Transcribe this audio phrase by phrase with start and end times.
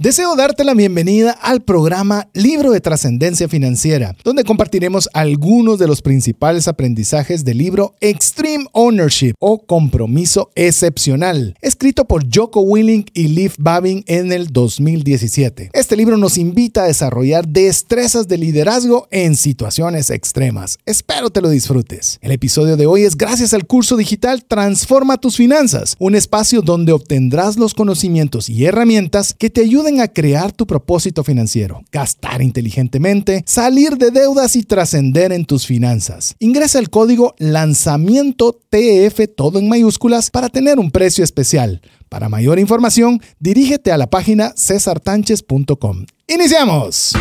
[0.00, 6.02] Deseo darte la bienvenida al programa Libro de Trascendencia Financiera, donde compartiremos algunos de los
[6.02, 13.56] principales aprendizajes del libro Extreme Ownership o Compromiso Excepcional, escrito por Joko Willink y Leif
[13.58, 15.70] Babin en el 2017.
[15.72, 20.78] Este libro nos invita a desarrollar destrezas de liderazgo en situaciones extremas.
[20.86, 22.20] Espero te lo disfrutes.
[22.22, 26.92] El episodio de hoy es gracias al curso digital Transforma tus finanzas, un espacio donde
[26.92, 33.96] obtendrás los conocimientos y herramientas que te a crear tu propósito financiero, gastar inteligentemente, salir
[33.96, 36.36] de deudas y trascender en tus finanzas.
[36.38, 41.80] Ingresa el código lanzamiento TF todo en mayúsculas para tener un precio especial.
[42.08, 46.06] Para mayor información, dirígete a la página cesartanches.com.
[46.26, 47.12] ¡Iniciamos!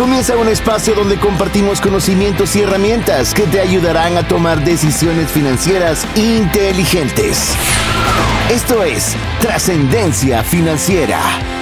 [0.00, 6.06] Comienza un espacio donde compartimos conocimientos y herramientas que te ayudarán a tomar decisiones financieras
[6.16, 7.54] inteligentes.
[8.48, 11.59] Esto es Trascendencia Financiera.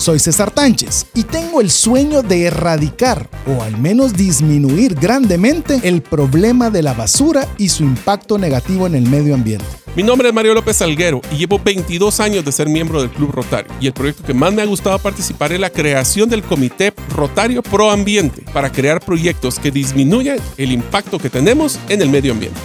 [0.00, 6.00] Soy César Tánchez y tengo el sueño de erradicar o al menos disminuir grandemente el
[6.00, 9.66] problema de la basura y su impacto negativo en el medio ambiente.
[9.94, 13.30] Mi nombre es Mario López Salguero y llevo 22 años de ser miembro del Club
[13.30, 13.70] Rotario.
[13.78, 17.62] Y el proyecto que más me ha gustado participar es la creación del Comité Rotario
[17.62, 22.58] Pro Ambiente para crear proyectos que disminuyan el impacto que tenemos en el medio ambiente.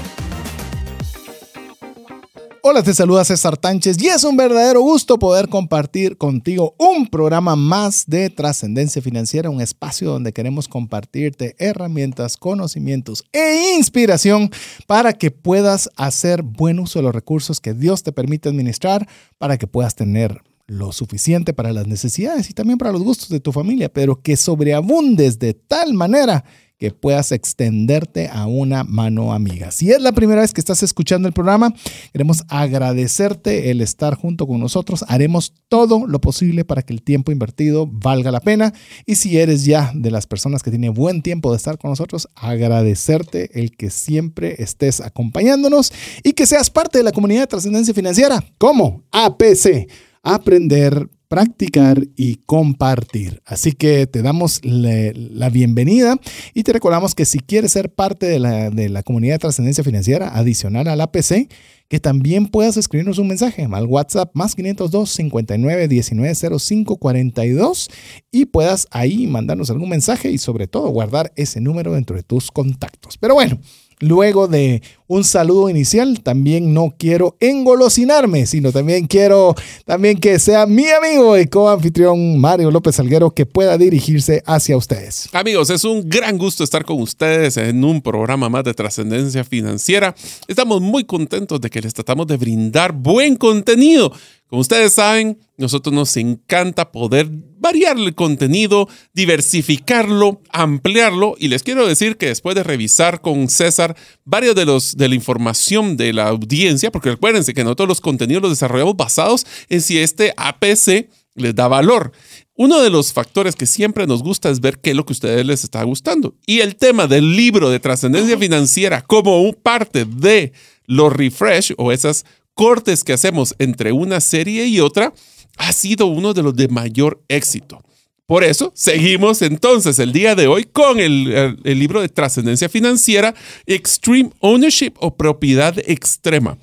[2.67, 7.55] Hola, te saluda César Tánchez y es un verdadero gusto poder compartir contigo un programa
[7.55, 14.49] más de trascendencia financiera, un espacio donde queremos compartirte herramientas, conocimientos e inspiración
[14.88, 19.59] para que puedas hacer buen uso de los recursos que Dios te permite administrar, para
[19.59, 23.52] que puedas tener lo suficiente para las necesidades y también para los gustos de tu
[23.52, 26.43] familia, pero que sobreabundes de tal manera
[26.78, 29.72] que puedas extenderte a una mano amiga.
[29.72, 31.73] Si es la primera vez que estás escuchando el programa,
[32.12, 35.06] queremos agradecerte el estar junto con nosotros.
[35.08, 38.73] Haremos todo lo posible para que el tiempo invertido valga la pena.
[39.06, 42.28] Y si eres ya de las personas que tiene buen tiempo de estar con nosotros,
[42.36, 47.94] agradecerte el que siempre estés acompañándonos y que seas parte de la comunidad de trascendencia
[47.94, 48.44] financiera.
[48.58, 49.89] como APC.
[50.23, 53.41] Aprender practicar y compartir.
[53.45, 56.17] Así que te damos la bienvenida
[56.53, 59.83] y te recordamos que si quieres ser parte de la, de la comunidad de trascendencia
[59.83, 61.49] financiera adicional al APC,
[61.88, 67.90] que también puedas escribirnos un mensaje al WhatsApp más 502 59 19 05 42
[68.32, 72.52] y puedas ahí mandarnos algún mensaje y sobre todo guardar ese número dentro de tus
[72.52, 73.18] contactos.
[73.18, 73.60] Pero bueno,
[74.00, 80.66] Luego de un saludo inicial, también no quiero engolosinarme, sino también quiero también que sea
[80.66, 85.30] mi amigo y coanfitrión Mario López Salguero que pueda dirigirse hacia ustedes.
[85.32, 90.14] Amigos, es un gran gusto estar con ustedes en un programa más de trascendencia financiera.
[90.48, 94.11] Estamos muy contentos de que les tratamos de brindar buen contenido
[94.47, 101.87] como ustedes saben, nosotros nos encanta poder variar el contenido, diversificarlo, ampliarlo y les quiero
[101.87, 106.27] decir que después de revisar con César varios de los de la información de la
[106.27, 111.55] audiencia, porque recuérdense que nosotros los contenidos los desarrollamos basados en si este APC les
[111.55, 112.11] da valor.
[112.58, 115.16] Uno de los factores que siempre nos gusta es ver qué es lo que a
[115.16, 116.36] ustedes les está gustando.
[116.45, 120.54] Y el tema del libro de trascendencia financiera como parte de
[120.86, 125.14] los refresh o esas cortes que hacemos entre una serie y otra
[125.58, 127.82] ha sido uno de los de mayor éxito.
[128.25, 133.36] Por eso seguimos entonces el día de hoy con el, libro de trascendencia financiera
[133.68, 136.57] Extreme Ownership o propiedad extrema.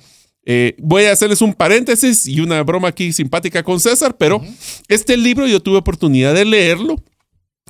[0.45, 4.41] Eh, voy a hacerles un paréntesis y una broma aquí simpática con César, pero
[4.89, 7.01] este libro yo tuve oportunidad de leerlo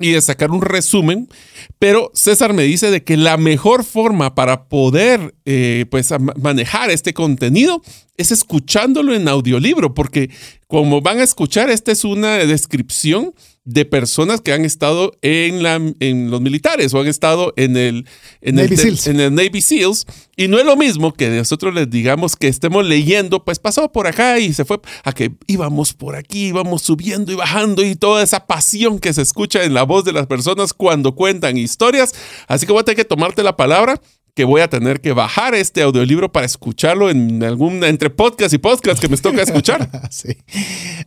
[0.00, 1.28] y de sacar un resumen,
[1.78, 7.14] pero César me dice de que la mejor forma para poder eh, pues, manejar este
[7.14, 7.80] contenido
[8.16, 10.30] es escuchándolo en audiolibro, porque
[10.66, 15.80] como van a escuchar, esta es una descripción de personas que han estado en, la,
[16.00, 18.06] en los militares o han estado en el,
[18.42, 19.06] en, Navy el, Seals.
[19.06, 20.06] en el Navy SEALs.
[20.36, 24.06] Y no es lo mismo que nosotros les digamos que estemos leyendo, pues pasó por
[24.06, 28.22] acá y se fue a que íbamos por aquí, íbamos subiendo y bajando y toda
[28.22, 32.14] esa pasión que se escucha en la voz de las personas cuando cuentan historias.
[32.48, 34.00] Así que voy a tener que tomarte la palabra
[34.34, 38.58] que voy a tener que bajar este audiolibro para escucharlo en algún entre podcast y
[38.58, 39.88] podcast que me toca escuchar.
[40.10, 40.36] sí.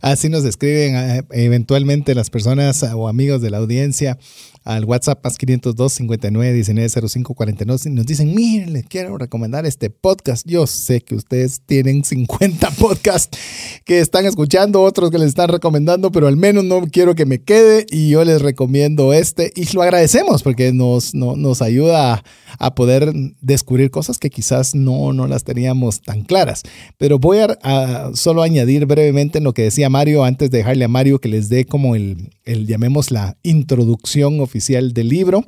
[0.00, 4.18] Así nos escriben eh, eventualmente las personas o amigos de la audiencia
[4.68, 9.64] al WhatsApp más 502 59 19 05 49 y nos dicen, miren, les quiero recomendar
[9.64, 10.46] este podcast.
[10.46, 13.38] Yo sé que ustedes tienen 50 podcasts
[13.86, 17.40] que están escuchando, otros que les están recomendando, pero al menos no quiero que me
[17.40, 22.22] quede y yo les recomiendo este y lo agradecemos porque nos, nos ayuda
[22.58, 26.62] a, poder descubrir cosas que quizás no, no las teníamos tan claras.
[26.98, 31.20] Pero voy a, solo añadir brevemente lo que decía Mario antes de dejarle a Mario
[31.20, 35.44] que les dé como el, el llamemos la introducción oficial del libro.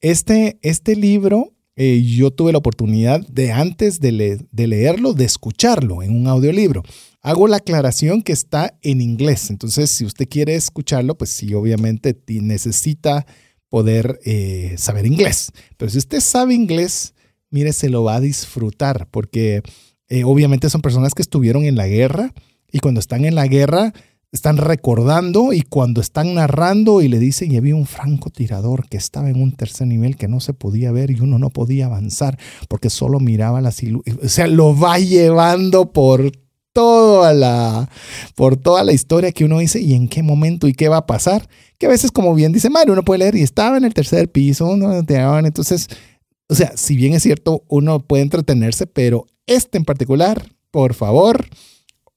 [0.00, 6.02] Este, este libro eh, yo tuve la oportunidad de antes de, de, leerlo, de escucharlo
[6.02, 6.82] en un audiolibro.
[7.20, 12.16] Hago la aclaración que está en inglés, entonces si usted quiere escucharlo, pues sí, obviamente
[12.28, 13.26] necesita
[13.68, 15.50] poder eh, saber inglés.
[15.76, 17.14] Pero si usted sabe inglés,
[17.50, 19.62] mire, se lo va a disfrutar, porque
[20.08, 22.32] eh, obviamente son personas que estuvieron en la guerra
[22.70, 23.92] y cuando están en la guerra
[24.34, 29.30] están recordando y cuando están narrando y le dicen, y había un francotirador que estaba
[29.30, 32.36] en un tercer nivel que no se podía ver y uno no podía avanzar
[32.68, 34.12] porque solo miraba la silueta.
[34.24, 36.32] O sea, lo va llevando por
[36.72, 37.88] toda la,
[38.34, 41.06] por toda la historia que uno dice y en qué momento y qué va a
[41.06, 41.48] pasar.
[41.78, 44.32] Que a veces, como bien dice Mario, uno puede leer y estaba en el tercer
[44.32, 45.88] piso, entonces,
[46.48, 51.46] o sea, si bien es cierto, uno puede entretenerse, pero este en particular, por favor,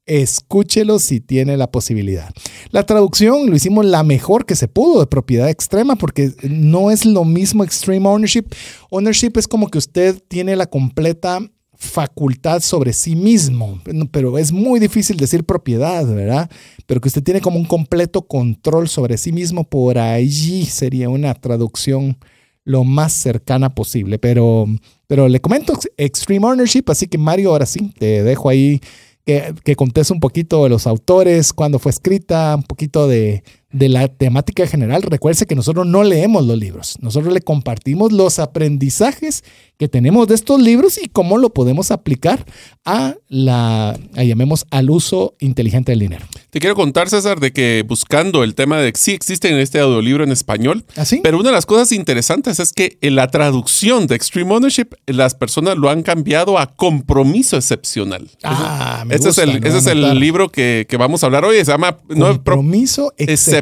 [0.07, 2.33] escúchelo si tiene la posibilidad.
[2.71, 7.05] La traducción lo hicimos la mejor que se pudo de propiedad extrema porque no es
[7.05, 8.45] lo mismo extreme ownership.
[8.89, 11.39] Ownership es como que usted tiene la completa
[11.77, 13.79] facultad sobre sí mismo,
[14.11, 16.49] pero es muy difícil decir propiedad, ¿verdad?
[16.87, 21.35] Pero que usted tiene como un completo control sobre sí mismo, por allí sería una
[21.35, 22.17] traducción
[22.63, 24.17] lo más cercana posible.
[24.17, 24.65] Pero,
[25.05, 28.81] pero le comento Extreme Ownership, así que Mario, ahora sí, te dejo ahí
[29.27, 29.75] que, que
[30.13, 35.01] un poquito de los autores, cuándo fue escrita, un poquito de, de la temática general.
[35.01, 39.43] Recuerde que nosotros no leemos los libros, nosotros le compartimos los aprendizajes
[39.77, 42.45] que tenemos de estos libros y cómo lo podemos aplicar
[42.83, 46.25] a la, llamemos, al uso inteligente del dinero.
[46.49, 50.23] Te quiero contar, César, de que buscando el tema de sí existe en este audiolibro
[50.23, 51.17] en español, ¿Así?
[51.17, 54.87] ¿Ah, pero una de las cosas interesantes es que en la traducción de Extreme Ownership,
[55.05, 58.29] las personas lo han cambiado a compromiso excepcional.
[58.43, 61.57] Ah, me ese es el, ese es el libro que, que, vamos a hablar hoy.
[61.57, 63.56] Se llama Compromiso excepcional.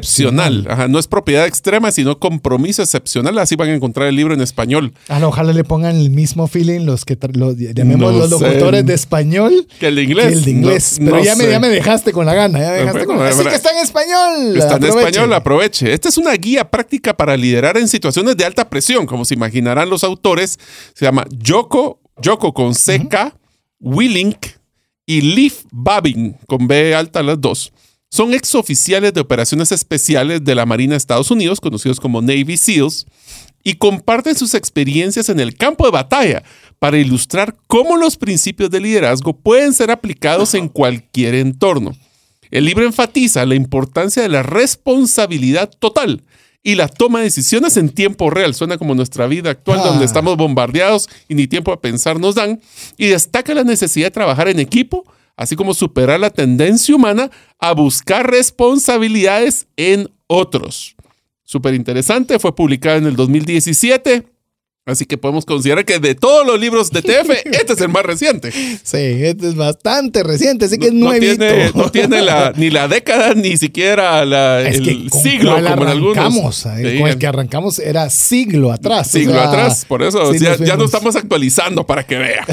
[0.68, 3.38] Ajá, no es propiedad extrema, sino compromiso excepcional.
[3.38, 4.92] Así van a encontrar el libro en español.
[5.08, 9.66] Ah, ojalá le pongan el mismo feeling los que los, llamemos los locutores de español
[9.78, 10.32] que el de inglés.
[10.32, 10.96] el de inglés.
[10.98, 12.58] Pero ya, me, ya, me, dejaste con la gana.
[12.58, 13.28] Ya me dejaste con la...
[13.28, 14.56] Así que está en español.
[14.56, 15.92] Está en español, aproveche.
[15.92, 19.88] Esta es una guía práctica para liderar en situaciones de alta presión, como se imaginarán
[19.90, 20.58] los autores.
[20.94, 23.34] Se llama Yoko, Yoko con CK,
[23.80, 24.46] Willink
[25.06, 27.72] y Leaf Babin con B alta las dos.
[28.16, 33.04] Son exoficiales de operaciones especiales de la Marina de Estados Unidos, conocidos como Navy SEALs,
[33.62, 36.42] y comparten sus experiencias en el campo de batalla
[36.78, 41.92] para ilustrar cómo los principios de liderazgo pueden ser aplicados en cualquier entorno.
[42.50, 46.22] El libro enfatiza la importancia de la responsabilidad total
[46.62, 48.54] y la toma de decisiones en tiempo real.
[48.54, 50.06] Suena como nuestra vida actual, donde ah.
[50.06, 52.62] estamos bombardeados y ni tiempo a pensar nos dan.
[52.96, 55.04] Y destaca la necesidad de trabajar en equipo,
[55.36, 60.96] así como superar la tendencia humana a buscar responsabilidades en otros
[61.46, 62.38] súper interesante.
[62.38, 64.26] Fue publicada en el 2017.
[64.86, 68.04] Así que podemos considerar que de todos los libros de TF, este es el más
[68.04, 68.52] reciente.
[68.52, 72.86] Sí, este es bastante reciente, así que es no, Tiene, no tiene la, ni la
[72.86, 76.66] década, ni siquiera la, el siglo, como en algunos.
[76.66, 79.10] Eh, con el que arrancamos era siglo atrás.
[79.10, 82.46] Siglo atrás, por eso ya, ya, nos estamos actualizando para que vea.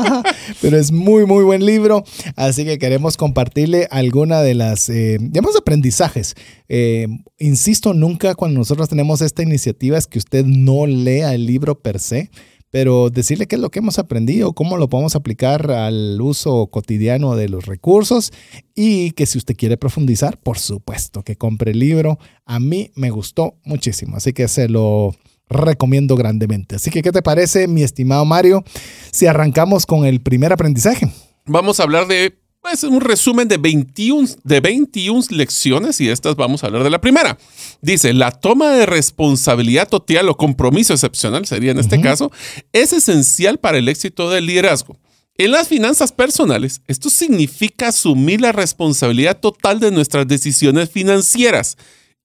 [0.62, 2.02] Pero es muy, muy buen libro,
[2.34, 6.34] así que queremos compartirle alguna de las, eh, digamos, aprendizajes.
[6.70, 11.73] Eh, insisto, nunca cuando nosotros tenemos esta iniciativa es que usted no lea el libro
[11.78, 12.30] per se,
[12.70, 17.36] pero decirle qué es lo que hemos aprendido, cómo lo podemos aplicar al uso cotidiano
[17.36, 18.32] de los recursos
[18.74, 22.18] y que si usted quiere profundizar, por supuesto que compre el libro.
[22.44, 25.14] A mí me gustó muchísimo, así que se lo
[25.48, 26.74] recomiendo grandemente.
[26.74, 28.64] Así que, ¿qué te parece, mi estimado Mario,
[29.12, 31.12] si arrancamos con el primer aprendizaje?
[31.46, 36.64] Vamos a hablar de pues, un resumen de 21, de 21 lecciones y estas vamos
[36.64, 37.36] a hablar de la primera.
[37.82, 42.32] Dice, la toma de responsabilidad total o compromiso excepcional, sería en este caso,
[42.72, 44.96] es esencial para el éxito del liderazgo.
[45.36, 51.76] En las finanzas personales, esto significa asumir la responsabilidad total de nuestras decisiones financieras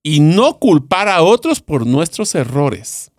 [0.04, 3.12] y no culpar a otros por nuestros errores.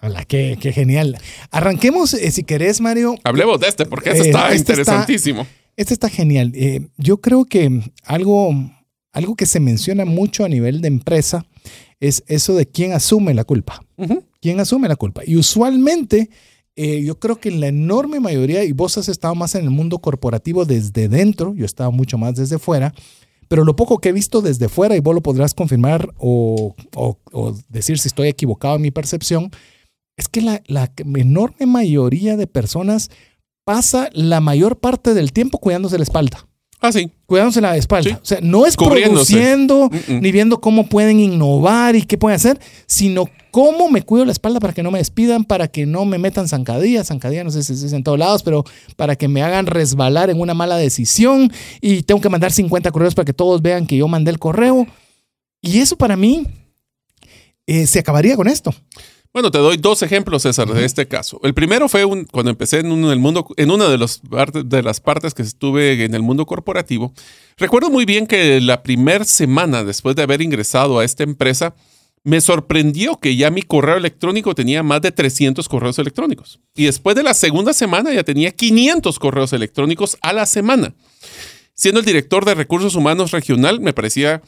[0.00, 1.18] Hola, qué, genial.
[1.52, 3.14] Arranquemos, eh, si querés, Mario.
[3.22, 5.46] Hablemos de este, porque este está este interesantísimo.
[5.78, 6.50] Este está genial.
[6.56, 8.50] Eh, yo creo que algo,
[9.12, 11.46] algo que se menciona mucho a nivel de empresa
[12.00, 13.84] es eso de quién asume la culpa.
[14.40, 15.22] ¿Quién asume la culpa?
[15.24, 16.30] Y usualmente
[16.74, 19.70] eh, yo creo que en la enorme mayoría, y vos has estado más en el
[19.70, 22.92] mundo corporativo desde dentro, yo he estado mucho más desde fuera,
[23.46, 26.74] pero lo poco que he visto desde fuera, y vos lo podrás confirmar o,
[27.68, 29.52] decir si estoy equivocado en mi percepción,
[30.16, 33.10] es que la, la enorme mayoría de personas
[33.68, 36.48] pasa la mayor parte del tiempo cuidándose la espalda.
[36.80, 37.10] Ah, sí.
[37.26, 38.18] Cuidándose la espalda.
[38.22, 43.28] O sea, no es produciendo ni viendo cómo pueden innovar y qué pueden hacer, sino
[43.50, 46.48] cómo me cuido la espalda para que no me despidan, para que no me metan
[46.48, 48.64] zancadillas, zancadillas no sé si es en todos lados, pero
[48.96, 53.14] para que me hagan resbalar en una mala decisión y tengo que mandar 50 correos
[53.14, 54.86] para que todos vean que yo mandé el correo.
[55.60, 56.46] Y eso para mí
[57.66, 58.72] eh, se acabaría con esto.
[59.32, 61.38] Bueno, te doy dos ejemplos, César, de este caso.
[61.42, 64.22] El primero fue cuando empecé en, el mundo, en una de, los,
[64.64, 67.12] de las partes que estuve en el mundo corporativo.
[67.58, 71.74] Recuerdo muy bien que la primera semana después de haber ingresado a esta empresa,
[72.24, 76.58] me sorprendió que ya mi correo electrónico tenía más de 300 correos electrónicos.
[76.74, 80.94] Y después de la segunda semana ya tenía 500 correos electrónicos a la semana.
[81.74, 84.42] Siendo el director de recursos humanos regional, me parecía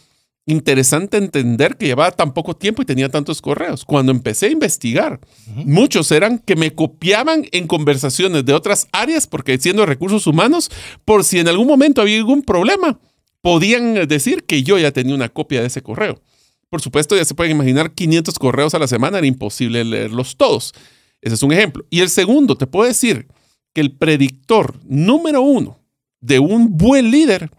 [0.50, 3.84] interesante entender que llevaba tan poco tiempo y tenía tantos correos.
[3.84, 5.20] Cuando empecé a investigar,
[5.64, 10.70] muchos eran que me copiaban en conversaciones de otras áreas, porque siendo recursos humanos,
[11.04, 12.98] por si en algún momento había algún problema,
[13.40, 16.20] podían decir que yo ya tenía una copia de ese correo.
[16.68, 20.72] Por supuesto, ya se pueden imaginar 500 correos a la semana, era imposible leerlos todos.
[21.20, 21.84] Ese es un ejemplo.
[21.90, 23.26] Y el segundo, te puedo decir
[23.72, 25.80] que el predictor número uno
[26.20, 27.50] de un buen líder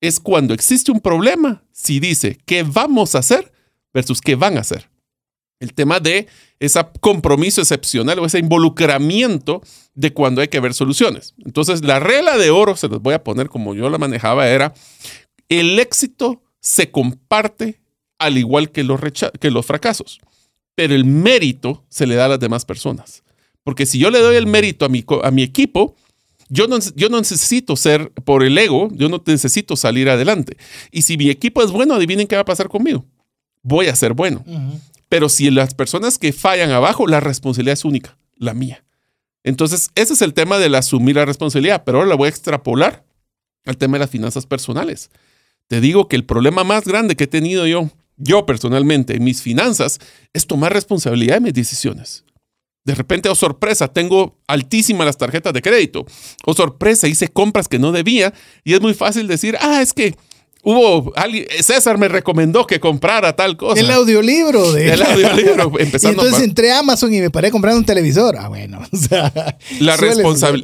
[0.00, 3.52] es cuando existe un problema, si dice qué vamos a hacer
[3.92, 4.88] versus qué van a hacer.
[5.60, 6.26] El tema de
[6.58, 9.62] ese compromiso excepcional o ese involucramiento
[9.94, 11.34] de cuando hay que ver soluciones.
[11.44, 14.72] Entonces, la regla de oro, se los voy a poner como yo la manejaba, era
[15.50, 17.80] el éxito se comparte
[18.18, 19.00] al igual que los,
[19.40, 20.20] que los fracasos,
[20.74, 23.22] pero el mérito se le da a las demás personas.
[23.62, 25.96] Porque si yo le doy el mérito a mi, a mi equipo,
[26.50, 30.56] yo no, yo no necesito ser por el ego, yo no necesito salir adelante.
[30.90, 33.06] Y si mi equipo es bueno, adivinen qué va a pasar conmigo.
[33.62, 34.44] Voy a ser bueno.
[35.08, 38.84] Pero si las personas que fallan abajo, la responsabilidad es única, la mía.
[39.44, 43.04] Entonces, ese es el tema del asumir la responsabilidad, pero ahora la voy a extrapolar
[43.64, 45.10] al tema de las finanzas personales.
[45.68, 49.40] Te digo que el problema más grande que he tenido yo, yo personalmente, en mis
[49.40, 50.00] finanzas,
[50.32, 52.24] es tomar responsabilidad de mis decisiones.
[52.84, 56.00] De repente, o oh, sorpresa, tengo altísimas las tarjetas de crédito.
[56.00, 56.06] O
[56.52, 58.32] oh, sorpresa, hice compras que no debía.
[58.64, 60.16] Y es muy fácil decir, ah, es que
[60.62, 63.80] hubo alguien, César me recomendó que comprara tal cosa.
[63.80, 65.72] El audiolibro de El audiolibro.
[65.78, 68.36] Empezando y entonces entré a Amazon y me paré comprando un televisor.
[68.38, 68.80] Ah, bueno.
[68.92, 69.32] O sea,
[69.78, 69.96] la,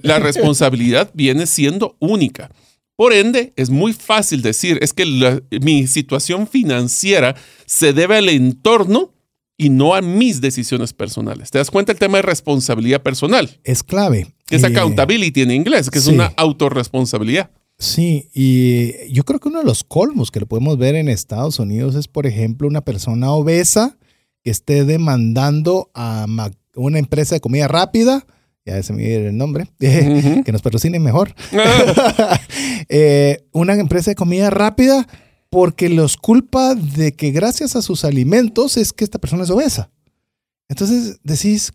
[0.03, 2.51] la responsabilidad viene siendo única.
[2.97, 9.13] Por ende, es muy fácil decir, es que mi situación financiera se debe al entorno
[9.57, 11.51] y no a mis decisiones personales.
[11.51, 13.59] ¿Te das cuenta el tema de responsabilidad personal?
[13.65, 14.35] Es clave.
[14.51, 17.51] es eh, accountability en inglés, que es una autorresponsabilidad.
[17.79, 21.59] Sí, y yo creo que uno de los colmos que lo podemos ver en Estados
[21.59, 23.99] Unidos es, por ejemplo, una persona obesa
[24.43, 26.27] que esté demandando a
[26.75, 28.27] una empresa de comida rápida,
[28.65, 31.35] ya se me viene el nombre, que nos patrocine mejor,
[32.89, 35.07] eh, una empresa de comida rápida
[35.57, 39.91] porque los culpa de que gracias a sus alimentos es que esta persona es obesa.
[40.69, 41.73] Entonces decís,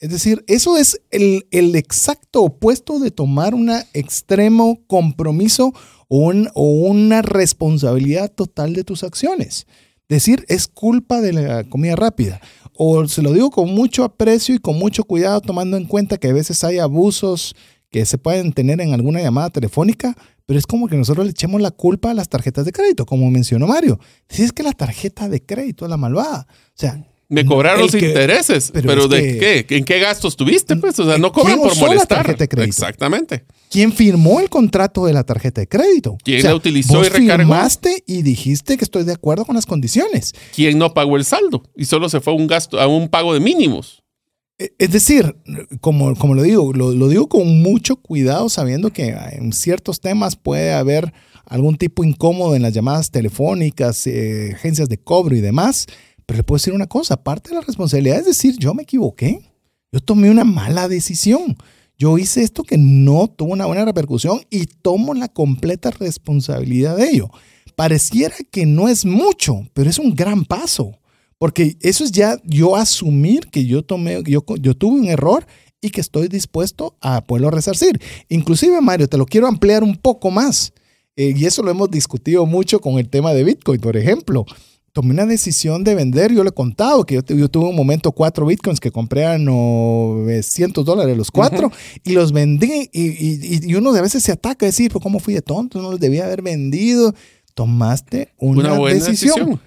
[0.00, 5.74] es decir, eso es el, exacto opuesto de tomar un extremo compromiso
[6.08, 9.66] o, o, una responsabilidad total de tus acciones.
[10.08, 12.40] Decir, es culpa de la comida rápida.
[12.72, 16.28] O se lo digo con mucho aprecio y con mucho cuidado, tomando en cuenta que
[16.28, 17.54] a veces hay abusos
[17.90, 20.16] que se pueden tener en alguna llamada telefónica,
[20.46, 23.30] pero es como que nosotros le echemos la culpa a las tarjetas de crédito, como
[23.30, 23.98] mencionó Mario.
[24.28, 26.46] Si es que la tarjeta de crédito es la malvada.
[26.48, 29.76] O sea, me cobraron los intereses, pero, ¿de qué?
[29.76, 30.76] ¿En qué gastos tuviste?
[30.76, 32.18] Pues, o sea, no cobran por molestar.
[32.18, 32.68] La tarjeta de crédito?
[32.68, 33.46] Exactamente.
[33.70, 36.18] ¿Quién firmó el contrato de la tarjeta de crédito?
[36.22, 37.44] ¿Quién la utilizó vos y recargó?
[37.44, 40.34] firmaste y dijiste que estoy de acuerdo con las condiciones.
[40.54, 43.32] ¿Quién no pagó el saldo y solo se fue a un gasto a un pago
[43.32, 44.01] de mínimos?
[44.58, 45.36] Es decir,
[45.80, 50.72] como, como lo digo, lo, digo con mucho cuidado, sabiendo que en ciertos temas puede
[50.72, 51.12] haber
[51.46, 55.86] algún tipo incómodo en las llamadas telefónicas, eh, agencias de cobro y demás.
[56.26, 59.40] Pero le puedo decir una cosa, parte de la responsabilidad es decir, yo me equivoqué,
[59.90, 61.56] yo tomé una mala decisión,
[61.98, 67.10] yo hice esto que no tuvo una buena repercusión y tomo la completa responsabilidad de
[67.10, 67.30] ello.
[67.76, 70.98] Pareciera que no es mucho, pero es un gran paso.
[71.42, 75.44] Porque eso es ya yo asumir que yo tomé, yo, yo tuve un error
[75.80, 78.00] y que estoy dispuesto a poderlo resarcir.
[78.28, 80.72] Inclusive, Mario, te lo quiero ampliar un poco más.
[81.16, 84.44] Eh, y eso lo hemos discutido mucho con el tema de Bitcoin, por ejemplo.
[84.92, 86.32] tomé una decisión de vender.
[86.32, 89.24] Yo le he contado que yo, tu- yo tuve un momento cuatro bitcoins que compré
[89.24, 91.72] a 900 dólares los cuatro
[92.04, 92.88] y los vendí.
[92.92, 95.42] Y, y- y uno de a veces se ataca a decir, pues, ¿cómo fui de
[95.42, 95.80] tonto?
[95.82, 97.14] No los debía haber vendido.
[97.54, 99.60] Tomaste una, Una buena decisión.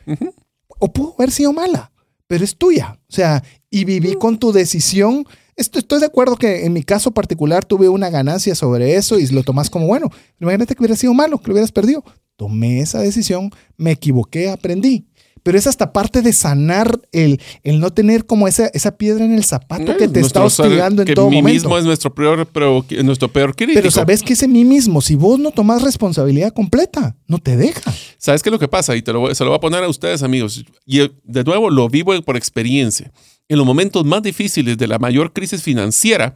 [0.79, 1.91] O pudo haber sido mala,
[2.27, 2.99] pero es tuya.
[3.09, 5.25] O sea, y viví con tu decisión.
[5.55, 9.27] Esto, estoy de acuerdo que en mi caso particular tuve una ganancia sobre eso y
[9.27, 10.09] lo tomas como bueno.
[10.39, 12.03] Imagínate que hubiera sido malo, que lo hubieras perdido.
[12.35, 15.05] Tomé esa decisión, me equivoqué, aprendí.
[15.45, 19.31] Pero es hasta parte de sanar el, el no tener como esa, esa piedra en
[19.35, 21.53] el zapato que te está hostigando en que todo mí momento.
[21.53, 23.77] mismo es nuestro peor, pero- nuestro peor crítico.
[23.79, 27.93] Pero sabes que ese mí mismo, si vos no tomas responsabilidad completa, no te deja.
[28.17, 28.95] ¿Sabes qué es lo que pasa?
[28.95, 30.65] Y te lo voy- se lo voy a poner a ustedes, amigos.
[30.83, 33.11] Y eh, de nuevo lo vivo por experiencia.
[33.47, 36.35] En los momentos más difíciles de la mayor crisis financiera,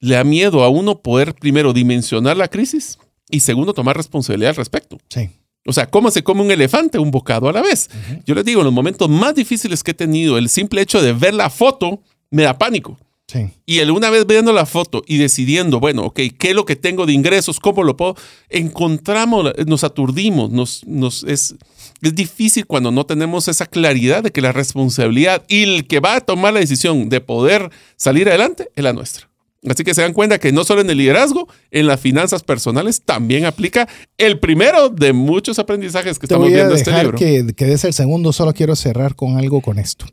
[0.00, 2.98] le da miedo a uno poder, primero, dimensionar la crisis
[3.30, 4.98] y segundo, tomar responsabilidad al respecto.
[5.10, 5.30] Sí.
[5.66, 7.90] O sea, ¿cómo se come un elefante un bocado a la vez?
[8.24, 11.12] Yo les digo, en los momentos más difíciles que he tenido, el simple hecho de
[11.12, 12.98] ver la foto me da pánico.
[13.26, 13.50] Sí.
[13.66, 16.76] Y el una vez viendo la foto y decidiendo, bueno, ok, ¿qué es lo que
[16.76, 17.58] tengo de ingresos?
[17.58, 18.14] ¿Cómo lo puedo?
[18.48, 21.56] Encontramos, nos aturdimos, nos, nos, es,
[22.02, 26.16] es difícil cuando no tenemos esa claridad de que la responsabilidad y el que va
[26.16, 29.28] a tomar la decisión de poder salir adelante es la nuestra.
[29.70, 33.02] Así que se dan cuenta que no solo en el liderazgo, en las finanzas personales
[33.02, 36.92] también aplica el primero de muchos aprendizajes que Te estamos voy a viendo en este
[36.92, 37.18] libro.
[37.18, 40.06] que, que des el segundo, solo quiero cerrar con algo con esto.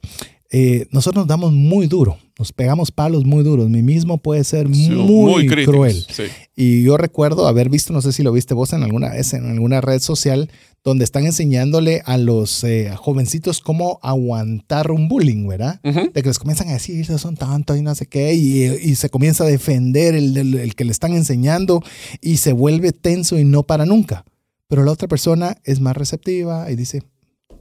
[0.55, 3.69] Eh, nosotros nos damos muy duro, nos pegamos palos muy duros.
[3.71, 6.05] Mi mismo puede ser Sí, muy, críticos, cruel.
[6.09, 6.23] sí.
[6.55, 9.49] Y yo recuerdo haber visto, no sé si lo viste vos en alguna vez, en
[9.49, 10.51] alguna red social,
[10.83, 15.79] donde están enseñándole a los eh, jovencitos cómo aguantar un bullying, ¿verdad?
[15.83, 16.11] Ujú.
[16.13, 18.93] De que les comienzan a decir, "Esos son tantos y no sé qué, y, y
[18.95, 21.81] se comienza a defender el, el- el que le están enseñando
[22.21, 24.23] y se vuelve tenso y no para nunca.
[24.67, 27.01] Pero la otra persona es más receptiva y dice,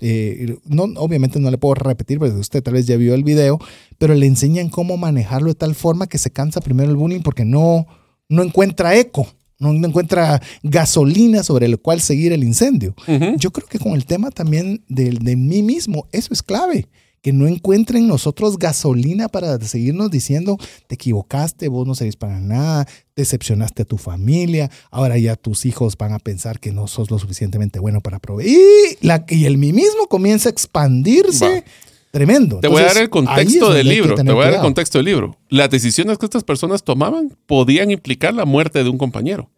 [0.05, 3.61] eh, no, obviamente no le puedo repetir, porque usted tal vez ya vio el video,
[3.99, 7.45] pero le enseñan cómo manejarlo de tal forma que se cansa primero el bullying porque
[7.45, 7.87] no,
[8.29, 9.29] no encuentra eco,
[9.61, 12.97] no, no encuentra gasolina sobre el cual seguir el incendio.
[13.39, 16.89] Yo creo que con el tema también de, de mí mismo, eso es clave.
[17.23, 22.87] Que no encuentren nosotros gasolina para seguirnos diciendo, te equivocaste, vos no servís para nada,
[23.17, 27.19] decepcionaste a tu familia, ahora ya tus hijos van a pensar que no sos lo
[27.19, 28.51] suficientemente bueno para proveer.
[28.51, 31.61] Y, la, y el mí mismo comienza a expandirse.
[31.61, 31.65] Va.
[32.13, 32.61] Tremendo.
[32.61, 34.15] Te voy a dar el contexto del libro.
[34.15, 35.39] Te voy a dar el contexto del libro.
[35.49, 39.51] Las decisiones que estas personas tomaban podían implicar la muerte de un compañero.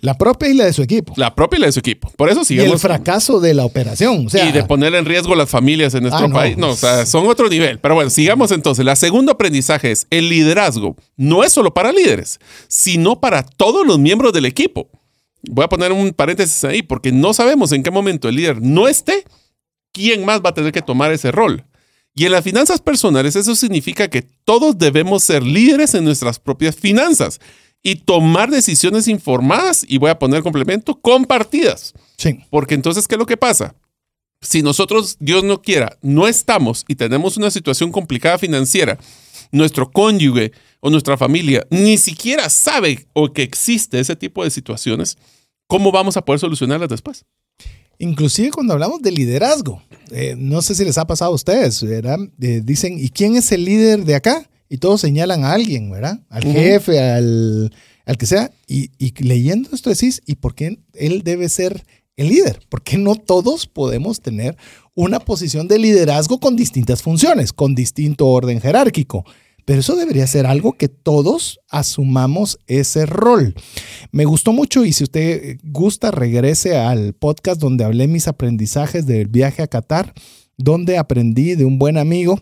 [0.00, 1.12] La propia y la de su equipo.
[1.16, 2.10] La propia y la de su equipo.
[2.16, 2.80] Por eso y el sigamos.
[2.80, 4.26] fracaso de la operación.
[4.26, 6.34] O sea, y de poner en riesgo las familias en nuestro Ah, no.
[6.34, 6.56] país.
[6.56, 7.80] No, o sea, son otro nivel.
[7.80, 8.84] Pero bueno, sigamos entonces.
[8.84, 10.96] La segundo aprendizaje es el liderazgo.
[11.16, 14.88] No es solo para líderes, sino para todos los miembros del equipo.
[15.42, 18.86] Voy a poner un paréntesis ahí porque no sabemos en qué momento el líder no
[18.86, 19.24] esté,
[19.92, 21.64] quién más va a tener que tomar ese rol.
[22.14, 26.74] Y en las finanzas personales eso significa que todos debemos ser líderes en nuestras propias
[26.74, 27.38] finanzas
[27.82, 31.94] y tomar decisiones informadas, y voy a poner complemento, compartidas.
[32.16, 32.40] sí.
[32.50, 33.74] Porque entonces, ¿qué es lo que pasa?
[34.40, 38.98] Si nosotros, Dios no quiera, no estamos y tenemos una situación complicada financiera,
[39.50, 45.16] nuestro cónyuge o nuestra familia ni siquiera sabe o que existe ese tipo de situaciones,
[45.66, 47.24] ¿cómo vamos a poder solucionarlas después?
[47.98, 52.18] Inclusive cuando hablamos de liderazgo, eh, no sé si les ha pasado a ustedes, ¿verdad?
[52.40, 54.48] Eh, dicen, ¿y quién es el líder de acá?
[54.68, 56.20] Y todos señalan a alguien, ¿verdad?
[56.28, 57.72] Al jefe, al,
[58.04, 58.50] al que sea.
[58.66, 61.84] Y, y leyendo esto decís, ¿y por qué él debe ser
[62.16, 62.60] el líder?
[62.68, 64.56] ¿Por qué no todos podemos tener
[64.94, 69.24] una posición de liderazgo con distintas funciones, con distinto orden jerárquico?
[69.68, 73.54] Pero eso debería ser algo que todos asumamos ese rol.
[74.12, 79.28] Me gustó mucho y si usted gusta, regrese al podcast donde hablé mis aprendizajes del
[79.28, 80.14] viaje a Qatar,
[80.56, 82.40] donde aprendí de un buen amigo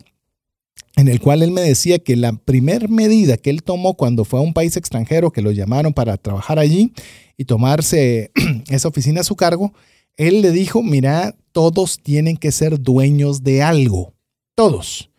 [0.95, 4.39] en el cual él me decía que la primer medida que él tomó cuando fue
[4.39, 6.91] a un país extranjero que lo llamaron para trabajar allí
[7.37, 8.31] y tomarse
[8.69, 9.73] esa oficina a su cargo,
[10.15, 14.13] él le dijo, mira, todos tienen que ser dueños de algo.
[14.55, 15.11] Todos.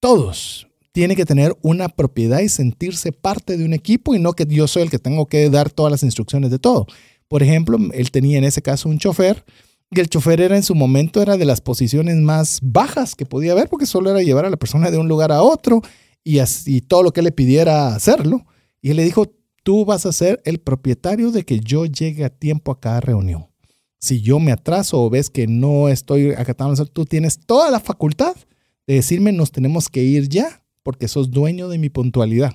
[0.00, 4.46] Todos tienen que tener una propiedad y sentirse parte de un equipo y no que
[4.48, 6.86] yo soy el que tengo que dar todas las instrucciones de todo.
[7.28, 9.44] Por ejemplo, él tenía en ese caso un chofer
[9.90, 13.52] y el chofer era en su momento era de las posiciones más bajas que podía
[13.52, 15.80] haber porque solo era llevar a la persona de un lugar a otro
[16.22, 18.44] y así todo lo que le pidiera hacerlo.
[18.82, 22.30] Y él le dijo, tú vas a ser el propietario de que yo llegue a
[22.30, 23.46] tiempo a cada reunión.
[23.98, 28.36] Si yo me atraso o ves que no estoy acatando, tú tienes toda la facultad
[28.86, 32.54] de decirme nos tenemos que ir ya porque sos dueño de mi puntualidad.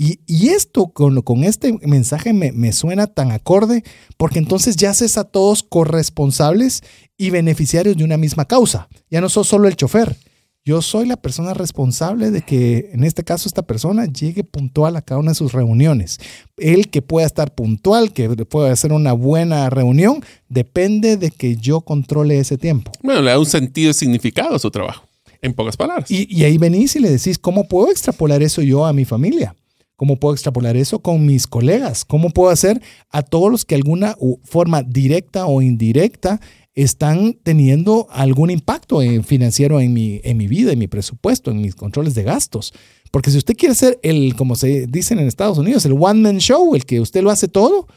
[0.00, 3.82] Y, y esto con, con este mensaje me, me suena tan acorde
[4.16, 6.84] porque entonces ya haces a todos corresponsables
[7.16, 8.88] y beneficiarios de una misma causa.
[9.10, 10.16] Ya no sos solo el chofer.
[10.64, 15.02] Yo soy la persona responsable de que, en este caso, esta persona llegue puntual a
[15.02, 16.18] cada una de sus reuniones.
[16.58, 21.80] El que pueda estar puntual, que pueda hacer una buena reunión, depende de que yo
[21.80, 22.92] controle ese tiempo.
[23.02, 25.06] Bueno, le da un sentido y significado a su trabajo,
[25.40, 26.10] en pocas palabras.
[26.10, 29.56] Y, y ahí venís y le decís, ¿cómo puedo extrapolar eso yo a mi familia?
[29.98, 32.04] ¿Cómo puedo extrapolar eso con mis colegas?
[32.04, 32.80] ¿Cómo puedo hacer
[33.10, 36.40] a todos los que de alguna forma directa o indirecta
[36.72, 41.60] están teniendo algún impacto en- financiero en mi, en mi vida, en mi presupuesto, en
[41.60, 42.72] mis controles de gastos?
[43.10, 46.38] Porque si usted quiere ser el, como se dicen en Estados Unidos, el one man
[46.38, 47.88] show, el que usted lo hace todo,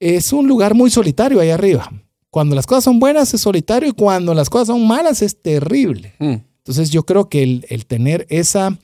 [0.00, 1.92] es un lugar muy solitario ahí arriba.
[2.30, 6.14] Cuando las cosas son buenas es solitario y cuando las cosas son malas es terrible.
[6.18, 6.36] Mm.
[6.58, 8.78] Entonces yo creo que el, el tener esa,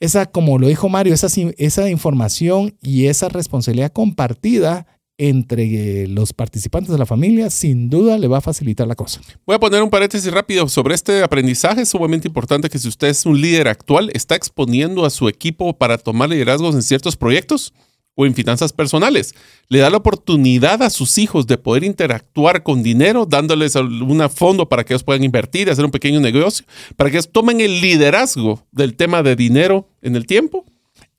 [0.00, 4.86] esa, como lo dijo Mario, esa, esa información y esa responsabilidad compartida
[5.20, 9.20] entre eh, los participantes de la familia, sin duda le va a facilitar la cosa.
[9.44, 11.82] Voy a poner un paréntesis rápido sobre este aprendizaje.
[11.82, 15.76] Es sumamente importante que si usted es un líder actual, está exponiendo a su equipo
[15.76, 17.74] para tomar liderazgos en ciertos proyectos
[18.20, 19.32] o en finanzas personales.
[19.68, 24.68] Le da la oportunidad a sus hijos de poder interactuar con dinero, dándoles un fondo
[24.68, 28.66] para que ellos puedan invertir, hacer un pequeño negocio, para que ellos tomen el liderazgo
[28.72, 30.64] del tema de dinero en el tiempo.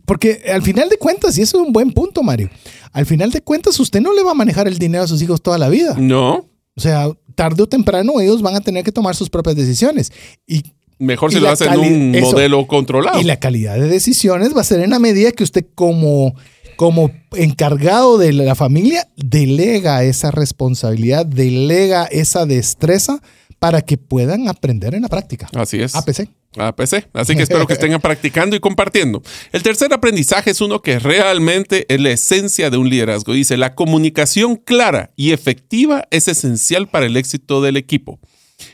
[0.06, 2.50] Porque al final de cuentas, y eso es un buen punto, Mario,
[2.92, 5.42] al final de cuentas usted no le va a manejar el dinero a sus hijos
[5.42, 5.96] toda la vida.
[5.98, 6.46] No.
[6.76, 10.12] O sea, tarde o temprano ellos van a tener que tomar sus propias decisiones.
[10.46, 10.64] Y
[10.98, 12.32] Mejor si lo hacen cali- un eso.
[12.34, 13.22] modelo controlado.
[13.22, 16.36] Y la calidad de decisiones va a ser en la medida que usted como,
[16.80, 23.22] como encargado de la familia delega esa responsabilidad, delega esa destreza
[23.60, 25.50] para que puedan aprender en la práctica.
[25.58, 25.94] Así es.
[25.94, 26.30] APC.
[26.56, 27.10] APC.
[27.12, 29.22] Así que espero que estén practicando y compartiendo.
[29.52, 33.34] El tercer aprendizaje es uno que realmente es la esencia de un liderazgo.
[33.34, 38.22] Dice, la comunicación clara y efectiva es esencial para el éxito del equipo.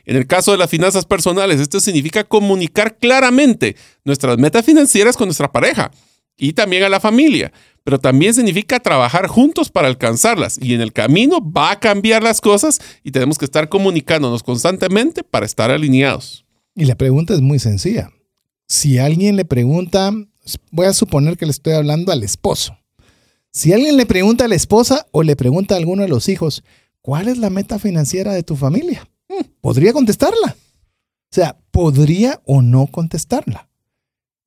[0.06, 5.28] En el caso de las finanzas personales, esto significa comunicar claramente nuestras metas financieras con
[5.28, 5.90] nuestra pareja
[6.38, 7.52] y también a la familia,
[7.86, 12.42] pero también significa trabajar juntos para alcanzarlas y en el camino va a cambiar las
[12.42, 16.46] cosas y tenemos que estar comunicándonos constantemente para estar alineados.
[16.74, 18.12] Y la pregunta es muy sencilla.
[18.68, 20.12] Si alguien le pregunta,
[20.72, 22.76] voy a suponer que le estoy hablando al esposo.
[23.52, 26.64] Si alguien le pregunta a la esposa o le pregunta a alguno de los hijos,
[27.02, 29.08] ¿cuál es la meta financiera de tu familia?
[29.62, 30.58] Podría contestarla.
[30.58, 33.70] O sea, podría o no contestarla.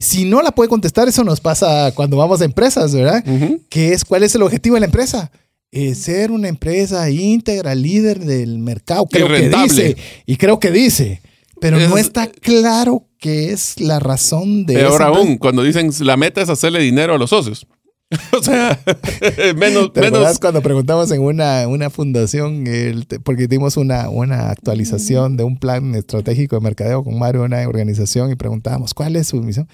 [0.00, 3.24] Si no la puede contestar, eso nos pasa cuando vamos a empresas, ¿verdad?
[3.68, 5.30] ¿Qué es, ¿Cuál es el objetivo de la empresa?
[5.72, 9.06] Eh, ser una empresa íntegra, líder del mercado.
[9.10, 9.64] Y Creo que rentable.
[9.68, 9.96] dice.
[10.24, 11.20] Y creo que dice.
[11.60, 16.16] Pero no Es- está claro qué es la razón de Peor aún, cuando dicen la
[16.16, 17.66] meta es hacerle dinero a los socios.
[18.38, 18.78] o sea,
[19.56, 20.38] menos, ¿Te menos.
[20.38, 25.94] cuando preguntamos en una, una fundación, el porque dimos una, una actualización de un plan
[25.94, 29.68] estratégico de mercadeo con Mario, una organización, y preguntábamos cuál es su misión?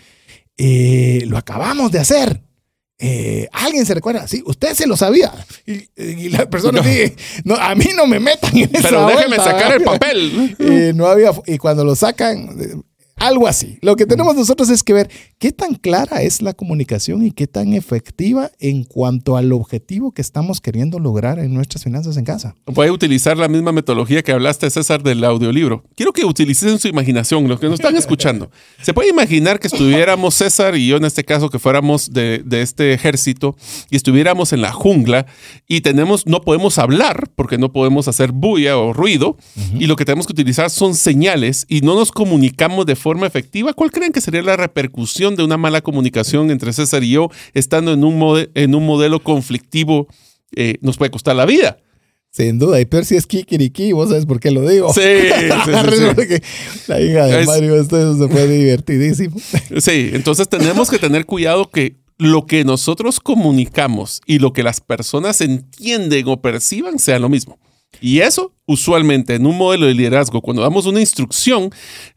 [0.56, 2.42] Eh, lo acabamos de hacer.
[2.98, 4.26] Eh, ¿Alguien se recuerda?
[4.28, 5.32] Sí, usted se lo sabía.
[5.66, 6.88] Y, y la persona No.
[6.88, 10.56] dice, no, a mí no me metan en esa Pero déjeme vuelta, sacar el papel.
[10.58, 12.80] Eh, no había, y cuando lo sacan, eh,
[13.16, 13.78] algo así.
[13.80, 17.46] Lo que tenemos nosotros es que ver qué tan clara es la comunicación y qué
[17.46, 22.54] tan efectiva en cuanto al objetivo que estamos queriendo lograr en nuestras finanzas en casa.
[22.66, 25.84] Voy a utilizar la misma metodología que hablaste, César, del audiolibro.
[25.96, 28.50] Quiero que utilicen su imaginación, los que nos están escuchando.
[28.82, 32.62] Se puede imaginar que estuviéramos, César y yo en este caso, que fuéramos de, de
[32.62, 33.56] este ejército
[33.90, 35.26] y estuviéramos en la jungla
[35.66, 39.36] y tenemos, no podemos hablar porque no podemos hacer bulla o ruido
[39.78, 43.72] y lo que tenemos que utilizar son señales y no nos comunicamos de forma efectiva.
[43.74, 47.92] ¿Cuál creen que sería la repercusión de una mala comunicación entre César y yo estando
[47.92, 50.08] en un, mode- en un modelo conflictivo?
[50.56, 51.78] eh, nos puede costar la vida.
[52.30, 54.92] Sin duda, y peor si es Kikiriki, vos sabes por qué lo digo.
[54.92, 56.02] Sí, sí, sí, sí.
[56.14, 56.42] Porque
[56.88, 59.36] La hija de Mario, esto se fue divertidísimo.
[59.80, 64.80] Sí, entonces tenemos que tener cuidado que lo que nosotros comunicamos y lo que las
[64.80, 67.58] personas entienden o perciban sea lo mismo.
[68.00, 71.70] Y eso, usualmente, en un modelo de liderazgo, cuando damos una instrucción,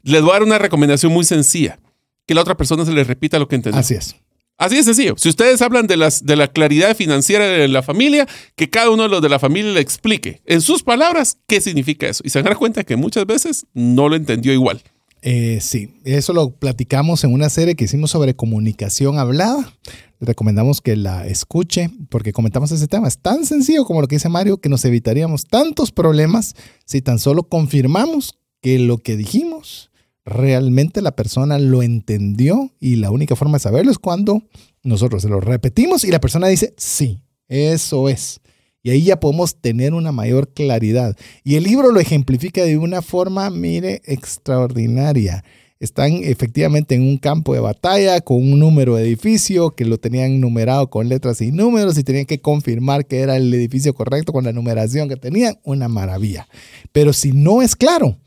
[0.04, 1.80] les voy a dar una recomendación muy sencilla.
[2.26, 3.80] Que la otra persona se le repita lo que entendió.
[3.80, 4.16] Así es.
[4.58, 5.13] Así de sencillo.
[5.18, 9.04] Si ustedes hablan de, las, de la claridad financiera de la familia, que cada uno
[9.04, 12.24] de los de la familia le explique en sus palabras qué significa eso.
[12.26, 14.82] Y se van a dar cuenta que muchas veces no lo entendió igual.
[15.21, 19.73] Eh, sí, eso lo platicamos en una serie que hicimos sobre comunicación hablada.
[20.19, 23.08] Recomendamos que la escuche porque comentamos ese tema.
[23.08, 27.19] Es tan sencillo como lo que dice Mario que nos evitaríamos tantos problemas si tan
[27.19, 29.91] solo confirmamos que lo que dijimos
[30.27, 34.43] realmente la persona lo entendió y la única forma de saberlo es cuando
[34.84, 38.41] nosotros se lo repetimos y la persona dice, sí, eso es.
[38.88, 41.17] Y ahí ya podemos tener una mayor claridad.
[41.43, 45.43] Y el libro lo ejemplifica de una forma, mire, extraordinaria.
[45.78, 50.39] Están efectivamente en un campo de batalla con un número de edificio que lo tenían
[50.39, 54.45] numerado con letras y números y tenían que confirmar que era el edificio correcto con
[54.45, 55.60] la numeración que tenían.
[55.65, 56.47] Una maravilla.
[56.93, 58.17] Pero si no es claro,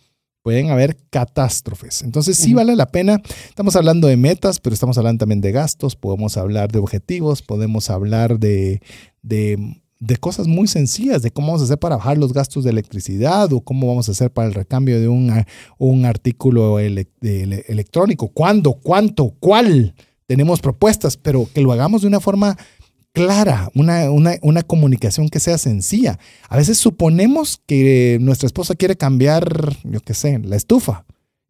[0.43, 2.03] pueden haber catástrofes.
[2.03, 3.23] Entonces sí vale la pena.
[3.49, 7.89] Estamos hablando de metas, pero estamos hablando también de gastos, podemos hablar de objetivos, podemos
[7.89, 8.83] hablar de,
[9.23, 9.80] de,
[10.19, 13.61] cosas muy sencillas, de cómo vamos a hacer para bajar los gastos de electricidad o
[13.61, 15.45] cómo vamos a hacer para el recambio de un,
[15.79, 18.29] un artículo electrónico.
[18.29, 18.75] ¿Cuándo?
[18.75, 19.35] ¿Cuánto?
[19.41, 19.95] ¿Cuál?
[20.27, 22.57] Tenemos propuestas, pero que lo hagamos de una forma
[23.13, 24.09] clara, una,
[24.43, 26.19] una, comunicación que sea sencilla.
[26.49, 31.05] A veces suponemos que nuestra esposa quiere cambiar, yo qué sé, la estufa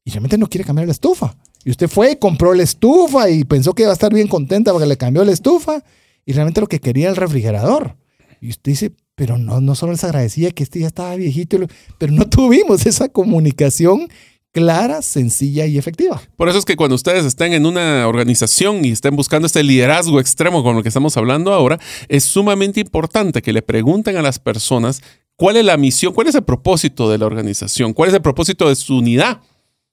[0.05, 1.37] y realmente no quiere cambiar la estufa.
[1.65, 4.87] Y usted fue, compró la estufa y pensó que iba a estar bien contenta porque
[4.87, 5.85] le cambió la estufa
[6.25, 7.97] y realmente lo que quería era el refrigerador.
[8.41, 11.59] Y usted dice, pero no, no solo les agradecía que este ya estaba viejito,
[11.99, 14.09] pero no tuvimos esa comunicación
[14.53, 16.21] clara, sencilla y efectiva.
[16.37, 20.21] Por eso es que cuando ustedes estén en una organización y estén buscando este liderazgo
[20.21, 24.39] extremo con lo que estamos hablando ahora, es sumamente importante que le pregunten a las
[24.39, 25.03] personas
[25.37, 28.69] cuál es la misión, cuál es el propósito de la organización, cuál es el propósito
[28.69, 29.41] de su unidad.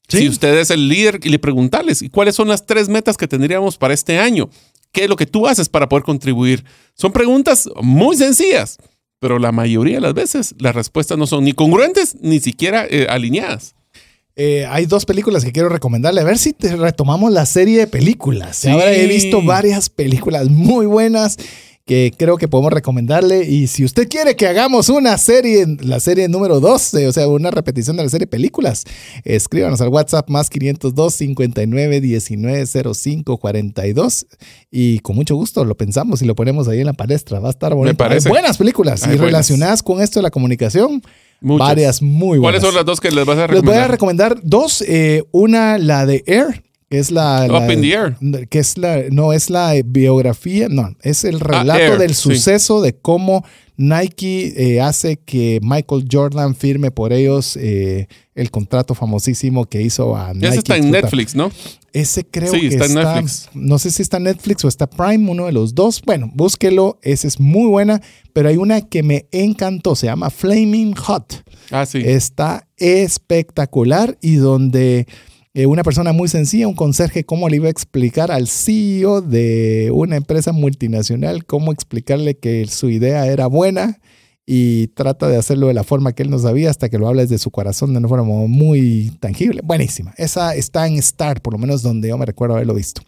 [0.08, 3.28] Si usted es el líder y le preguntarles, ¿y cuáles son las tres metas que
[3.28, 4.50] tendríamos para este año?
[4.98, 6.66] ¿Qué es lo que tú haces para poder contribuir?
[6.96, 8.78] Son preguntas muy sencillas,
[9.20, 13.06] pero la mayoría de las veces las respuestas no son ni congruentes ni siquiera eh,
[13.08, 13.76] alineadas.
[14.36, 16.22] Eh, hay dos películas que quiero recomendarle.
[16.22, 18.66] A ver si te retomamos la serie de películas.
[18.66, 21.38] Ahora he visto varias películas muy buenas
[21.88, 23.46] que creo que podemos recomendarle.
[23.46, 27.50] Y si usted quiere que hagamos una serie, la serie número 12, o sea, una
[27.50, 28.84] repetición de la serie películas,
[29.24, 34.28] escríbanos al WhatsApp más 502 59 19 05 42
[34.70, 37.40] y con mucho gusto lo pensamos y lo ponemos ahí en la palestra.
[37.40, 38.04] Va a estar bonito.
[38.04, 41.02] Hay buenas películas y relacionadas con esto de la comunicación.
[41.40, 42.42] Varias muy buenas.
[42.42, 43.64] ¿Cuáles son las dos que les vas a recomendar?
[43.64, 44.82] Les voy a recomendar dos.
[44.82, 48.48] Eh, una, la de Air, es la, Up in the Air.
[48.48, 52.94] Que es la, no, es la biografía, no, es el ah, relato del suceso de
[52.94, 53.44] cómo
[53.78, 60.16] Nike eh, hace que Michael Jordan firme por ellos eh, el contrato famosísimo que hizo
[60.16, 60.48] a Nike.
[60.48, 61.52] Ese está en Netflix, ¿no?
[61.94, 63.50] Ese creo que está en Netflix.
[63.54, 66.02] No sé si está en Netflix o está Prime, uno de los dos.
[66.04, 68.02] Bueno, búsquelo, esa es muy buena,
[68.34, 71.44] pero hay una que me encantó, se llama Flaming Hot.
[71.70, 72.02] Ah, sí.
[72.04, 75.08] Está espectacular y donde
[75.54, 79.90] eh, una persona muy sencilla, un conserje, cómo le iba a explicar al CEO de
[79.94, 84.00] una empresa multinacional, cómo explicarle que su idea era buena
[84.50, 87.22] y trata de hacerlo de la forma que él no sabía hasta que lo habla
[87.22, 89.60] desde su corazón de una forma muy tangible.
[89.62, 90.14] Buenísima.
[90.16, 93.02] Esa está en Star, por lo menos donde yo me recuerdo haberlo visto.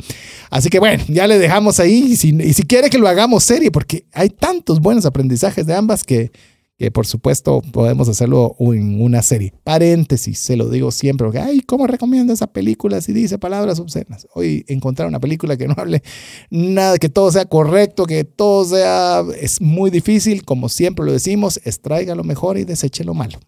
[0.49, 3.45] Así que bueno, ya le dejamos ahí y si, y si quiere que lo hagamos
[3.45, 6.32] serie, porque hay tantos buenos aprendizajes de ambas que
[6.80, 9.54] que por supuesto podemos hacerlo en una serie.
[9.65, 14.28] Paréntesis, se lo digo siempre, porque, ay, ¿cómo recomiendo esa película si dice palabras obscenas?
[14.34, 16.02] Hoy encontrar una película que no hable
[16.50, 21.60] nada, que todo sea correcto, que todo sea, es muy difícil, como siempre lo decimos,
[21.65, 23.39] extraiga lo mejor y deseche lo malo.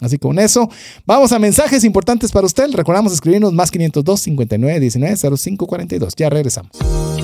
[0.00, 0.70] Así que con eso,
[1.06, 2.70] vamos a mensajes importantes para usted.
[2.72, 6.14] Recordamos escribirnos más 502 59 19 05 42.
[6.16, 6.70] Ya regresamos.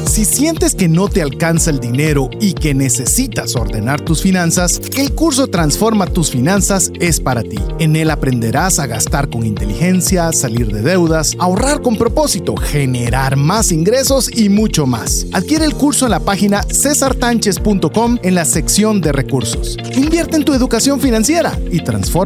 [0.07, 5.13] Si sientes que no te alcanza el dinero y que necesitas ordenar tus finanzas, el
[5.13, 7.59] curso Transforma tus finanzas es para ti.
[7.79, 13.73] En él aprenderás a gastar con inteligencia, salir de deudas, ahorrar con propósito, generar más
[13.73, 15.27] ingresos y mucho más.
[15.33, 19.77] Adquiere el curso en la página cesartanches.com en la sección de recursos.
[19.97, 22.26] Invierte en tu educación financiera y transforma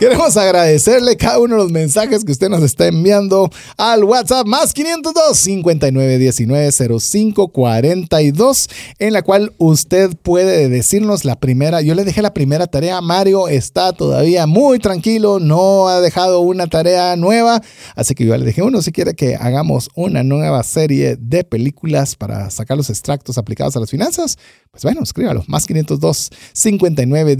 [0.00, 4.72] Queremos agradecerle cada uno de los mensajes que usted nos está enviando al WhatsApp más
[4.72, 11.82] 502 5919 0542 en la cual usted puede decirnos la primera.
[11.82, 13.02] Yo le dejé la primera tarea.
[13.02, 17.60] Mario está todavía muy tranquilo, no ha dejado una tarea nueva,
[17.94, 18.80] así que yo le dejé uno.
[18.80, 23.80] Si quiere que hagamos una nueva serie de películas para sacar los extractos aplicados a
[23.80, 24.38] las finanzas,
[24.70, 25.44] pues bueno, escríbalo.
[25.46, 27.36] Más 502 5919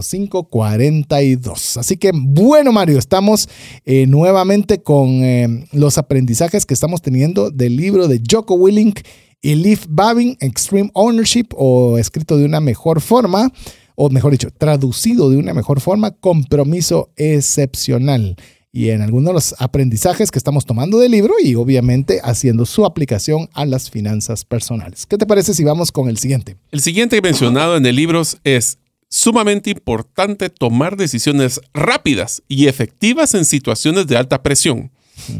[0.00, 1.65] 0542.
[1.76, 3.48] Así que bueno, Mario, estamos
[3.84, 9.00] eh, nuevamente con eh, los aprendizajes que estamos teniendo del libro de Joko Willink
[9.42, 13.52] y Leaf Babin, Extreme Ownership, o escrito de una mejor forma,
[13.94, 18.36] o mejor dicho, traducido de una mejor forma, compromiso excepcional.
[18.72, 22.84] Y en algunos de los aprendizajes que estamos tomando del libro y obviamente haciendo su
[22.84, 25.06] aplicación a las finanzas personales.
[25.06, 26.56] ¿Qué te parece si vamos con el siguiente?
[26.72, 28.78] El siguiente mencionado en el libro es
[29.16, 34.92] sumamente importante tomar decisiones rápidas y efectivas en situaciones de alta presión.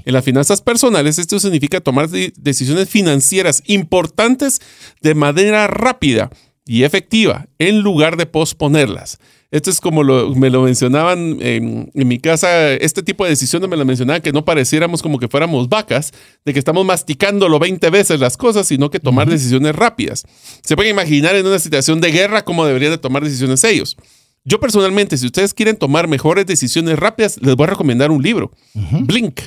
[0.06, 4.62] En las finanzas personales, esto significa tomar decisiones financieras importantes
[5.02, 6.30] de manera rápida
[6.64, 9.18] y efectiva en lugar de posponerlas.
[9.56, 13.86] Esto es como me lo mencionaban en, mi casa, este tipo de decisiones me lo
[13.86, 16.12] mencionaban que no pareciéramos como que fuéramos vacas,
[16.44, 20.24] de que estamos masticándolo 20 veces las cosas, sino que tomar decisiones rápidas.
[20.62, 23.96] Se pueden imaginar en una situación de guerra cómo deberían de tomar decisiones ellos.
[24.44, 28.52] Yo personalmente, si ustedes quieren tomar mejores decisiones rápidas, les voy a recomendar un libro,
[28.74, 29.40] Blink,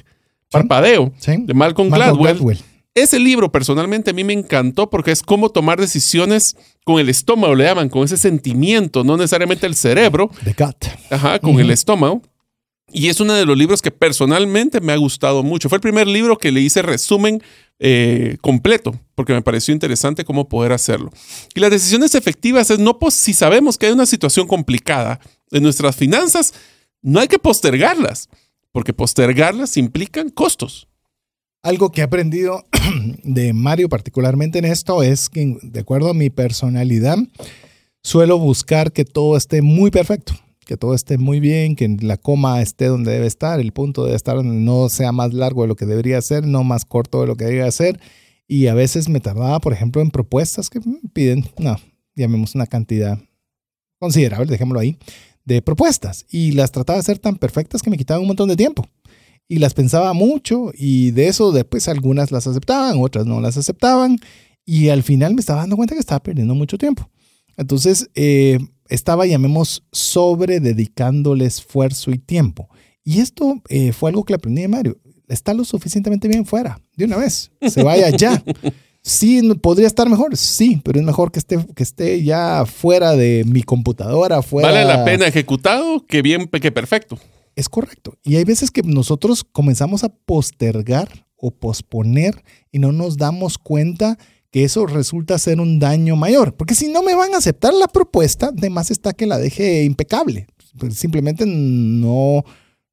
[0.50, 2.58] Parpadeo, de Malcolm, Gladwell.
[2.96, 7.56] Ese libro personalmente a mí me encantó porque es cómo tomar decisiones con el estómago,
[7.56, 10.32] le llaman, con ese sentimiento, no necesariamente el cerebro.
[10.44, 10.86] The gut.
[11.12, 12.22] Ajá, con el estómago.
[12.92, 15.70] Y es uno de los libros que personalmente me ha gustado mucho.
[15.70, 17.42] Fue el primer libro que le hice resumen
[17.78, 21.12] eh, completo, porque me pareció interesante cómo poder hacerlo.
[21.54, 25.20] Y las decisiones efectivas es no, pues si sabemos que hay una situación complicada
[25.52, 26.54] en nuestras finanzas,
[27.02, 28.28] no hay que postergarlas,
[28.72, 30.89] porque postergarlas implican costos.
[31.62, 32.64] Algo que he aprendido
[33.24, 37.18] de Mario particularmente en esto es que, de acuerdo a mi personalidad,
[38.02, 40.34] suelo buscar que todo esté muy perfecto,
[40.66, 44.16] que todo esté muy bien, que la coma esté donde debe estar, el punto debe
[44.16, 47.28] estar donde no sea más largo de lo que debería ser, no más corto de
[47.28, 48.00] lo que debería ser.
[48.48, 50.80] Y a veces me tardaba, por ejemplo, en propuestas que
[51.12, 51.76] piden, no,
[52.16, 53.20] llamemos una cantidad
[54.00, 54.98] considerable, dejémoslo ahí,
[55.44, 56.26] de propuestas.
[56.30, 58.88] Y las trataba de hacer tan perfectas que me quitaban un montón de tiempo
[59.50, 64.18] y las pensaba mucho y de eso después algunas las aceptaban, otras no las aceptaban
[64.64, 67.10] y al final me estaba dando cuenta que estaba perdiendo mucho tiempo.
[67.58, 72.70] Entonces eh, estaba, llamemos, sobre dedicándole esfuerzo y tiempo.
[73.04, 74.98] Y esto eh, fue algo que le aprendí de Mario.
[75.28, 78.44] Está lo suficientemente bien fuera, de una vez, se vaya ya.
[79.02, 83.44] Sí, podría estar mejor, sí, pero es mejor que esté, que esté ya fuera de
[83.48, 84.70] mi computadora, fuera.
[84.70, 87.18] Vale la pena ejecutado que bien, que perfecto.
[87.56, 88.18] Es correcto.
[88.24, 94.18] Y hay veces que nosotros comenzamos a postergar o posponer y no nos damos cuenta
[94.52, 96.56] que eso resulta ser un daño mayor.
[96.56, 99.84] Porque si no me van a aceptar la propuesta, de más está que la deje
[99.84, 100.48] impecable.
[100.78, 102.44] Pues simplemente no,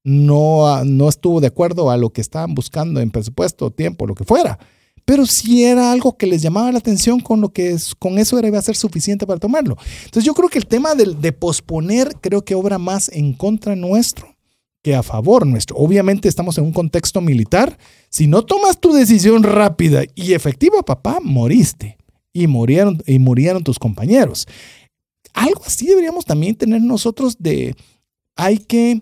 [0.05, 4.25] no, no estuvo de acuerdo a lo que estaban buscando en presupuesto, tiempo, lo que
[4.25, 4.59] fuera.
[5.05, 8.37] Pero si era algo que les llamaba la atención, con lo que es, con eso
[8.41, 9.77] debe ser suficiente para tomarlo.
[10.05, 13.77] Entonces yo creo que el tema de, de posponer creo que obra más en contra
[13.77, 14.36] nuestro
[14.87, 15.77] que a favor nuestro.
[15.79, 17.77] Obviamente estamos en un contexto militar.
[18.09, 21.99] Si no tomas tu decisión rápida y efectiva, papá, moriste.
[22.33, 24.47] Y murieron, y murieron tus compañeros.
[25.35, 27.75] Algo así deberíamos también tener nosotros de,
[28.37, 29.01] hay que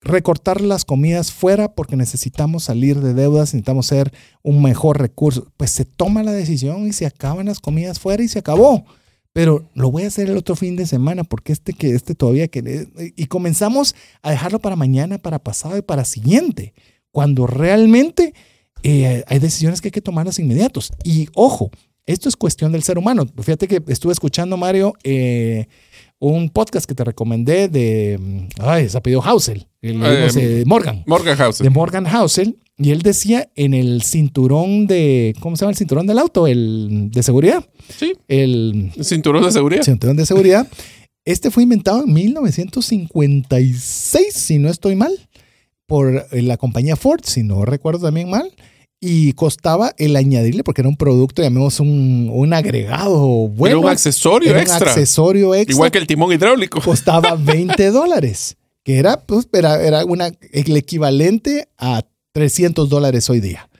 [0.00, 5.46] recortar las comidas fuera porque necesitamos salir de deudas, necesitamos ser un mejor recurso.
[5.56, 8.84] Pues se toma la decisión y se acaban las comidas fuera y se acabó
[9.36, 12.48] pero lo voy a hacer el otro fin de semana porque este que este todavía
[12.48, 16.72] que y comenzamos a dejarlo para mañana, para pasado y para siguiente,
[17.10, 18.32] cuando realmente
[18.82, 20.90] eh, hay decisiones que hay que tomarlas inmediatos.
[21.04, 21.70] Y ojo,
[22.06, 23.26] esto es cuestión del ser humano.
[23.36, 25.66] Fíjate que estuve escuchando, Mario, eh,
[26.18, 31.04] un podcast que te recomendé de, ay, se ha pedido Hausel, el, Morgan.
[31.06, 31.64] Morgan Hausel.
[31.64, 32.58] De Morgan Hausel.
[32.78, 36.46] Y él decía en el cinturón de, ¿cómo se llama el cinturón del auto?
[36.46, 37.64] El de seguridad.
[37.96, 38.12] Sí.
[38.28, 39.82] El, cinturón de seguridad.
[39.82, 40.68] Cinturón de seguridad.
[41.24, 45.10] Este fue inventado en 1956, si no estoy mal,
[45.86, 48.52] por la compañía Ford, si no recuerdo también mal.
[49.00, 53.78] Y costaba el añadirle, porque era un producto, llamemos un, un agregado bueno.
[53.78, 54.78] Era un accesorio era extra.
[54.78, 55.74] Un accesorio extra.
[55.74, 56.80] Igual que el timón hidráulico.
[56.84, 62.04] Costaba 20 dólares, que era, pues, era, era una, el equivalente a
[62.36, 63.70] 300 dólares hoy día.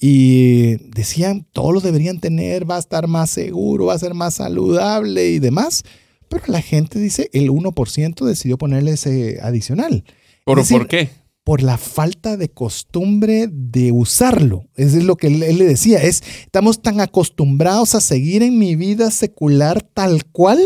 [0.00, 4.36] Y decían, todos lo deberían tener, va a estar más seguro, va a ser más
[4.36, 5.82] saludable y demás.
[6.30, 10.02] Pero la gente dice, el 1% decidió ponerle ese adicional.
[10.44, 11.10] ¿Por, decir, ¿por qué?
[11.44, 14.64] por la falta de costumbre de usarlo.
[14.76, 18.58] Eso es lo que él, él le decía, es estamos tan acostumbrados a seguir en
[18.58, 20.58] mi vida secular tal cual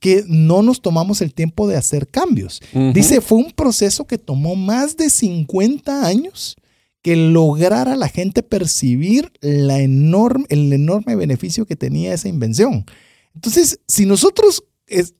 [0.00, 2.60] que no nos tomamos el tiempo de hacer cambios.
[2.92, 6.56] Dice, fue un proceso que tomó más de 50 años
[7.02, 12.86] que lograra la gente percibir la enorme, el enorme beneficio que tenía esa invención.
[13.34, 14.64] Entonces, si nosotros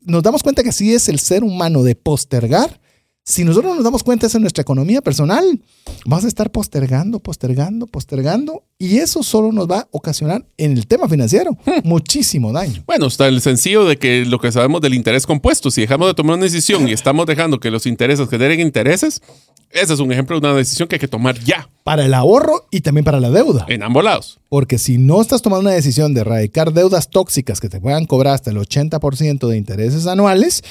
[0.03, 2.80] nos damos cuenta que así es el ser humano de postergar,
[3.25, 5.61] si nosotros nos damos cuenta de eso en nuestra economía personal,
[6.05, 10.87] vamos a estar postergando, postergando, postergando, y eso solo nos va a ocasionar en el
[10.89, 12.83] tema financiero muchísimo daño.
[12.87, 16.14] Bueno, está el sencillo de que lo que sabemos del interés compuesto, si dejamos de
[16.14, 19.23] tomar una decisión y estamos dejando que los intereses generen intereses,
[19.70, 22.66] ese es un ejemplo de una decisión que hay que tomar ya, Para el ahorro
[22.70, 23.64] y también para la deuda.
[23.68, 24.39] en ambos lados.
[24.49, 28.35] Porque si no estás tomando una decisión de erradicar deudas tóxicas que te puedan cobrar
[28.35, 30.62] hasta el 80% de intereses anuales,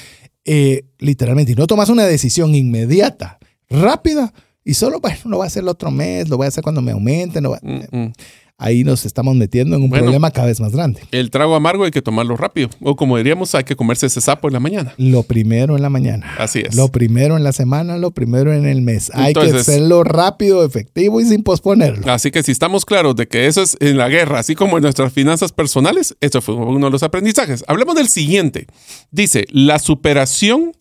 [0.44, 3.38] eh, literalmente, y no tomas una decisión inmediata,
[3.70, 4.32] rápida,
[4.64, 6.82] y solo, bueno, lo voy a hacer el otro mes, lo voy a hacer cuando
[6.82, 8.12] me aumente, no va- Mm, mm.
[8.58, 10.04] Ahí nos estamos metiendo en un Bueno.
[10.04, 11.00] problema cada vez más grande.
[11.10, 12.68] El trago amargo hay que tomarlo rápido.
[12.80, 14.94] O como diríamos, hay que comerse ese sapo en la mañana.
[14.98, 16.32] Lo primero en la mañana.
[16.38, 16.74] Así es.
[16.76, 19.10] Lo primero en la semana, lo primero en el mes.
[19.14, 22.12] Hay que hacerlo rápido, efectivo y sin posponerlo.
[22.12, 24.82] Así que si estamos claros de que eso es en la guerra, así como en
[24.82, 27.64] nuestras finanzas personales, esto fue uno de los aprendizajes.
[27.66, 28.66] Hablemos del siguiente.
[29.10, 30.72] Dice, la superación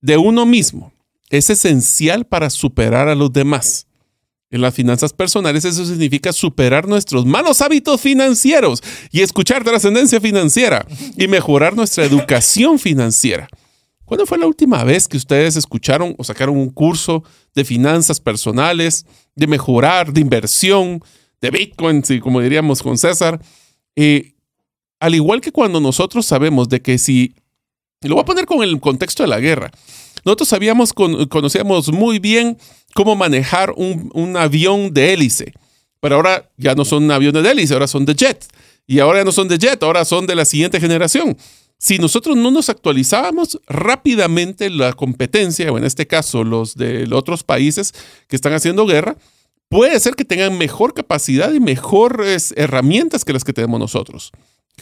[0.00, 0.92] de uno mismo
[1.30, 3.87] es esencial para superar a los demás.
[4.50, 8.82] En las finanzas personales eso significa superar nuestros malos hábitos financieros
[9.12, 10.86] y escuchar trascendencia financiera
[11.18, 13.48] y mejorar nuestra educación financiera.
[14.06, 17.24] ¿Cuándo fue la última vez que ustedes escucharon o sacaron un curso
[17.54, 21.02] de finanzas personales, de mejorar, de inversión,
[21.42, 23.38] de Bitcoin, como diríamos con César?
[23.96, 24.32] Eh,
[24.98, 27.34] al igual que cuando nosotros sabemos de que si,
[28.00, 29.70] lo voy a poner con el contexto de la guerra,
[30.24, 32.56] nosotros sabíamos, con- conocíamos muy bien
[32.98, 35.54] cómo manejar un, un avión de hélice,
[36.00, 38.44] pero ahora ya no son aviones de hélice, ahora son de jet.
[38.88, 41.36] Y ahora ya no son de jet, ahora son de la siguiente generación.
[41.78, 47.44] Si nosotros no nos actualizábamos rápidamente la competencia, o en este caso los de otros
[47.44, 47.94] países
[48.26, 49.16] que están haciendo guerra,
[49.68, 54.32] puede ser que tengan mejor capacidad y mejores herramientas que las que tenemos nosotros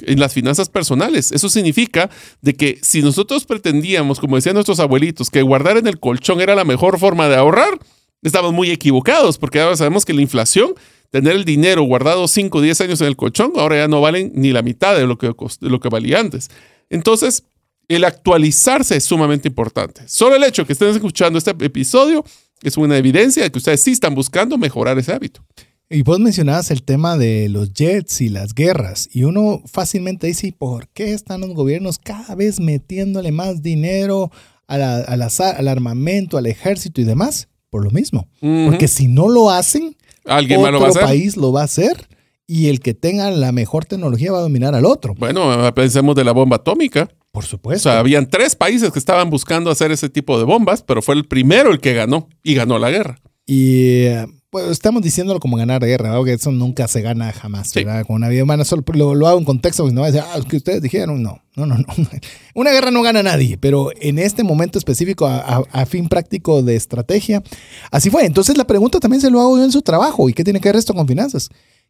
[0.01, 1.33] en las finanzas personales.
[1.33, 2.09] Eso significa
[2.41, 6.55] de que si nosotros pretendíamos, como decían nuestros abuelitos, que guardar en el colchón era
[6.55, 7.79] la mejor forma de ahorrar,
[8.23, 10.75] estamos muy equivocados, porque ahora sabemos que la inflación,
[11.11, 14.33] tener el dinero guardado 5 o 10 años en el colchón, ahora ya no valen
[14.35, 16.49] ni la mitad de lo que, lo que valía antes.
[16.91, 17.45] Entonces,
[17.89, 20.03] el actualizarse es sumamente importante.
[20.07, 22.25] Solo el hecho de que estén escuchando este episodio
[22.63, 25.45] es una evidencia de que ustedes sí están buscando mejorar ese hábito.
[25.89, 30.49] Y vos mencionabas el tema de los jets y las guerras, y uno fácilmente dice,
[30.49, 34.33] ¿y por qué están los gobiernos cada vez metiéndole más dinero
[34.67, 37.47] a la- al armamento, al ejército y demás?
[37.71, 38.29] Por lo mismo.
[38.41, 41.03] Porque si no lo hacen, Alguien más otro lo va a hacer.
[41.05, 42.09] país lo va a hacer
[42.47, 45.15] y el que tenga la mejor tecnología va a dominar al otro.
[45.19, 47.09] Bueno, pensemos de la bomba atómica.
[47.33, 47.91] Por O supuesto.
[47.91, 51.25] sea, habían tres países que estaban buscando hacer ese tipo de bombas, pero fue el
[51.27, 53.19] primero el que ganó y ganó la guerra.
[53.47, 54.27] Y eh,
[54.65, 56.25] pues, estamos diciéndolo como ganar guerra, ¿verdad?
[56.25, 57.85] que eso nunca se gana jamás, Sí.
[57.85, 58.07] ¿verdad?
[58.07, 60.27] Con una vida humana, solo lo, lo hago en contexto, porque no va a decir,
[60.27, 61.85] ah, es que ustedes dijeron, no, no, no, no.
[62.55, 66.63] Una guerra no gana nadie, pero en este momento específico, a, a- a fin práctico
[66.63, 67.43] de estrategia,
[67.91, 68.25] así fue.
[68.25, 70.69] Entonces la pregunta también se lo hago yo en su trabajo, ¿y qué tiene que
[70.69, 71.49] ver esto con finanzas?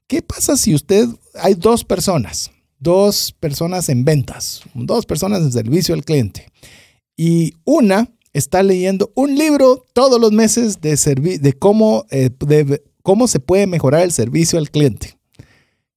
[0.09, 1.09] ¿Qué pasa si usted,
[1.41, 6.47] hay dos personas, dos personas en ventas, dos personas en servicio al cliente,
[7.17, 13.41] y una está leyendo un libro todos los meses de, cómo, eh, de cómo se
[13.41, 15.19] puede mejorar el servicio al cliente.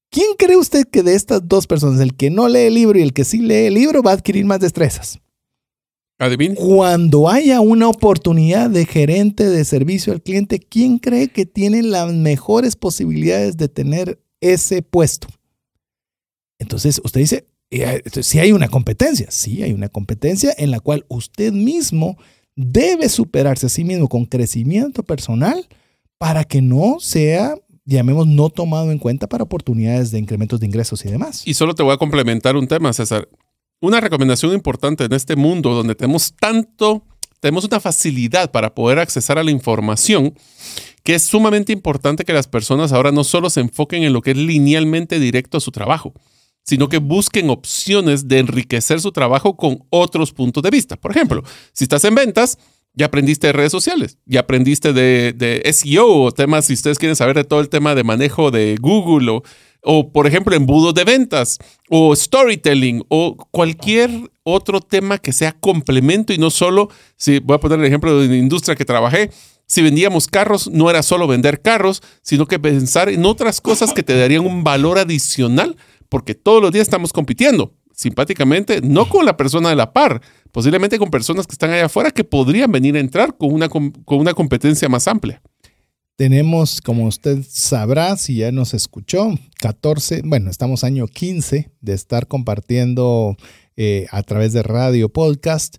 [0.10, 3.02] ¿Quién cree usted que de estas dos personas, el que no lee el libro y
[3.02, 5.20] el que sí lee el libro, va a adquirir más destrezas?
[6.18, 6.56] Adivine.
[6.56, 12.12] Cuando haya una oportunidad de gerente de servicio al cliente, ¿quién cree que tiene las
[12.14, 15.28] mejores posibilidades de tener ese puesto?
[16.58, 17.49] Entonces, usted dice,
[18.22, 22.18] si hay una competencia, sí hay una competencia en la cual usted mismo
[22.56, 25.68] debe superarse a sí mismo con crecimiento personal
[26.18, 27.56] para que no sea,
[27.86, 31.44] llamemos, no tomado en cuenta para oportunidades de incrementos de ingresos y demás.
[31.46, 33.28] Y solo te voy a complementar un tema, César.
[33.82, 37.06] Una recomendación importante en este mundo donde tenemos tanto,
[37.40, 40.34] tenemos una facilidad para poder accesar a la información,
[41.04, 44.32] que es sumamente importante que las personas ahora no solo se enfoquen en lo que
[44.32, 46.14] es linealmente directo a su trabajo,
[46.64, 50.96] sino que busquen opciones de enriquecer su trabajo con otros puntos de vista.
[50.96, 51.44] Por ejemplo,
[51.74, 52.58] si estás en ventas,
[52.94, 57.16] Ya aprendiste de redes sociales, ya aprendiste de, de SEO o temas, si ustedes quieren
[57.16, 59.44] saber de todo el tema de manejo de Google o,
[59.84, 64.10] o, por ejemplo, embudos de ventas o storytelling o cualquier
[64.44, 68.28] otro tema que sea complemento y no solo, si voy a poner el ejemplo de
[68.28, 69.30] la industria que trabajé,
[69.66, 74.04] si vendíamos carros, no era solo vender carros, sino que pensar en otras cosas que
[74.04, 75.78] te darían un valor adicional,
[76.10, 80.22] porque todos los días estamos compitiendo simpáticamente, no con la persona de la par,
[80.54, 83.94] posiblemente con personas que están allá afuera que podrían venir a entrar con una, con
[84.08, 85.42] una competencia más amplia.
[86.16, 92.28] Tenemos, como usted sabrá, si ya nos escuchó, 14, bueno, estamos año 15 de estar
[92.28, 93.36] compartiendo
[93.76, 95.76] eh, a través de radio, podcast,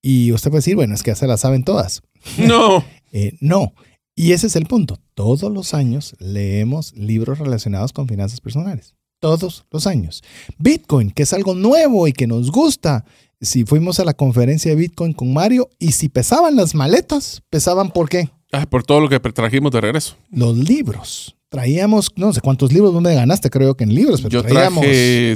[0.00, 2.02] y usted puede decir, bueno, es que ya se las saben todas.
[2.38, 2.84] No.
[3.12, 3.74] eh, no.
[4.14, 5.00] Y ese es el punto.
[5.14, 8.94] Todos los años leemos libros relacionados con finanzas personales
[9.24, 10.22] todos los años.
[10.58, 13.06] Bitcoin, que es algo nuevo y que nos gusta.
[13.40, 17.90] Si fuimos a la conferencia de Bitcoin con Mario y si pesaban las maletas, pesaban
[17.90, 18.28] por qué?
[18.52, 20.16] Ah, por todo lo que trajimos de regreso.
[20.30, 21.36] Los libros.
[21.48, 23.48] Traíamos, no sé cuántos libros, ¿dónde ganaste?
[23.48, 25.34] Creo que en libros, pero Yo traíamos traje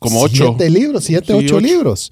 [0.00, 0.54] como ocho.
[0.56, 1.60] siete libros, siete, Sí, ocho, ocho.
[1.60, 2.10] libros.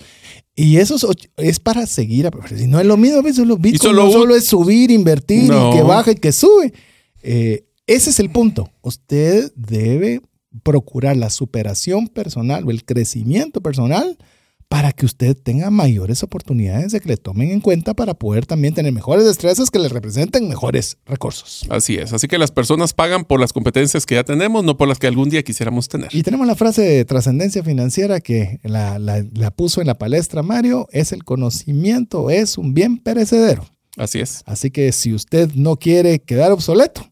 [0.54, 1.06] Y eso es,
[1.38, 2.28] es para seguir.
[2.54, 3.36] Si no es lo mismo, ¿ves?
[3.36, 5.70] Solo Bitcoin solo no solo es subir, invertir No.
[5.72, 6.74] y que baja y que sube.
[7.22, 8.70] Eh, ese es el punto.
[8.82, 10.20] Usted debe
[10.62, 14.16] procurar la superación personal o el crecimiento personal
[14.68, 18.74] para que usted tenga mayores oportunidades de que le tomen en cuenta para poder también
[18.74, 21.64] tener mejores destrezas que le representen mejores recursos.
[21.70, 22.12] Así es.
[22.12, 25.06] Así que las personas pagan por las competencias que ya tenemos, no por las que
[25.06, 26.08] algún día quisiéramos tener.
[26.12, 30.42] Y tenemos la frase de trascendencia financiera que la, la- la puso en la palestra
[30.42, 33.64] Mario, es el conocimiento, es un bien perecedero.
[33.96, 34.42] Así es.
[34.46, 37.08] Así que si usted no quiere quedar obsoleto,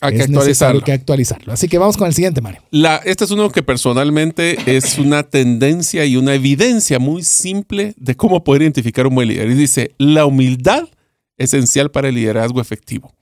[0.00, 0.84] Hay que es necesario actualizarlo.
[0.84, 1.52] que actualizarlo.
[1.52, 2.62] Así que vamos con el siguiente, Mario.
[2.70, 8.16] La, este es uno que personalmente es una tendencia y una evidencia muy simple de
[8.16, 9.50] cómo poder identificar un buen líder.
[9.50, 10.88] Y dice, la humildad
[11.36, 13.12] esencial para el liderazgo efectivo.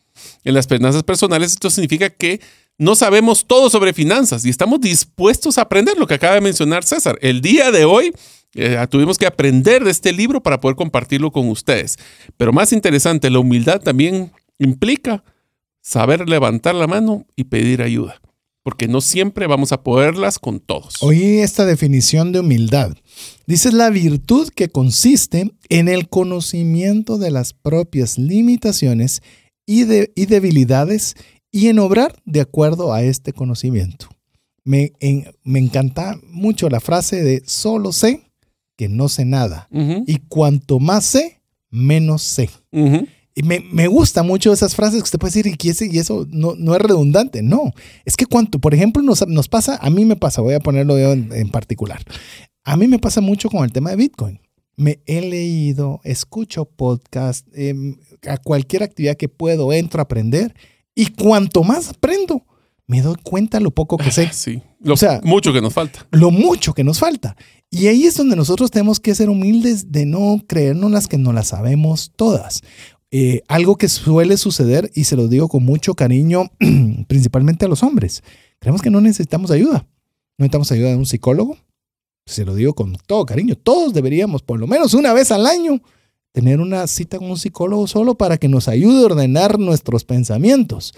[0.44, 2.40] En las finanzas personales esto significa que
[2.78, 6.84] no sabemos todo sobre finanzas y estamos dispuestos a aprender lo que acaba de mencionar
[6.84, 7.18] César.
[7.22, 8.12] El día de hoy
[8.54, 11.98] eh, tuvimos que aprender de este libro para poder compartirlo con ustedes.
[12.36, 15.22] Pero más interesante, la humildad también implica
[15.86, 18.20] saber levantar la mano y pedir ayuda
[18.64, 21.00] porque no siempre vamos a poderlas con todos.
[21.00, 22.96] Oí esta definición de humildad.
[23.46, 29.22] Dice es la virtud que consiste en el conocimiento de las propias limitaciones
[29.66, 31.14] y, de- y debilidades
[31.52, 34.08] y en obrar de acuerdo a este conocimiento.
[34.64, 38.32] Me, en- me encanta mucho la frase de solo sé
[38.76, 39.68] que no sé nada
[40.08, 42.50] y cuanto más sé, menos sé.
[43.38, 45.98] Y me, me gusta mucho esas frases que usted puede decir y, que ese- y
[45.98, 47.42] eso no, no es redundante.
[47.42, 47.72] No,
[48.06, 50.98] es que cuanto, por ejemplo, nos, nos pasa, a mí me pasa, voy a ponerlo
[50.98, 52.02] yo en, en particular.
[52.64, 54.40] A mí me pasa mucho con el tema de Bitcoin.
[54.78, 60.54] Me he leído, escucho podcast, em, a cualquier actividad que puedo, entro a aprender
[60.94, 62.42] y cuanto más aprendo,
[62.86, 66.06] me doy cuenta lo poco que sé Sí, lo, O sea- mucho que nos falta.
[66.10, 67.36] lo mucho que nos falta.
[67.70, 71.32] Y ahí es donde nosotros tenemos que ser humildes de no creernos las que no
[71.32, 72.62] las sabemos todas.
[73.10, 76.50] Eh, algo que suele suceder, y se lo digo con mucho cariño,
[77.08, 78.22] principalmente a los hombres,
[78.58, 79.86] creemos que no necesitamos ayuda.
[80.38, 81.56] No necesitamos ayuda de un psicólogo.
[82.26, 83.54] Se lo digo con todo cariño.
[83.56, 85.80] Todos deberíamos, por lo menos una vez al año,
[86.32, 90.92] tener una cita con un psicólogo solo para que nos ayude a ordenar nuestros pensamientos.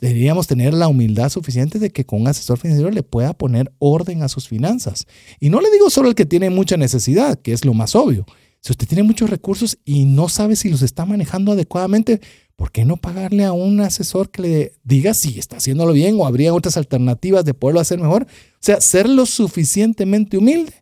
[0.00, 4.22] Deberíamos tener la humildad suficiente de que con un asesor financiero le pueda poner orden
[4.22, 5.06] a sus finanzas.
[5.40, 8.26] Y no le digo solo el que tiene mucha necesidad, que es lo más obvio.
[8.64, 12.22] Si usted tiene muchos recursos y no sabe si los está manejando adecuadamente,
[12.56, 16.26] ¿por qué no pagarle a un asesor que le diga si está haciéndolo bien o
[16.26, 18.22] habría otras alternativas de poderlo hacer mejor?
[18.22, 20.72] O sea, ser lo suficientemente humilde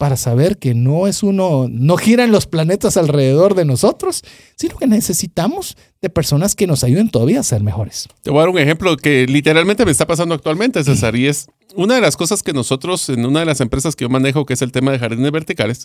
[0.00, 4.22] para saber que no es uno, no giran los planetas alrededor de nosotros,
[4.56, 8.08] sino que necesitamos de personas que nos ayuden todavía a ser mejores.
[8.22, 11.48] Te voy a dar un ejemplo que literalmente me está pasando actualmente, César, y es
[11.74, 14.54] una de las cosas que nosotros, en una de las empresas que yo manejo, que
[14.54, 15.84] es el tema de jardines verticales,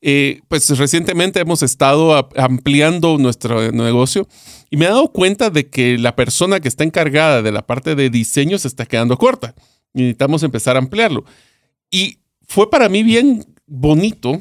[0.00, 4.26] eh, pues recientemente hemos estado ampliando nuestro negocio
[4.70, 7.94] y me he dado cuenta de que la persona que está encargada de la parte
[7.94, 9.54] de diseño se está quedando corta.
[9.92, 11.26] Necesitamos empezar a ampliarlo.
[11.90, 12.20] Y
[12.54, 14.40] fue para mí bien bonito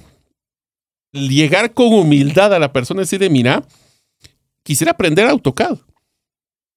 [1.12, 3.66] llegar con humildad a la persona y decirle, mira,
[4.62, 5.80] quisiera aprender AutoCAD.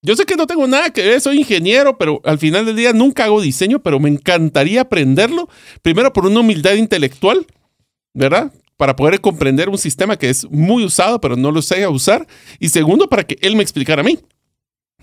[0.01, 2.95] Yo sé que no tengo nada que ver, soy ingeniero, pero al final del día
[2.95, 5.51] nunca hago diseño, pero me encantaría aprenderlo.
[5.83, 7.47] Primero por una humildad intelectual,
[8.15, 8.51] ¿verdad?
[8.79, 12.27] Para poder comprender un sistema que es muy usado, pero no lo sé usar.
[12.61, 14.19] Y segundo, para que él me explicara a mí.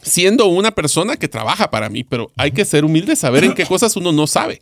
[0.02, 3.68] Siendo una persona que trabaja para mí, pero hay que ser humilde, saber en qué
[3.68, 4.62] cosas uno no sabe.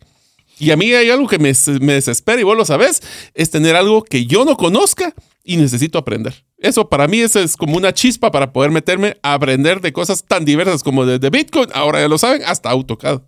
[0.58, 3.02] Y a mí hay algo que me, me desespera, y vos lo sabés,
[3.34, 6.44] es tener algo que yo no conozca y necesito aprender.
[6.58, 10.44] Eso para mí es, como una chispa para poder meterme a aprender de cosas tan
[10.44, 13.22] diversas como desde Bitcoin, ahora ya lo saben, hasta AutoCAD.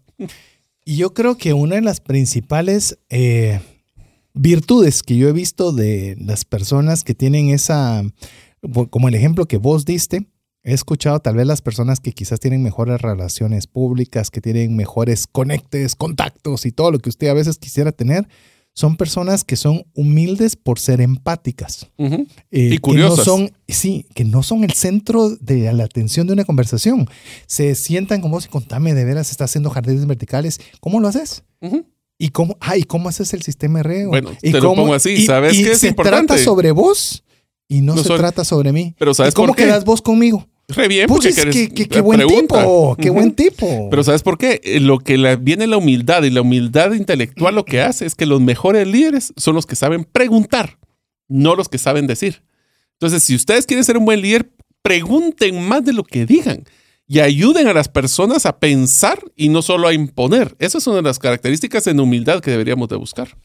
[0.85, 3.61] Y yo creo que una de las principales eh,
[4.35, 8.03] virtudes que yo he visto de las personas que tienen esa,
[8.91, 10.27] como el ejemplo que vos diste,
[10.65, 15.27] he escuchado tal vez las personas que quizás tienen mejores relaciones públicas, que tienen mejores
[15.27, 18.27] conectes, contactos y todo lo que usted a veces quisiera tener,
[18.77, 21.87] son personas que son humildes por ser empáticas.
[21.97, 23.15] Eh, Y curiosas.
[23.15, 27.07] Que no son, sí, que no son el centro de la atención de una conversación.
[27.47, 30.59] Se sientan como si contame de veras, está haciendo jardines verticales.
[30.81, 31.45] ¿Cómo lo haces?
[32.19, 34.11] ¿Y cómo, ah, ¿y cómo haces el sistema de riego?
[34.11, 36.27] Bueno, ¿Y te lo pongo así, y- ¿sabes y qué es se importante?
[36.29, 37.23] trata sobre vos
[37.69, 38.95] y no, No se soy- trata sobre mí.
[38.99, 39.65] Pero ¿sabes ¿Y cómo por qué?
[39.65, 40.49] quedas vos conmigo?
[40.69, 42.61] Re bien, porque querés- qué, qué- qué buen pregunta.
[42.61, 43.89] tipo, qué buen tipo.
[43.91, 44.61] Pero ¿sabes por qué?
[44.65, 48.15] Eh, Lo que la- viene la humildad y la humildad intelectual lo que hace es
[48.15, 50.79] que los mejores líderes son los que saben preguntar,
[51.29, 52.43] no los que saben decir.
[52.93, 54.51] Entonces, si ustedes quieren ser un buen líder,
[54.83, 56.65] pregunten más de lo que digan
[57.07, 60.57] y ayuden a las personas a pensar y no solo a imponer.
[60.59, 63.37] Esas son una de las características en humildad que deberíamos de buscar.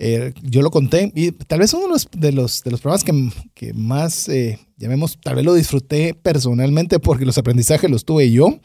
[0.00, 3.02] Eh, yo lo conté y tal vez uno de los, de los, de los programas
[3.02, 8.30] que, que más, eh, llamemos, tal vez lo disfruté personalmente porque los aprendizajes los tuve
[8.30, 8.60] yo,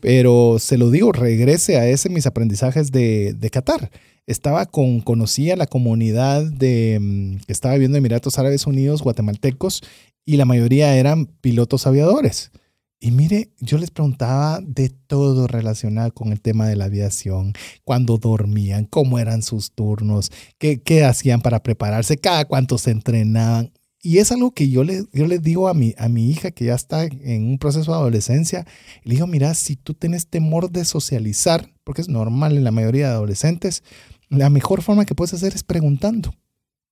[0.00, 3.90] pero se lo digo, regrese a ese mis aprendizajes de, de Qatar.
[4.28, 9.82] Estaba con, conocía la comunidad de, mm, que estaba viviendo en Emiratos Árabes Unidos, guatemaltecos,
[10.24, 12.50] y la mayoría eran pilotos aviadores.
[12.98, 17.52] Y mire, yo les preguntaba de todo relacionado con el tema de la aviación,
[17.84, 23.72] cuándo dormían, cómo eran sus turnos, qué, qué hacían para prepararse, cada cuánto se entrenaban.
[24.02, 26.66] Y es algo que yo le, yo le digo a mi, a mi hija que
[26.66, 28.64] ya está en un proceso de adolescencia.
[29.02, 33.08] Le digo, mira, si tú tienes temor de socializar, porque es normal en la mayoría
[33.08, 33.82] de adolescentes,
[34.28, 36.32] la mejor forma que puedes hacer es preguntando.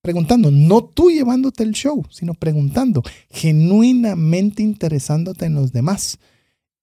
[0.05, 3.01] Preguntando, no tú llevándote el show, sino preguntando,
[3.31, 6.19] genuinamente interesándote en los demás.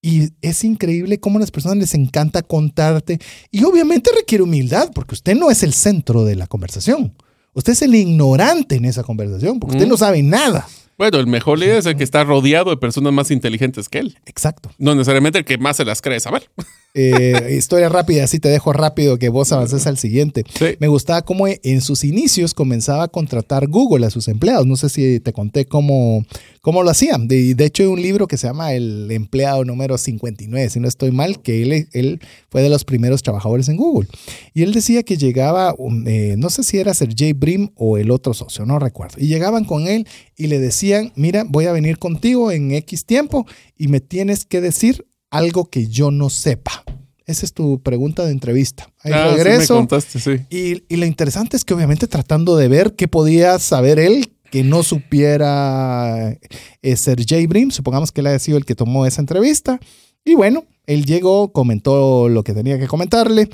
[0.03, 3.21] Y es increíble cómo a las personas les encanta contarte.
[3.53, 7.13] Y obviamente requiere humildad, porque usted no es el centro de la conversación.
[7.55, 9.91] Usted es el ignorante en esa conversación, porque usted Mm.
[9.91, 10.67] no sabe nada.
[10.99, 14.19] Bueno, el mejor líder es el que está rodeado de personas más inteligentes que él.
[14.27, 14.73] Exacto.
[14.79, 16.51] No necesariamente el que más se las cree saber.
[16.95, 20.45] Eh, historia rápida, así te dejo rápido que vos avances al siguiente.
[20.53, 20.77] Sí.
[20.79, 24.67] Me gustaba cómo en sus inicios comenzaba a contratar Google a sus empleados.
[24.67, 26.27] No sé si te conté cómo,
[26.61, 27.29] cómo lo hacían.
[27.29, 30.89] De, de hecho, hay un libro que se llama El empleado número 59, si no
[30.89, 32.21] estoy mal, que él, él
[32.51, 34.09] fue de los primeros trabajadores en Google.
[34.53, 35.75] Y él decía que llegaba,
[36.07, 39.17] eh, no sé si era Sergey Brim o el otro socio, no recuerdo.
[39.19, 43.47] Y llegaban con él y le decían, mira, voy a venir contigo en X tiempo
[43.79, 46.85] y me tienes que decir algo que yo no sepa.
[47.27, 48.89] Esa es tu pregunta de entrevista.
[49.01, 49.75] Ahí Ah, sí me regreso.
[49.77, 50.31] contaste, sí.
[50.51, 54.63] y, y lo interesante es que obviamente tratando de ver qué podía saber él que
[54.65, 56.37] no supiera
[56.83, 59.81] eh, Sergey Brim, supongamos que él haya sido el que tomó esa entrevista.
[60.25, 63.49] Y bueno, él llegó, comentó lo que tenía que comentarle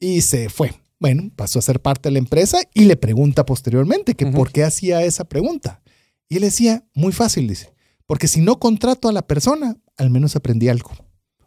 [0.00, 0.72] y se fue.
[0.98, 4.64] Bueno, pasó a ser parte de la empresa y le pregunta posteriormente que por qué
[4.64, 5.82] hacía esa pregunta.
[6.28, 7.72] Y él decía, muy fácil, dice,
[8.06, 10.90] porque si no contrato a la persona, al menos aprendí algo.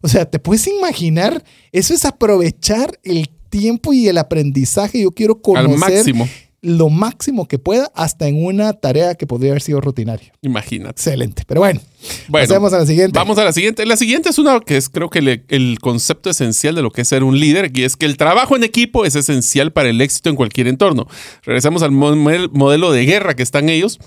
[0.03, 1.43] O sea, ¿te puedes imaginar?
[1.71, 5.01] Eso es aprovechar el tiempo y el aprendizaje.
[5.01, 6.27] Yo quiero Al conocer máximo.
[6.61, 10.31] lo máximo que pueda, hasta en una tarea que podría haber sido rutinaria.
[10.41, 10.91] Imagínate.
[10.91, 11.43] Excelente.
[11.47, 11.79] Pero bueno,
[12.27, 13.17] Bueno, pasemos a la siguiente.
[13.17, 13.85] Vamos a la siguiente.
[13.85, 17.01] La siguiente es una que es creo que le- el concepto esencial de lo que
[17.01, 20.01] es ser un líder y es que el trabajo en equipo es esencial para el
[20.01, 21.07] éxito en cualquier entorno.
[21.43, 22.15] Regresamos al mo-
[22.51, 23.99] modelo de guerra que están ellos.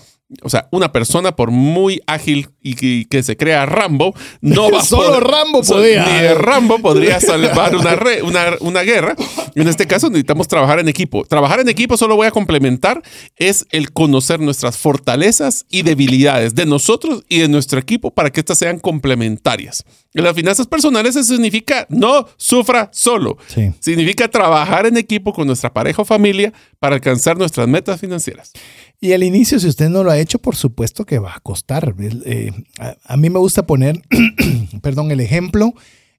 [0.43, 4.81] O sea, una persona por muy ágil y que, que se crea Rambo, no va
[4.81, 6.05] a Solo poder- Rambo podía.
[6.05, 9.15] Ni Rambo podría salvar una, re- una, una guerra.
[9.55, 11.25] En este caso necesitamos trabajar en equipo.
[11.25, 13.03] Trabajar en equipo, solo voy a complementar,
[13.37, 18.41] es el conocer nuestras fortalezas y debilidades de nosotros y de nuestro equipo para que
[18.41, 19.85] éstas sean complementarias.
[20.13, 23.37] En las finanzas personales eso significa no sufra solo.
[23.47, 23.71] Sí.
[23.81, 28.53] Significa trabajar en equipo con nuestra pareja o familia para alcanzar nuestras metas financieras.
[29.01, 31.95] Y al inicio, si usted no lo ha hecho, por supuesto que va a costar.
[31.99, 34.03] Eh, a, a mí me gusta poner,
[34.83, 35.75] perdón, el ejemplo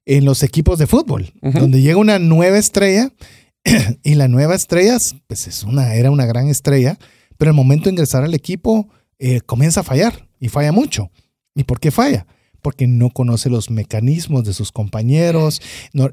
[0.08, 3.12] en los equipos de fútbol, donde llega una nueva estrella
[4.02, 6.98] y la nueva estrella, pues es una, era una gran estrella,
[7.36, 11.10] pero al momento de ingresar al equipo eh, comienza a fallar y falla mucho.
[11.54, 12.26] ¿Y por qué falla?
[12.62, 15.62] Porque no conoce los mecanismos de sus compañeros.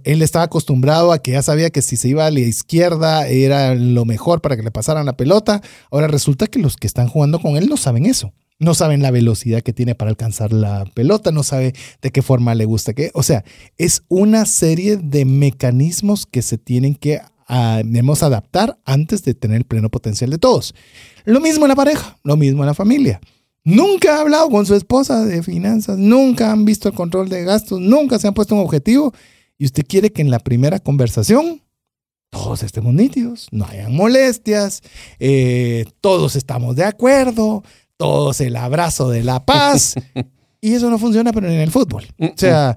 [0.03, 3.75] Él estaba acostumbrado a que ya sabía que si se iba a la izquierda era
[3.75, 5.61] lo mejor para que le pasaran la pelota.
[5.91, 8.33] Ahora resulta que los que están jugando con él no saben eso.
[8.57, 12.55] No saben la velocidad que tiene para alcanzar la pelota, no sabe de qué forma
[12.55, 13.11] le gusta que.
[13.13, 13.43] O sea,
[13.77, 19.57] es una serie de mecanismos que se tienen que ah, debemos adaptar antes de tener
[19.57, 20.73] el pleno potencial de todos.
[21.25, 23.19] Lo mismo en la pareja, lo mismo en la familia.
[23.65, 27.81] Nunca ha hablado con su esposa de finanzas, nunca han visto el control de gastos,
[27.81, 29.11] nunca se han puesto un objetivo
[29.57, 31.63] y usted quiere que en la primera conversación
[32.29, 34.83] todos estemos nítidos, no hayan molestias,
[35.19, 37.63] eh, todos estamos de acuerdo,
[37.97, 39.95] todos el abrazo de la paz.
[40.61, 42.05] y eso no funciona, pero en el fútbol.
[42.19, 42.75] O sea,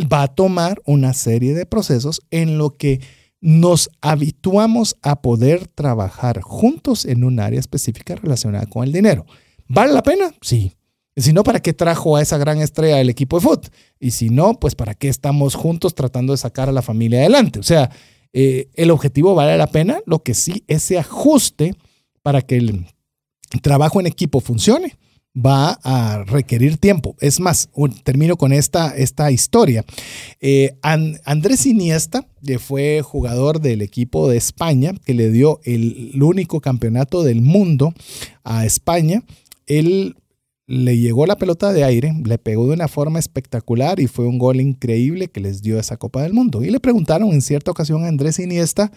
[0.00, 3.00] va a tomar una serie de procesos en lo que
[3.40, 9.26] nos habituamos a poder trabajar juntos en un área específica relacionada con el dinero.
[9.68, 10.32] ¿Vale la pena?
[10.40, 10.72] Sí.
[11.16, 13.70] Si no, ¿para qué trajo a esa gran estrella del equipo de fútbol?
[14.00, 17.58] Y si no, pues ¿para qué estamos juntos tratando de sacar a la familia adelante?
[17.58, 17.90] O sea,
[18.32, 21.74] eh, el objetivo vale la pena, lo que sí, ese ajuste
[22.22, 22.86] para que el
[23.62, 24.96] trabajo en equipo funcione
[25.34, 27.16] va a requerir tiempo.
[27.20, 27.70] Es más,
[28.04, 29.84] termino con esta, esta historia.
[30.40, 32.26] Eh, Andrés Iniesta,
[32.58, 37.94] fue jugador del equipo de España, que le dio el, único campeonato del mundo
[38.44, 39.22] a España,
[39.66, 40.16] él
[40.66, 44.38] le llegó la pelota de aire, le pegó de una forma espectacular y fue un
[44.38, 46.62] gol increíble que les dio esa Copa del Mundo.
[46.62, 48.92] Y le preguntaron en cierta ocasión a Andrés Iniesta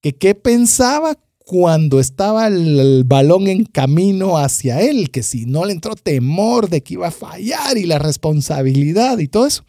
[0.00, 5.72] que qué pensaba cuando estaba el, balón en camino hacia él, que si no le
[5.72, 9.64] entró temor de que iba a fallar y la responsabilidad y todo eso.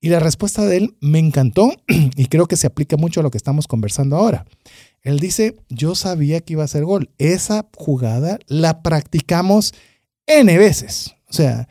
[0.00, 3.30] Y la respuesta de él me encantó y creo que se aplica mucho a lo
[3.30, 4.44] que estamos conversando ahora.
[5.06, 7.10] Él dice, yo sabía que iba a ser gol.
[7.18, 9.72] Esa jugada la practicamos
[10.26, 11.14] N veces.
[11.30, 11.68] O sea,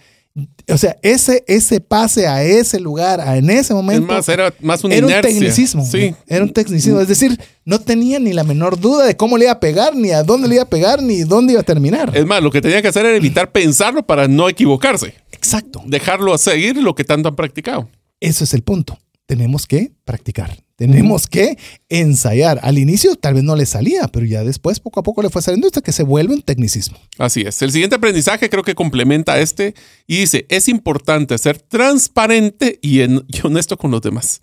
[0.71, 4.07] o sea, ese, ese pase a ese lugar, en ese momento.
[4.07, 5.85] más, era más un tecnicismo.
[5.85, 6.15] Sí.
[6.27, 7.01] Era un tecnicismo.
[7.01, 10.11] Es decir, no tenía ni la menor duda de cómo le iba a pegar, ni
[10.11, 12.15] a dónde le iba a pegar, ni dónde iba a terminar.
[12.15, 15.13] Es más, lo que tenía que hacer era evitar pensarlo para no equivocarse.
[15.33, 15.83] Exacto.
[15.85, 17.89] Dejarlo a seguir lo que tanto han practicado.
[18.21, 18.97] Eso es el punto.
[19.25, 20.64] Tenemos que practicar.
[20.75, 21.57] Tenemos que
[21.87, 22.59] ensayar.
[22.61, 25.41] Al inicio tal vez no le salía, pero ya después poco a poco le fue
[25.41, 26.97] saliendo hasta que se vuelve un tecnicismo.
[27.17, 27.61] Así es.
[27.61, 29.73] El siguiente aprendizaje creo que complementa este
[30.05, 32.99] y dice, es importante ser transparente y,
[33.43, 34.41] honesto con los demás.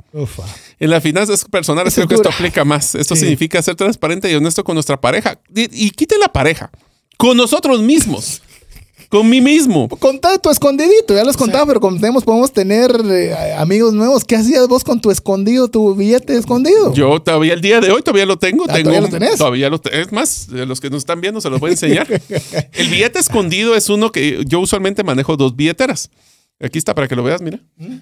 [0.78, 2.95] En las finanzas personales creo que esto aplica más.
[2.95, 5.39] Esto significa ser transparente y honesto con nuestra pareja.
[5.55, 6.70] Y, y quite la pareja,
[7.18, 8.41] con nosotros mismos.
[9.13, 9.91] Con mí mismo.
[9.91, 14.25] Contá tu escondidito, ya lo has contado, pero como tenemos, podemos tener eh, amigos nuevos.
[14.25, 16.95] ¿Qué hacías vos con tu escondido, tu billete escondido?
[16.95, 18.65] Yo todavía el día de hoy todavía lo tengo.
[18.65, 19.37] Ah, ¿Todavía lo tenés?
[19.37, 19.99] Todavía lo tengo.
[19.99, 22.09] Es más, los que nos están viendo se los voy a enseñar.
[22.73, 26.09] el billete escondido es uno que yo usualmente manejo dos billeteras.
[26.59, 27.61] Aquí está para que lo veas, mira.
[27.77, 27.97] Mm.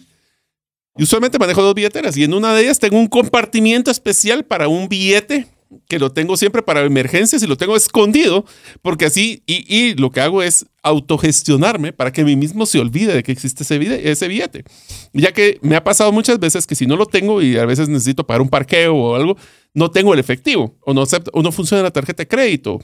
[0.97, 4.69] Y usualmente manejo dos billeteras y en una de ellas tengo un compartimiento especial para
[4.69, 5.49] un billete
[5.89, 8.45] que lo tengo siempre para emergencias y lo tengo escondido,
[8.83, 13.14] porque así, y, lo que hago es autogestionarme para que a mí mismo se olvide
[13.14, 14.64] de que existe ese, ese billete.
[15.12, 17.89] Ya que me ha pasado muchas veces que si no lo tengo y a veces
[17.89, 19.37] necesito pagar un parqueo o algo,
[19.75, 22.81] no tengo el efectivo o no, o no funciona la tarjeta de crédito,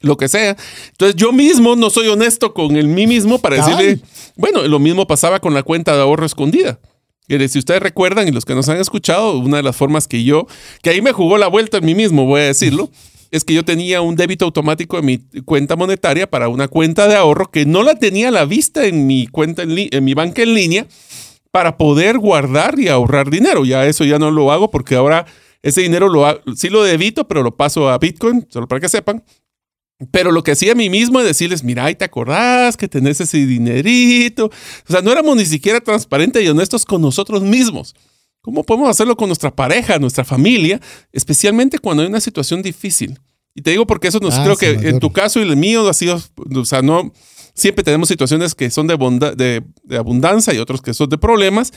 [0.00, 0.56] lo que sea.
[0.90, 4.00] Entonces yo mismo no soy honesto con el mí mismo para decirle,
[4.36, 6.78] bueno, lo mismo pasaba con la cuenta de ahorro escondida
[7.28, 10.46] si ustedes recuerdan y los que nos han escuchado, una de las formas que yo,
[10.82, 12.90] que ahí me jugó la vuelta en mí mismo, voy a decirlo,
[13.30, 17.16] es que yo tenía un débito automático en mi cuenta monetaria para una cuenta de
[17.16, 20.54] ahorro que no la tenía a la vista en mi cuenta en, mi banca en
[20.54, 20.86] línea
[21.50, 23.64] para poder guardar y ahorrar dinero.
[23.64, 25.26] Ya eso ya no lo hago porque ahora
[25.62, 29.24] ese dinero lo sí lo debito, pero lo paso a Bitcoin, solo para que sepan.
[30.10, 33.20] Pero lo que hacía a mí mismo es decirles, mira, ¿y te acordás que tenés
[33.20, 34.46] ese dinerito?
[34.46, 37.94] O sea, no éramos ni siquiera transparentes y honestos con nosotros mismos.
[38.40, 40.80] ¿Cómo podemos hacerlo con nuestra pareja, nuestra familia,
[41.12, 43.18] especialmente cuando hay una situación difícil?
[43.54, 45.88] Y te digo porque eso nos ah, creo que en tu caso y el mío
[45.88, 46.20] ha sido,
[46.54, 47.12] o sea, no
[47.54, 48.96] siempre tenemos situaciones que son de,
[49.36, 51.72] de, de abundancia y otros que son de problemas.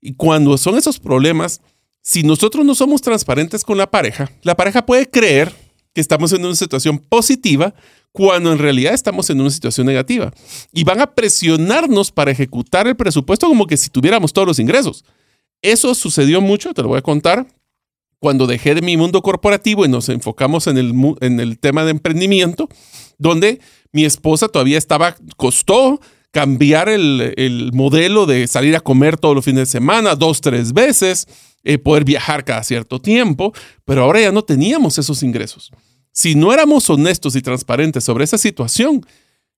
[0.00, 1.60] Y cuando son esos problemas,
[2.02, 5.54] si nosotros no somos transparentes con la pareja, la pareja puede creer
[5.94, 7.74] que estamos en una situación positiva
[8.12, 10.32] cuando en realidad estamos en una situación negativa.
[10.72, 15.04] Y van a presionarnos para ejecutar el presupuesto como que si tuviéramos todos los ingresos.
[15.62, 17.46] Eso sucedió mucho, te lo voy a contar,
[18.18, 21.90] cuando dejé de mi mundo corporativo y nos enfocamos en el, en el tema de
[21.92, 22.68] emprendimiento,
[23.18, 23.60] donde
[23.92, 29.60] mi esposa todavía estaba, costó cambiar el, modelo de salir a comer todos los fines
[29.60, 31.26] de semana, dos, tres veces,
[31.64, 33.52] eh, poder viajar cada cierto tiempo,
[33.84, 35.70] pero ahora ya no teníamos esos ingresos.
[36.12, 39.04] Si no éramos honestos y transparentes sobre esa situación,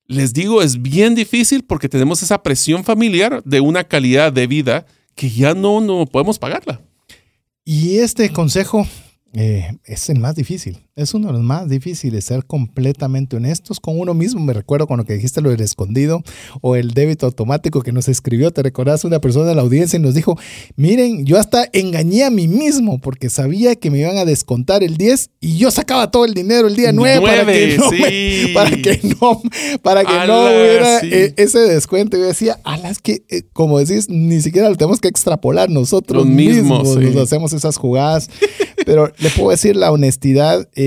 [0.06, 4.86] les digo, es bien difícil porque tenemos esa presión familiar de una calidad de vida
[5.14, 6.80] que ya no, no podemos pagarla.
[7.64, 8.86] Y este consejo
[9.32, 10.78] eh, es el más difícil.
[10.94, 14.44] Es uno de los más difíciles, ser completamente honestos con uno mismo.
[14.44, 16.22] Me recuerdo cuando que dijiste lo del escondido
[16.60, 20.02] o el débito automático que nos escribió, te recordás una persona de la audiencia y
[20.02, 20.36] nos dijo,
[20.76, 24.98] miren, yo hasta engañé a mí mismo porque sabía que me iban a descontar el
[24.98, 27.90] 10 y yo sacaba todo el dinero el día 9, para, que no
[28.54, 29.42] para que no,
[29.80, 32.18] para que no hubiera eh, ese descuento.
[32.18, 36.98] Yo decía, alas que, eh, como decís, ni siquiera lo tenemos que extrapolar nosotros mismos,
[36.98, 38.28] nos hacemos esas jugadas.
[38.84, 40.81] Pero le puedo decir la honestidad, eh,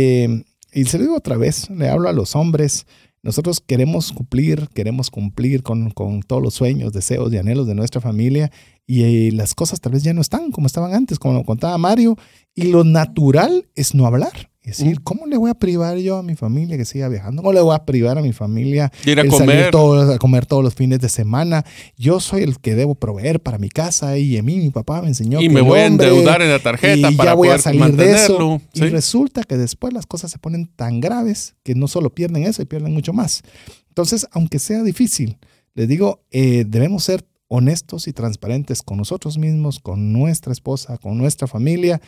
[0.73, 2.85] y se lo digo otra vez, le hablo a los hombres.
[3.23, 7.99] Nosotros queremos cumplir, queremos cumplir con, con todos los sueños, deseos y anhelos de nuestra
[7.99, 8.51] familia
[8.85, 11.77] y eh, las cosas tal vez ya no están como estaban antes, como lo contaba
[11.77, 12.17] Mario,
[12.53, 14.51] y lo natural es no hablar.
[14.65, 17.43] Decir, ¿cómo le voy a privar yo a mi familia que siga viajando?
[17.43, 19.67] ¿Cómo le voy a privar a mi familia ir a comer.
[19.67, 21.63] a comer todos los fines de semana?
[21.97, 25.09] Yo soy el que debo proveer para mi casa y a mí mi papá me
[25.09, 27.95] enseñó y me voy a endeudar en la tarjeta y para ya voy a salir
[27.95, 28.59] de eso.
[28.73, 32.61] Y resulta que después las cosas se ponen tan graves que no solo pierden eso,
[32.61, 33.43] y pierden mucho más.
[33.89, 35.37] Entonces, aunque sea difícil,
[35.73, 41.17] les digo, eh, debemos ser honestos y transparentes con nosotros mismos, con nuestra esposa, con
[41.17, 42.01] nuestra familia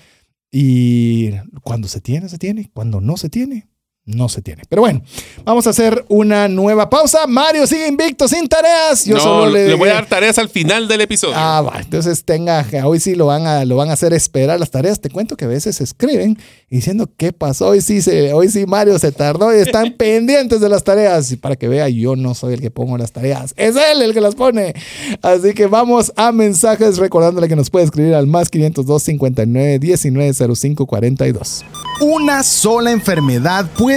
[0.52, 1.32] y
[1.64, 2.72] cuando se tiene, se tiene.
[2.74, 3.70] Cuando no se tiene,
[4.08, 4.64] no se tiene.
[4.70, 5.02] Pero bueno,
[5.44, 7.28] vamos a hacer una nueva pausa.
[7.28, 9.04] Mario sigue invicto sin tareas.
[9.06, 11.36] Yo solo le, voy a dar tareas al final del episodio.
[11.38, 11.80] Ah, va.
[11.80, 15.02] Entonces tenga, hoy sí lo van a, lo van a hacer esperar las tareas.
[15.02, 16.40] Te cuento que a veces escriben
[16.70, 17.68] diciendo qué pasó.
[17.68, 21.30] Hoy sí, se, hoy sí Mario se tardó y están pendientes de las tareas.
[21.34, 23.54] Y para que vea, yo no soy el que pongo las tareas.
[23.58, 24.74] Es él el que las pone.
[25.22, 30.56] Así que vamos a mensajes recordándole que nos puede escribir al más 502 59 19
[30.56, 31.66] 05 42.
[32.00, 33.97] Una sola enfermedad puede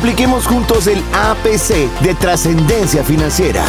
[0.00, 3.62] Apliquemos juntos el APC de trascendencia financiera.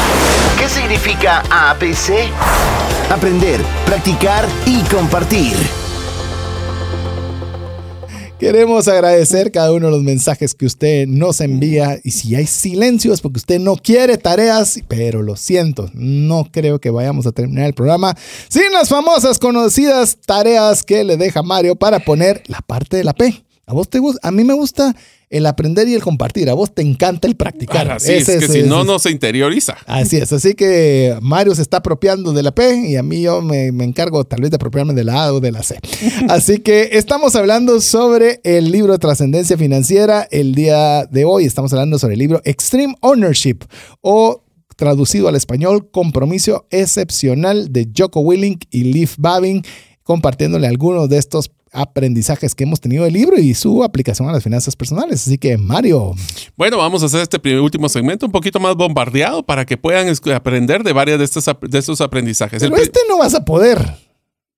[0.57, 2.31] ¿Qué significa APC?
[3.11, 5.51] Aprender, practicar y compartir.
[8.39, 13.13] Queremos agradecer cada uno de los mensajes que usted nos envía y si hay silencio
[13.13, 17.65] es porque usted no quiere tareas, pero lo siento, no creo que vayamos a terminar
[17.65, 18.15] el programa
[18.47, 23.11] sin las famosas conocidas tareas que le deja Mario para poner la parte de la
[23.11, 23.43] P.
[23.65, 24.25] ¿A vos te gusta?
[24.25, 24.95] A mí me gusta
[25.31, 26.49] el aprender y el compartir.
[26.49, 27.89] A vos te encanta el practicar.
[27.89, 29.77] así es, que si no, no se interioriza.
[29.87, 30.31] Así es.
[30.31, 34.25] Así que Mario se está apropiando de la P y a mí yo me, encargo
[34.25, 35.79] tal vez de apropiarme de la A o de la C.
[36.29, 40.27] Así que estamos hablando sobre el libro Trascendencia Financiera.
[40.29, 43.59] El día de hoy estamos hablando sobre el libro Extreme Ownership
[44.01, 44.43] o
[44.75, 49.63] traducido al español Compromiso Excepcional de Joko Willink y Leif Babin
[50.03, 54.43] compartiéndole algunos de estos aprendizajes que hemos tenido del libro y su aplicación a las
[54.43, 55.25] finanzas personales.
[55.25, 56.13] Así que, Mario.
[56.57, 60.13] Bueno, vamos a hacer este primer, último segmento un poquito más bombardeado para que puedan
[60.35, 62.61] aprender de varios de estos, de estos aprendizajes.
[62.61, 63.95] Pero este no vas a poder.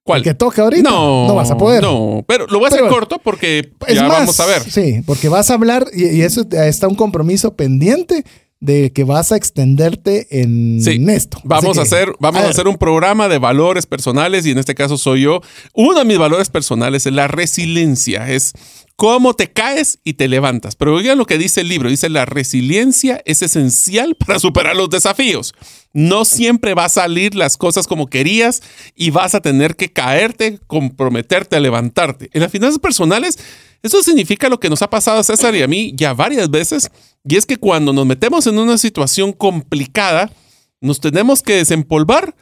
[0.04, 0.18] ¿Cuál?
[0.18, 0.90] El que toca ahorita.
[0.90, 1.82] No, no vas a poder.
[1.82, 4.62] No, pero lo voy a hacer corto porque ya vamos a ver.
[4.62, 8.26] Sí, porque vas a hablar y, y eso está un compromiso pendiente
[8.64, 11.42] de que vas a extenderte en esto.
[11.44, 14.98] Vamos, a, hacer, vamos a, hacer un programa de valores personales y en este caso
[14.98, 15.42] soy yo.
[15.74, 18.54] Uno de mis valores personales es la resiliencia, es
[18.96, 20.78] cómo te caes y te levantas.
[20.78, 24.90] Pero oigan lo que dice el libro, dice la resiliencia es esencial para superar los
[24.90, 25.54] desafíos.
[25.92, 28.64] No siempre va a salir las cosas como querías
[28.96, 32.30] y vas a tener que caerte, comprometerte a levantarte.
[32.32, 33.38] En las finanzas personales
[33.84, 36.90] eso significa lo que nos ha pasado a César y a mí ya varias veces,
[37.26, 40.32] y es que cuando nos metemos en una situación complicada,
[40.80, 42.34] nos tenemos que desempolvar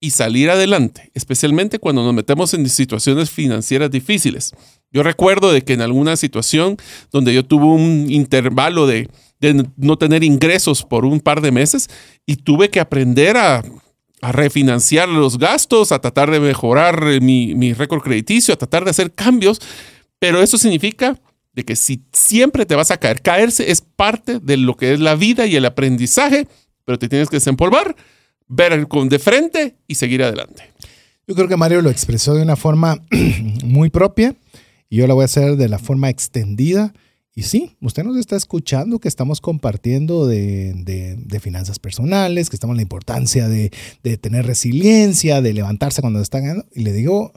[0.00, 4.52] y salir adelante, especialmente cuando nos metemos en situaciones financieras difíciles.
[4.90, 6.76] Yo recuerdo de que en alguna situación
[7.12, 9.08] donde yo tuve un intervalo de,
[9.76, 11.88] no tener ingresos por un par de meses
[12.24, 13.62] y tuve que aprender a,
[14.22, 19.12] refinanciar los gastos, a tratar de mejorar mi, mi récord crediticio, a tratar de hacer
[19.12, 19.60] cambios,
[20.18, 21.18] pero eso significa
[21.52, 25.00] de que si siempre te vas a caer, caerse es parte de lo que es
[25.00, 26.46] la vida y el aprendizaje,
[26.84, 27.96] pero te tienes que desempolvar,
[28.46, 30.64] ver con de frente y seguir adelante.
[31.26, 33.02] Yo creo que Mario lo expresó de una forma
[33.64, 34.36] muy propia
[34.88, 36.92] y yo la voy a hacer de la forma extendida.
[37.34, 42.74] Y sí, usted nos está escuchando que estamos compartiendo de, de, finanzas personales, que estamos
[42.74, 46.66] en la importancia de, de, tener resiliencia, de levantarse cuando está ganando.
[46.74, 47.32] Y le digo,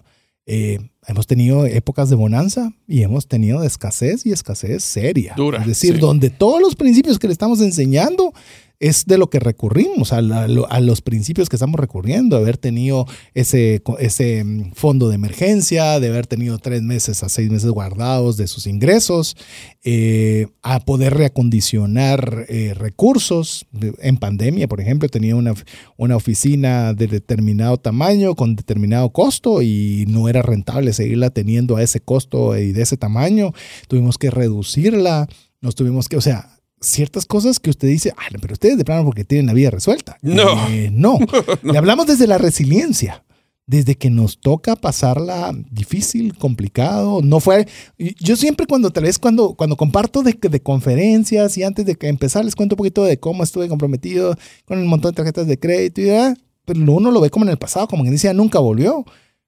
[0.51, 5.35] eh, hemos tenido épocas de bonanza y hemos tenido de escasez y escasez seria.
[5.37, 8.33] Dura, es decir, donde todos los principios que le estamos enseñando
[8.79, 14.43] es de lo que recurrimos, a, los principios que estamos recurriendo, haber tenido ese, ese
[14.43, 18.67] mm, fondo de emergencia, de haber tenido tres meses a seis meses guardados de sus
[18.67, 19.35] ingresos,
[19.83, 23.65] eh, a poder reacondicionar eh, recursos.
[23.99, 25.53] En pandemia, por ejemplo, tenía una,
[25.97, 31.83] una oficina de determinado tamaño con determinado costo y no era rentable seguirla teniendo a
[31.83, 33.51] ese costo y de ese tamaño.
[33.89, 35.27] Tuvimos que reducirla,
[35.59, 39.05] nos tuvimos que, o sea, ciertas cosas que usted dice, ah, pero ustedes de plano
[39.05, 40.17] porque tienen la vida resuelta.
[40.29, 40.67] No.
[40.69, 41.19] Eh, no.
[41.63, 43.23] Le hablamos desde la resiliencia,
[43.65, 47.21] desde que nos toca pasarla difícil, complicado.
[47.21, 47.67] No fue.
[47.97, 52.45] Yo siempre, cuando tal vez cuando, cuando comparto de, de conferencias y antes de empezar,
[52.45, 56.01] les cuento un poquito de cómo estuve comprometido con el montón de tarjetas de crédito
[56.01, 59.03] y ya, pero uno lo ve como en el pasado, como que decía, nunca volvió.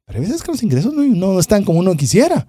[0.06, 2.48] Pero a veces que los ingresos no, no están como uno quisiera.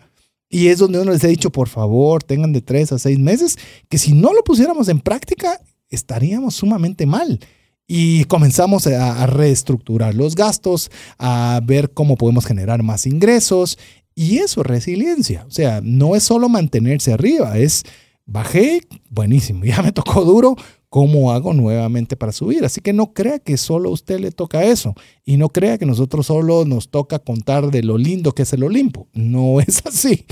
[0.55, 3.57] Y es donde uno les ha dicho, por favor, tengan de tres a seis meses,
[3.89, 7.41] que si no lo pusiéramos en práctica, estaríamos sumamente mal.
[7.87, 13.79] Y comenzamos a, reestructurar los gastos, a ver cómo podemos generar más ingresos.
[14.15, 15.47] Y eso es resiliencia.
[15.49, 17.85] O sea, no es solo mantenerse arriba, es
[18.33, 18.81] bajé,
[19.11, 20.57] buenísimo, ya me tocó duro,
[20.93, 22.67] ¿Cómo hago nuevamente para subir?
[22.67, 25.87] Así que no crea que solo a usted le toca eso y no crea que
[25.87, 29.09] nosotros solo nos toca contar de lo lindo que es el Olimpo.
[29.15, 30.27] No es así,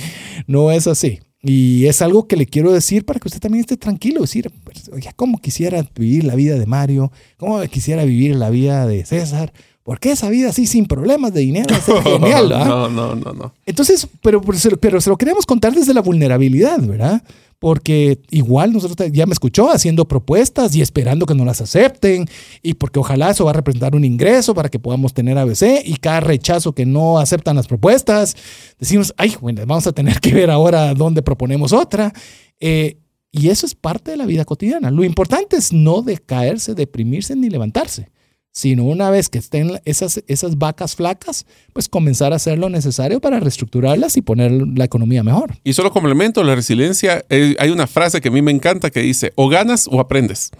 [0.46, 1.20] no es así.
[1.42, 4.90] Y es algo que le quiero decir para que usted también esté tranquilo, decir, pues,
[4.92, 7.10] oye, ¿cómo quisiera vivir la vida de Mario?
[7.38, 9.54] ¿Cómo quisiera vivir la vida de César?
[9.82, 12.48] Porque esa vida así sin problemas de dinero es genial.
[12.50, 13.54] No, no, no, no.
[13.66, 17.22] Entonces, pero, pero, pero se lo queremos contar desde la vulnerabilidad, ¿verdad?
[17.60, 22.26] porque igual nosotros ya me escuchó haciendo propuestas y esperando que nos las acepten
[22.62, 25.96] y porque ojalá eso va a representar un ingreso para que podamos tener ABC y
[25.96, 28.34] cada rechazo que no aceptan las propuestas,
[28.78, 32.14] decimos, ay, bueno, vamos a tener que ver ahora dónde proponemos otra.
[32.60, 32.96] Eh,
[33.30, 34.90] y eso es parte de la vida cotidiana.
[34.90, 38.08] Lo importante es no decaerse, deprimirse ni levantarse
[38.52, 43.20] sino una vez que estén esas, esas vacas flacas, pues comenzar a hacer lo necesario
[43.20, 45.56] para reestructurarlas y poner la economía mejor.
[45.64, 49.00] Y solo complemento la resiliencia, eh, hay una frase que a mí me encanta que
[49.00, 50.50] dice, o ganas o aprendes.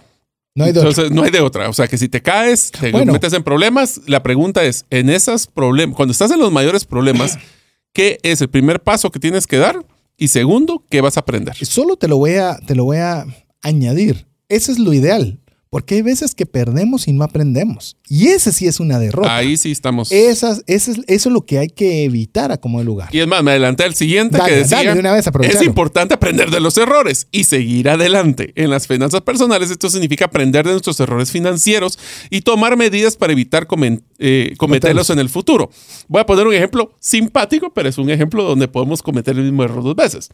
[0.53, 1.15] No hay de Entonces, otra.
[1.15, 1.69] no hay de otra.
[1.69, 5.47] O sea, que si te caes, te metes en problemas, la pregunta es, en esos
[5.47, 7.37] problemas, cuando estás en los mayores problemas,
[7.93, 9.85] ¿qué es el primer paso que tienes que dar?
[10.17, 11.55] Y segundo, ¿qué vas a aprender?
[11.65, 13.25] Solo te lo voy a, te lo voy a
[13.61, 14.27] añadir.
[14.49, 15.39] Ese es lo ideal.
[15.71, 17.95] Porque hay veces que perdemos y no aprendemos.
[18.09, 19.33] Y ese sí es una derrota.
[19.33, 20.11] Ahí sí estamos.
[20.11, 23.07] Esas, eso es lo que hay que evitar a como de lugar.
[23.13, 26.59] Y es más, me adelanté al siguiente que decía, una vez es importante aprender de
[26.59, 28.51] los errores y seguir adelante.
[28.57, 31.97] En las finanzas personales esto significa aprender de nuestros errores financieros
[32.29, 33.65] y tomar medidas para evitar
[34.19, 35.71] eh, cometerlos en el futuro.
[36.09, 39.63] Voy a poner un ejemplo simpático, pero es un ejemplo donde podemos cometer el mismo
[39.63, 40.31] error dos veces.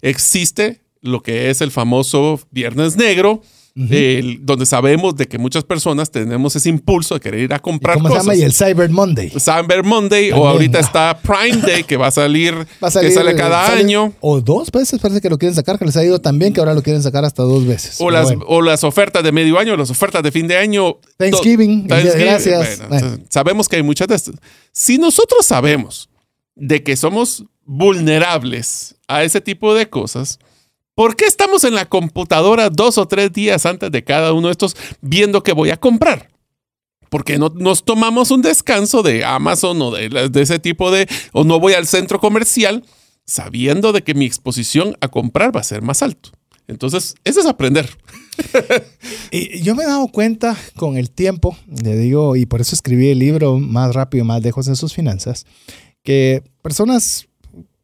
[0.00, 3.42] Existe lo que es el famoso Viernes Negro,
[3.76, 8.08] donde sabemos de que muchas personas tenemos ese impulso de querer ir a comprar ¿Cómo
[8.08, 8.24] cosas.
[8.24, 8.40] se llama?
[8.40, 9.30] Y el Cyber Monday.
[9.30, 12.54] Cyber Monday, o ahorita está Prime Day, que va a salir,
[13.00, 14.14] que sale cada año.
[14.20, 16.60] O dos veces parece que lo quieren sacar, que les ha ido tan bien que
[16.60, 18.00] ahora lo quieren sacar hasta dos veces.
[18.00, 20.96] O, las, o las ofertas de medio año, las ofertas de fin de año.
[21.18, 22.80] Thanksgiving, gracias.
[23.28, 24.36] Sabemos que hay muchas de estas.
[24.72, 26.08] Si nosotros sabemos
[26.54, 30.38] de que somos vulnerables a ese tipo de cosas,
[30.96, 34.52] ¿Por qué estamos en la computadora dos o tres días antes de cada uno de
[34.52, 36.30] estos viendo qué voy a comprar?
[37.10, 41.60] Porque no nos tomamos un descanso de Amazon o de, ese tipo de, o no
[41.60, 42.82] voy al centro comercial
[43.26, 46.30] sabiendo de que mi exposición a comprar va a ser más alto.
[46.66, 47.90] Entonces, eso es aprender.
[49.30, 53.08] y yo me he dado cuenta con el tiempo, le digo, y por eso escribí
[53.08, 55.44] el libro Más rápido, más lejos en sus finanzas,
[56.02, 57.28] que personas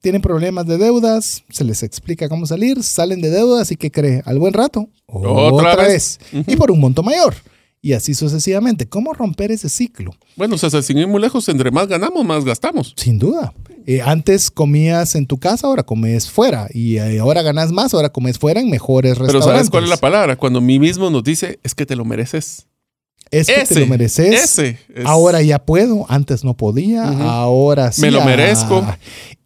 [0.02, 4.20] tienen problemas de deudas, se les explica cómo salir, salen de deudas y que cree
[4.26, 7.34] al buen rato, otra, vez, y por un monto mayor.
[7.80, 8.88] y así sucesivamente.
[8.88, 10.12] ¿Cómo romper ese ciclo?
[10.36, 12.94] Bueno, o sea, sin ir muy lejos, entre más ganamos, más gastamos.
[12.96, 13.52] Sin duda.
[13.86, 16.68] Eh, antes comías en tu casa, ahora comes fuera.
[16.72, 19.56] Y eh, ahora ganas más, ahora comes fuera en mejores Pero restaurantes.
[19.56, 20.36] ¿sabes cuál es la palabra?
[20.36, 22.66] Cuando mí mismo nos dice, es que te lo mereces.
[23.32, 24.44] Es que te lo mereces.
[24.44, 24.78] Ese.
[24.94, 28.02] es- Ahora ya puedo, antes no podía, ahora sí.
[28.02, 28.26] Me lo ah.
[28.26, 28.86] merezco.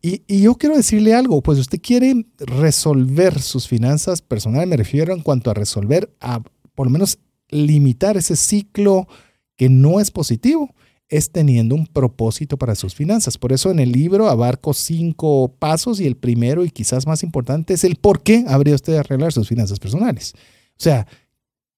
[0.09, 5.21] Y, yo quiero decirle algo, pues usted quiere resolver sus finanzas personales, me refiero en
[5.21, 6.45] cuanto a resolver, a
[6.77, 9.09] por lo menos limitar ese ciclo
[9.57, 10.73] que no es positivo,
[11.09, 13.37] es teniendo un propósito para sus finanzas.
[13.37, 17.75] Por eso en el libro abarco cinco pasos y el primero y quizás más importante
[17.75, 20.35] es el por qué habría usted de arreglar sus finanzas personales.
[20.37, 21.09] O sea,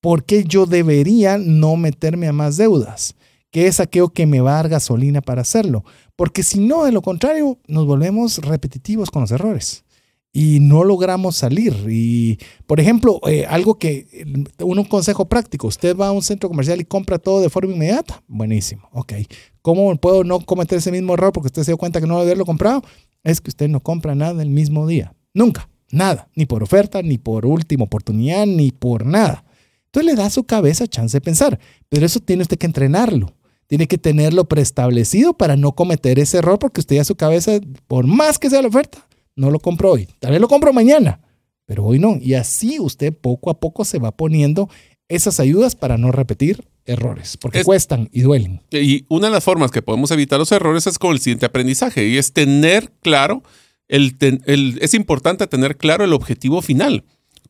[0.02, 3.14] ¿por qué yo debería no meterme a más deudas?
[3.50, 5.84] ¿Qué es aquello que me va a dar gasolina para hacerlo?
[6.16, 9.84] Porque si no, de lo contrario, nos volvemos repetitivos con los errores
[10.32, 11.74] y no logramos salir.
[11.88, 14.24] Y, por ejemplo, eh, algo que, eh,
[14.62, 17.72] un, un consejo práctico, usted va a un centro comercial y compra todo de forma
[17.72, 18.22] inmediata.
[18.28, 19.14] Buenísimo, ok.
[19.62, 22.44] ¿Cómo puedo no cometer ese mismo error porque usted se dio cuenta que no haberlo
[22.44, 22.82] comprado?
[23.24, 25.14] Es que usted no compra nada el mismo día.
[25.34, 26.28] Nunca, nada.
[26.34, 29.44] Ni por oferta, ni por última oportunidad, ni por nada.
[29.86, 31.58] Entonces le da a su cabeza chance de pensar.
[31.88, 33.34] Pero eso tiene usted que entrenarlo.
[33.68, 38.06] Tiene que tenerlo preestablecido para no cometer ese error porque usted a su cabeza, por
[38.06, 39.06] más que sea la oferta,
[39.36, 40.08] no lo compro hoy.
[40.18, 41.20] Tal vez lo compro mañana,
[41.66, 42.16] pero hoy no.
[42.20, 44.68] Y así usted poco a poco se va poniendo
[45.08, 48.62] esas ayudas para no repetir errores, porque Es- cuestan y duelen.
[48.70, 52.06] Y una de las formas que podemos evitar los errores es con el siguiente aprendizaje
[52.08, 53.42] y es tener claro,
[53.88, 54.16] el,
[54.46, 57.04] el- es importante tener claro el objetivo final.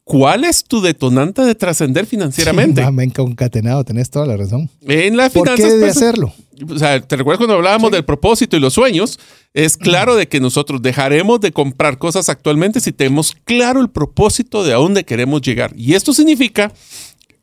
[0.08, 2.82] ¿Cuál es tu detonante de trascender financieramente?
[2.82, 4.70] Sí, ven concatenado, tenés toda la razón.
[4.86, 6.32] en la ¿Por finanzas qué de perso- hacerlo?
[6.70, 9.20] O sea, ¿te recuerdas cuando hablábamos del propósito y los sueños?
[9.52, 14.64] Es claro de que nosotros dejaremos de comprar cosas actualmente si tenemos claro el propósito
[14.64, 15.72] de a dónde queremos llegar.
[15.76, 16.72] Y esto significa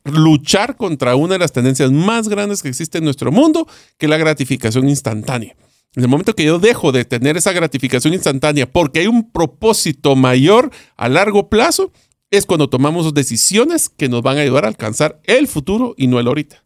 [0.04, 3.68] luchar contra una de las tendencias más grandes que existe en nuestro mundo,
[4.00, 5.56] que es la gratificación instantánea.
[5.96, 10.16] En el momento que yo dejo de tener esa gratificación instantánea porque hay un propósito
[10.18, 11.92] mayor a largo plazo,
[12.36, 16.20] es cuando tomamos decisiones que nos van a ayudar a alcanzar el futuro y no
[16.20, 16.64] el ahorita.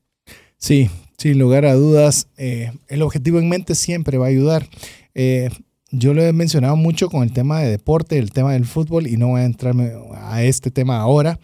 [0.57, 4.67] Sí, sin lugar a dudas, eh, el objetivo en mente siempre va a ayudar.
[5.13, 5.49] Eh,
[5.91, 9.17] yo lo he mencionado mucho con el tema de deporte, el tema del fútbol, y
[9.17, 11.39] no voy a entrarme a este tema ahora,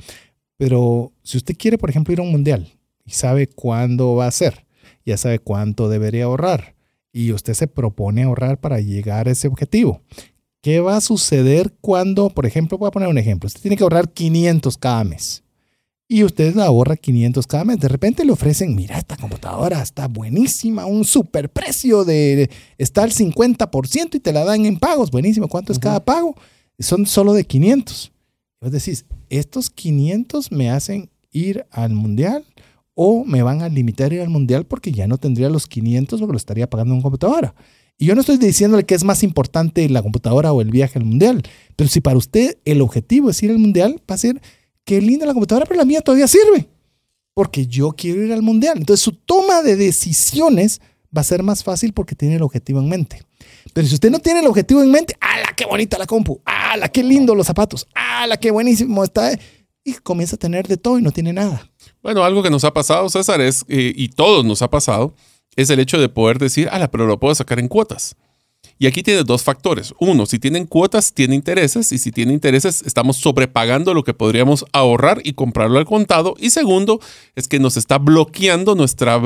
[0.58, 2.72] pero si usted quiere, por ejemplo, ir a un mundial
[3.06, 4.66] y sabe cuándo va a ser,
[5.06, 6.76] ya sabe cuánto debería ahorrar,
[7.12, 10.02] y usted se propone ahorrar para llegar a ese objetivo.
[10.66, 13.84] ¿Qué va a suceder cuando, por ejemplo, voy a poner un ejemplo, usted tiene que
[13.84, 15.44] ahorrar 500 cada mes?
[16.08, 17.80] y usted ahorra 500 cada mes.
[17.80, 22.50] De repente le ofrecen, mira, esta computadora está buenísima, un super precio de,
[22.80, 25.12] está al 50% y te la dan en pagos.
[25.12, 26.36] Buenísimo, ¿cuánto es cada pago?
[26.80, 28.12] Son solo de 500.
[28.62, 32.44] Vos decís, estos 500 me hacen ir al mundial
[32.96, 36.20] o me van a limitar a ir al mundial porque ya no tendría los 500
[36.20, 37.54] porque lo estaría pagando en computadora.
[37.98, 41.06] Y yo no estoy diciéndole que es más importante la computadora o el viaje al
[41.06, 41.44] mundial,
[41.76, 44.42] pero si para usted el objetivo es ir al mundial, va a ser
[44.84, 46.68] qué linda la computadora, pero la mía todavía sirve.
[47.34, 48.78] Porque yo quiero ir al mundial.
[48.78, 50.82] Entonces su toma de decisiones
[51.16, 53.24] va a ser más fácil porque tiene el objetivo en mente.
[53.74, 56.42] Pero si usted no tiene el objetivo en mente, ¡ala, qué bonita la compu!
[56.46, 57.88] ¡ala, qué lindo los zapatos!
[57.94, 59.38] ¡ala, qué buenísimo está!
[59.84, 61.70] Y comienza a tener de todo y no tiene nada.
[62.02, 65.14] Bueno, algo que nos ha pasado, César, es, eh, y todos nos ha pasado,
[65.56, 68.16] es el hecho de poder decir, ala, pero lo puedo sacar en cuotas.
[68.78, 69.94] Y aquí tiene dos factores.
[70.00, 71.92] Uno, si tienen cuotas, tiene intereses.
[71.94, 76.36] Y si tiene intereses, estamos sobrepagando lo que podríamos ahorrar y comprarlo al contado.
[76.40, 77.00] Y segundo,
[77.36, 79.22] es que nos está bloqueando nuestra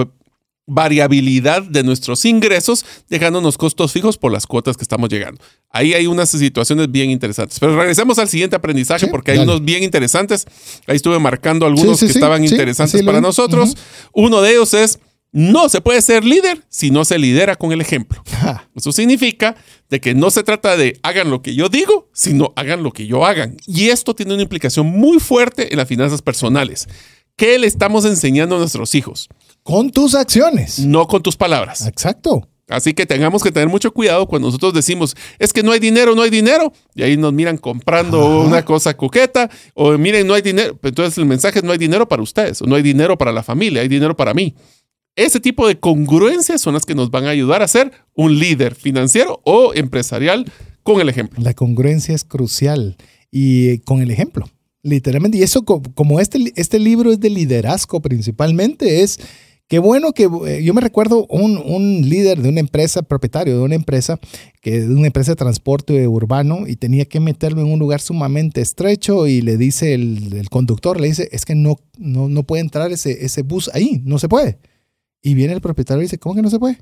[0.67, 5.41] variabilidad de nuestros ingresos, dejándonos costos fijos por las cuotas que estamos llegando.
[5.71, 7.59] Ahí hay unas situaciones bien interesantes.
[7.59, 9.49] Pero regresemos al siguiente aprendizaje Sí, porque hay dale.
[9.51, 10.45] unos bien interesantes.
[10.85, 13.75] Ahí estuve marcando algunos Sí, sí, que estaban interesantes para nosotros.
[14.13, 14.99] Uno de ellos es,
[15.31, 18.23] no se puede ser líder si no se lidera con el ejemplo.
[18.75, 19.55] Eso significa
[19.89, 23.05] de que no se trata de hagan lo que yo digo, sino hagan lo que
[23.05, 23.57] yo hagan.
[23.67, 26.87] Y esto tiene una implicación muy fuerte en las finanzas personales.
[27.35, 29.29] ¿Qué le estamos enseñando a nuestros hijos?
[29.63, 30.79] Con tus acciones.
[30.79, 31.85] No con tus palabras.
[31.87, 32.47] Exacto.
[32.67, 36.15] Así que tengamos que tener mucho cuidado cuando nosotros decimos, es que no hay dinero,
[36.15, 36.71] no hay dinero.
[36.93, 38.47] Y ahí nos miran comprando Ajá.
[38.47, 39.49] una cosa coqueta.
[39.73, 40.77] O miren, no hay dinero.
[40.83, 42.61] Entonces el mensaje es, no hay dinero para ustedes.
[42.61, 44.53] O no hay dinero para la familia, hay dinero para mí.
[45.19, 48.73] Ese tipo de congruencias son las que nos van a ayudar a ser un líder
[48.73, 50.45] financiero o empresarial
[50.81, 51.43] con el ejemplo.
[51.43, 52.95] La congruencia es crucial
[53.29, 54.49] y eh, con el ejemplo,
[54.81, 55.37] literalmente.
[55.37, 59.19] Y eso, co- como este, este libro es de liderazgo principalmente, es
[59.67, 63.61] Qué bueno que eh, yo me recuerdo un, un, líder de una empresa, propietario de
[63.61, 64.19] una empresa,
[64.63, 68.61] que de una empresa de transporte urbano y tenía que meterlo en un lugar sumamente
[68.61, 72.61] estrecho y le dice el, el conductor, le dice, es que no, no, no puede
[72.63, 74.57] entrar ese, ese bus ahí, no se puede.
[75.21, 76.79] Y viene el propietario y dice, ¿cómo que no se puede?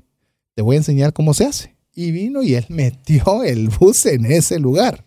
[0.54, 1.76] Te voy a enseñar cómo se hace.
[1.94, 5.04] Y vino y él metió el bus en ese lugar.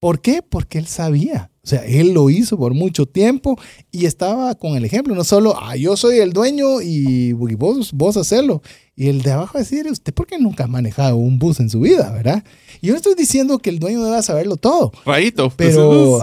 [0.00, 0.42] ¿Por qué?
[0.42, 1.50] Porque él sabía.
[1.64, 3.56] O sea, él lo hizo por mucho tiempo
[3.92, 8.16] y estaba con el ejemplo, no solo, ah, yo soy el dueño y, vos, vos
[8.16, 8.62] hacerlo.
[8.94, 11.80] Y el de abajo decir, ¿usted por qué nunca ha manejado un bus en su
[11.80, 12.44] vida, verdad?
[12.82, 14.92] Y yo no estoy diciendo que el dueño deba saberlo todo.
[15.06, 15.50] Rayito.
[15.56, 16.22] Pero,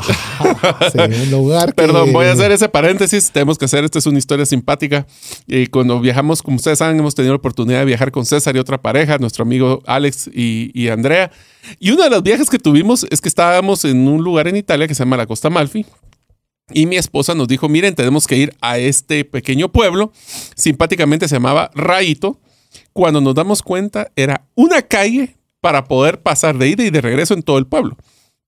[0.92, 1.82] sí, un lugar que...
[1.82, 3.32] Perdón, voy a hacer ese paréntesis.
[3.32, 5.08] Tenemos que hacer, esta es una historia simpática.
[5.48, 8.60] Y cuando viajamos, como ustedes saben, hemos tenido la oportunidad de viajar con César y
[8.60, 11.32] otra pareja, nuestro amigo Alex y, y Andrea.
[11.80, 14.88] Y uno de los viajes que tuvimos es que estábamos en un lugar en Italia
[14.88, 15.88] que se llama la Costa Malfi.
[16.72, 20.12] Y mi esposa nos dijo, miren, tenemos que ir a este pequeño pueblo.
[20.56, 22.40] Simpáticamente se llamaba Raito
[23.00, 27.34] cuando nos damos cuenta, era una calle para poder pasar de ida y de regreso
[27.34, 27.96] en todo el pueblo.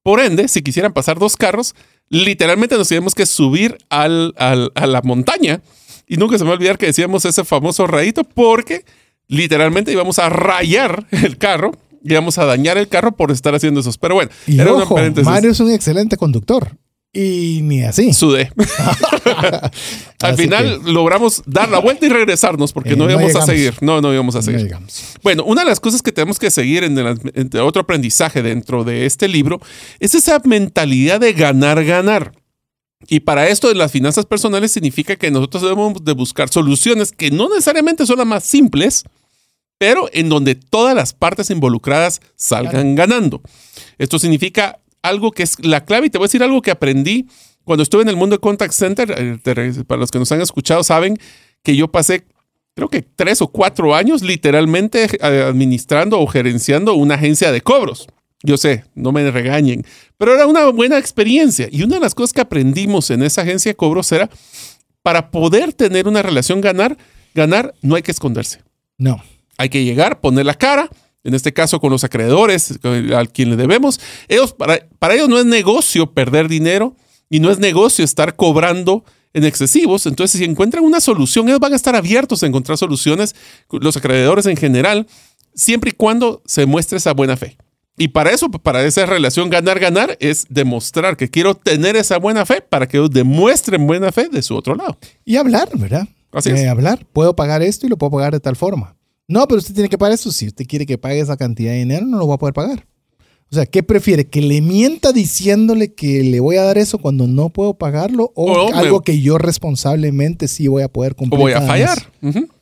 [0.03, 1.73] Por ende, si quisieran pasar dos carros,
[2.09, 5.61] literalmente nos teníamos que subir al, a la montaña.
[6.05, 8.83] Y nunca se me va a olvidar que decíamos ese famoso rayito porque
[9.29, 11.71] literalmente íbamos a rayar el carro,
[12.03, 13.93] íbamos a dañar el carro por estar haciendo eso.
[14.01, 16.75] Pero bueno, era ojo, Mario es un excelente conductor.
[17.13, 18.13] Y ni así.
[18.13, 18.51] Sudé.
[20.21, 23.75] Al final logramos dar la vuelta y regresarnos porque no eh, íbamos a seguir.
[23.81, 24.77] No, no íbamos a seguir.
[25.21, 29.05] bueno, una de las cosas que tenemos que seguir en, el, otro aprendizaje dentro de
[29.05, 29.59] este libro
[29.99, 32.31] es esa mentalidad de ganar, ganar.
[33.07, 37.31] Y para esto de las finanzas personales significa que nosotros debemos de buscar soluciones que
[37.31, 39.03] no necesariamente son las más simples,
[39.77, 43.41] pero en donde todas las partes involucradas salgan ganando.
[43.97, 47.27] Esto significa algo que es la clave y te voy a decir algo que aprendí
[47.63, 49.15] cuando estuve en el mundo de contact center.
[49.17, 51.17] Eh, para los que nos han escuchado saben
[51.63, 52.25] que yo pasé
[52.75, 58.07] creo que tres o cuatro años literalmente eh, administrando o gerenciando una agencia de cobros.
[58.43, 59.85] Yo sé, no me regañen,
[60.17, 61.67] pero era una buena experiencia.
[61.71, 64.29] Y una de las cosas que aprendimos en esa agencia de cobros era,
[65.03, 66.97] para poder tener una relación ganar,
[67.35, 68.61] ganar no hay que esconderse.
[68.97, 69.21] No.
[69.57, 70.89] Hay que llegar, poner la cara,
[71.23, 72.80] en este caso con los acreedores
[73.15, 76.95] a quien le debemos, ellos, para, para ellos no es negocio perder dinero
[77.30, 79.03] y no es negocio estar cobrando
[79.34, 80.06] en excesivos.
[80.06, 83.35] Entonces, si encuentran una solución, ellos van a estar abiertos a encontrar soluciones,
[83.72, 85.07] los acreedores en general,
[85.56, 87.57] siempre y cuando se muestre esa buena fe.
[87.98, 92.61] Y para eso, para esa relación ganar-ganar, es demostrar que quiero tener esa buena fe
[92.61, 94.98] para que ellos demuestren buena fe de su otro lado.
[95.23, 96.07] Y hablar, ¿verdad?
[96.31, 96.68] Así es.
[96.68, 97.06] hablar.
[97.11, 98.95] Puedo pagar esto y lo puedo pagar de tal forma.
[99.31, 100.29] No, pero usted tiene que pagar eso.
[100.29, 102.85] Si usted quiere que pague esa cantidad de dinero, no lo va a poder pagar.
[103.49, 104.27] O sea, ¿qué prefiere?
[104.27, 108.33] ¿Que le mienta diciéndole que le voy a dar eso cuando no puedo pagarlo?
[108.35, 111.39] ¿O, algo que yo responsablemente sí voy a poder cumplir?
[111.39, 112.11] O voy a fallar.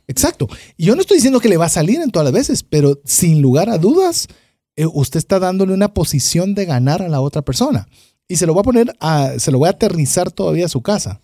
[0.07, 0.47] Exacto.
[0.77, 3.01] Y yo no estoy diciendo que le va a salir en todas las veces, pero
[3.03, 4.27] sin lugar a dudas,
[4.75, 7.87] eh, usted está dándole una posición de ganar a la otra persona.
[8.27, 10.81] Y se lo voy a poner a, se lo voy a aterrizar todavía a su
[10.81, 11.19] casa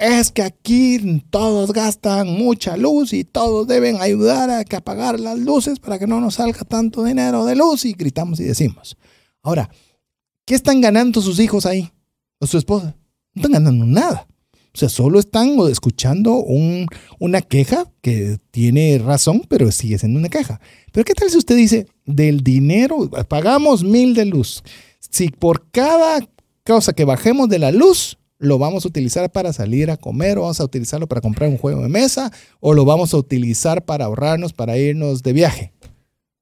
[0.00, 5.38] es que aquí todos gastan mucha luz y todos deben ayudar a que apagar las
[5.38, 8.96] luces para que no nos salga tanto dinero de luz y gritamos y decimos.
[9.42, 9.70] Ahora,
[10.46, 11.90] ¿qué están ganando sus hijos ahí?
[12.38, 12.96] ¿O su esposa?
[13.34, 14.26] No están ganando nada.
[14.72, 16.86] O sea, solo están escuchando un,
[17.18, 20.60] una queja que tiene razón, pero sigue siendo una queja.
[20.92, 24.62] Pero ¿qué tal si usted dice, del dinero, pagamos mil de luz?
[25.00, 26.26] Si por cada
[26.64, 30.42] cosa que bajemos de la luz, lo vamos a utilizar para salir a comer, o
[30.42, 34.06] vamos a utilizarlo para comprar un juego de mesa, o lo vamos a utilizar para
[34.06, 35.72] ahorrarnos, para irnos de viaje.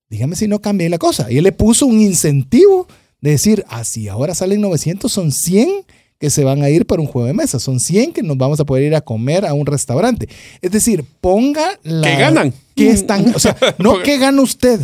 [0.09, 1.31] Dígame si no cambia la cosa.
[1.31, 2.87] Y él le puso un incentivo
[3.21, 5.69] de decir, así ah, ahora salen 900, son 100
[6.21, 8.59] que se van a ir para un juego de mesa, son 100 que nos vamos
[8.61, 10.29] a poder ir a comer a un restaurante.
[10.63, 12.09] Es decir, ponga la...
[12.09, 12.55] ¿Qué ganan?
[12.77, 13.35] ¿Qué están?
[13.35, 14.81] O sea, no qué gana usted,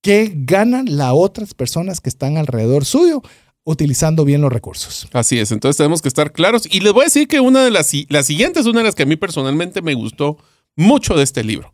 [0.00, 3.22] qué ganan las otras personas que están alrededor suyo
[3.64, 5.08] utilizando bien los recursos.
[5.12, 6.68] Así es, entonces tenemos que estar claros.
[6.70, 8.94] Y les voy a decir que una de las, la siguiente es una de las
[8.94, 10.38] que a mí personalmente me gustó
[10.76, 11.72] mucho de este libro.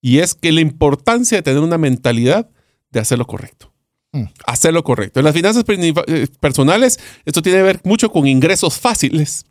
[0.00, 2.48] Y es que la importancia de tener una mentalidad
[2.90, 3.72] de hacer lo correcto.
[4.12, 4.24] Mm.
[4.46, 5.18] Hacer lo correcto.
[5.18, 9.44] En las finanzas eh, personales, esto tiene que ver mucho con ingresos fáciles.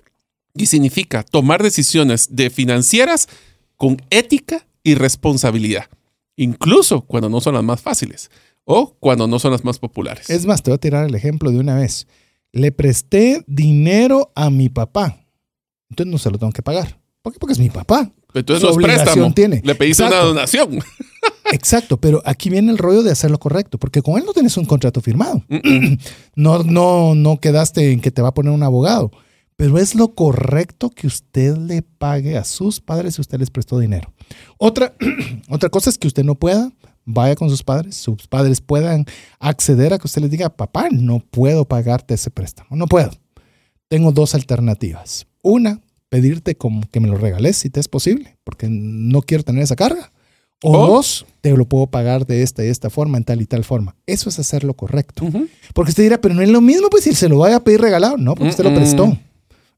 [0.55, 3.27] Y significa tomar decisiones de financieras
[3.75, 5.87] con ética y responsabilidad.
[6.35, 8.29] Incluso cuando no son las más fáciles
[8.65, 10.29] o cuando no son las más populares.
[10.29, 12.07] Es más, te voy a tirar el ejemplo de una vez.
[12.51, 15.25] Le presté dinero a mi papá.
[15.89, 16.99] Entonces no se lo tengo que pagar.
[17.21, 17.39] ¿Por qué?
[17.39, 18.11] Porque es mi papá.
[18.33, 19.33] Entonces no es préstamo.
[19.33, 19.61] Tiene.
[19.63, 20.79] Le pediste una donación.
[21.51, 24.57] Exacto, pero aquí viene el rollo de hacer lo correcto, porque con él no tienes
[24.57, 25.43] un contrato firmado.
[26.35, 29.11] no, no, no quedaste en que te va a poner un abogado.
[29.55, 33.77] pero es lo correcto que usted le pague a sus padres si usted les prestó
[33.77, 34.11] dinero.
[34.57, 34.93] Otra,
[35.49, 36.71] otra cosa es que usted no pueda,
[37.05, 39.05] vaya con sus padres, sus padres puedan
[39.39, 43.11] acceder a que usted les diga, papá, no puedo pagarte ese préstamo, no puedo.
[43.87, 45.27] Tengo dos alternativas.
[45.41, 49.63] Una, pedirte como que me lo regales si te es posible, porque no quiero tener
[49.63, 50.11] esa carga.
[50.65, 53.65] O dos, te lo puedo pagar de esta y esta forma, en tal y tal
[53.65, 53.97] forma.
[54.05, 55.27] Eso es hacer lo correcto.
[55.73, 57.81] Porque usted dirá, pero no es lo mismo, pues si se lo vaya a pedir
[57.81, 58.15] regalado.
[58.15, 59.17] No, porque usted lo prestó.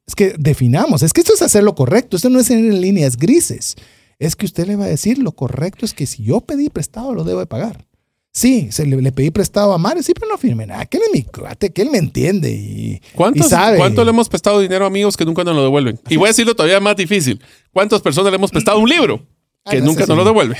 [0.05, 2.15] Es que definamos, es que esto es hacer lo correcto.
[2.15, 3.75] Esto no es en líneas grises.
[4.19, 7.13] Es que usted le va a decir, lo correcto es que si yo pedí prestado,
[7.13, 7.85] lo debo de pagar.
[8.31, 10.85] Sí, se le, le pedí prestado a Mario, sí, pero no firme nada.
[10.85, 13.77] Que él es mi cuate, que él me entiende y, y ¿Cuántos, sabe.
[13.77, 15.99] ¿Cuánto le hemos prestado dinero a amigos que nunca nos lo devuelven?
[16.09, 17.41] Y voy a decirlo todavía más difícil.
[17.71, 19.19] ¿Cuántas personas le hemos prestado un libro
[19.69, 20.57] que Ah, nunca nos lo devuelve?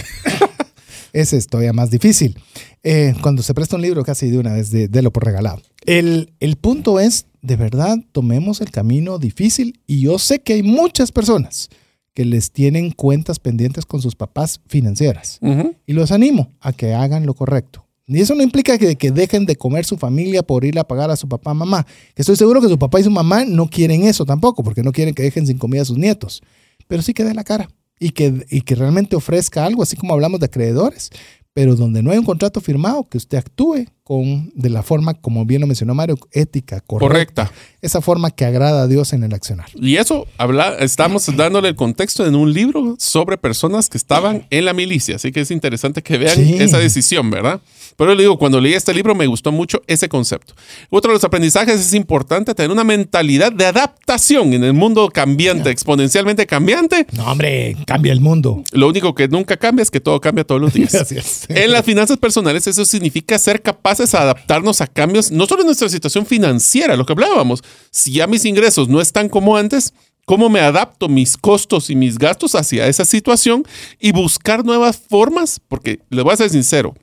[1.12, 2.38] Ese es todavía más difícil.
[2.82, 5.62] Eh, cuando se presta un libro, casi de una vez, de, lo por regalado.
[5.86, 10.64] El, el punto es, de verdad, tomemos el camino difícil y yo sé que hay
[10.64, 11.70] muchas personas
[12.16, 15.40] que les tienen cuentas pendientes con sus papás financieras
[15.86, 17.86] y los animo a que hagan lo correcto.
[18.08, 21.12] Y eso no implica que, que dejen de comer su familia por ir a pagar
[21.12, 21.86] a su papá mamá.
[22.14, 24.92] Que estoy seguro que su papá y su mamá no quieren eso tampoco, porque no
[24.92, 26.42] quieren que dejen sin comida a sus nietos.
[26.88, 27.68] Pero sí que dé la cara
[28.00, 31.10] y que, y que realmente ofrezca algo, así como hablamos de acreedores,
[31.54, 35.46] pero donde no hay un contrato firmado, que usted actúe con, de la forma, como
[35.46, 37.08] bien lo mencionó Mario, ética, correcta.
[37.48, 37.52] Correcta.
[37.82, 39.66] Esa forma que agrada a Dios en el accionar.
[39.74, 44.66] Y eso habla, estamos dándole el contexto en un libro sobre personas que estaban en
[44.66, 45.16] la milicia.
[45.16, 46.58] Así que es interesante que vean Sí.
[46.60, 47.62] esa decisión, ¿verdad?
[47.98, 50.54] Pero le digo, cuando leí este libro me gustó mucho ese concepto.
[50.92, 55.72] Otro de los aprendizajes es importante tener una mentalidad de adaptación en el mundo cambiante,
[55.72, 57.08] exponencialmente cambiante.
[57.14, 58.64] No, hombre, cambia el mundo.
[58.72, 60.94] Lo único que nunca cambia es que todo cambia todos los días.
[61.02, 61.46] Así es.
[61.50, 63.62] En las finanzas personales eso significa ser
[63.96, 68.14] capaces de adaptarnos a cambios, no solo en nuestra situación financiera, lo que hablábamos, si
[68.14, 69.94] ya mis ingresos no están como antes,
[70.26, 73.64] ¿cómo me adapto mis costos y mis gastos hacia esa situación
[74.00, 75.60] y buscar nuevas formas?
[75.68, 76.94] Porque les voy a ser sincero,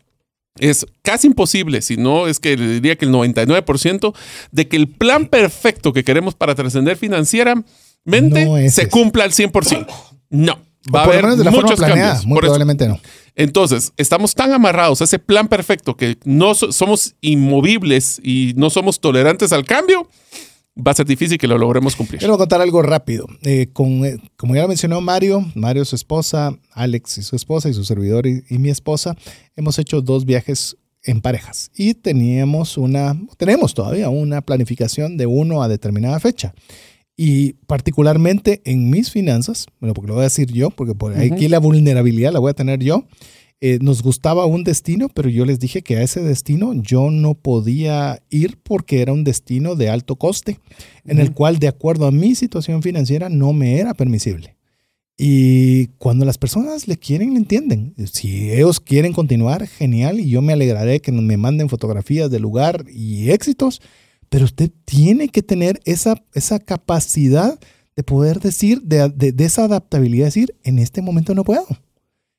[0.58, 4.14] es casi imposible, si no es que le diría que el 99%,
[4.50, 9.86] de que el plan perfecto que queremos para trascender financieramente No se cumpla al 100%.
[10.30, 10.58] No.
[10.94, 12.08] Va a haber muchos planeada.
[12.14, 12.26] cambios.
[12.26, 12.98] Muy Por eso- probablemente no.
[13.36, 18.70] Entonces, estamos tan amarrados a ese plan perfecto que no so- somos inmovibles y no
[18.70, 20.08] somos tolerantes al cambio,
[20.76, 22.24] va a ser difícil que lo logremos cumplir.
[22.24, 23.26] a contar algo rápido.
[23.42, 27.68] Eh, con, eh, como ya lo mencionó Mario, Mario su esposa, Alex y su esposa
[27.68, 29.16] y su servidor y, y mi esposa,
[29.56, 35.62] hemos hecho dos viajes en parejas y teníamos una, tenemos todavía una planificación de uno
[35.62, 36.54] a determinada fecha.
[37.16, 41.48] Y particularmente en mis finanzas, bueno, porque lo voy a decir yo, porque por aquí
[41.48, 43.04] la vulnerabilidad la voy a tener yo.
[43.64, 47.34] eh, nos gustaba un destino, pero yo les dije que a ese destino yo no
[47.34, 50.58] podía ir porque era un destino de alto coste,
[51.04, 54.56] en el cual de acuerdo a mi situación financiera no me era permisible.
[55.16, 57.94] Y cuando las personas le quieren, le entienden.
[58.12, 62.86] Si ellos quieren continuar, genial, y yo me alegraré que me manden fotografías del lugar
[62.92, 63.80] y éxitos,
[64.32, 67.60] pero usted tiene que tener esa, esa capacidad
[67.94, 71.66] de poder decir, de, de, de esa adaptabilidad, decir, en este momento no puedo.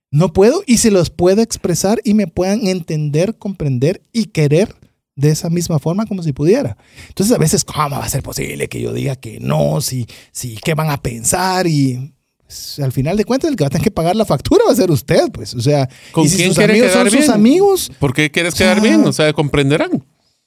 [0.09, 4.73] No puedo y se los puedo expresar y me puedan entender, comprender y querer
[5.15, 6.77] de esa misma forma como si pudiera.
[7.09, 9.79] Entonces a veces, ¿cómo va a ser posible que yo diga que no?
[9.79, 11.67] Si, si ¿qué van a pensar?
[11.67, 12.11] Y
[12.43, 14.71] pues, al final de cuentas el que va a tener que pagar la factura va
[14.71, 15.53] a ser usted, pues.
[15.53, 17.31] O sea, ¿Con y si quién sus quiere amigos son quedar sus bien?
[17.31, 19.05] amigos, ¿Por qué quieres O sea, quedar bien?
[19.05, 20.03] O sea, comprenderán.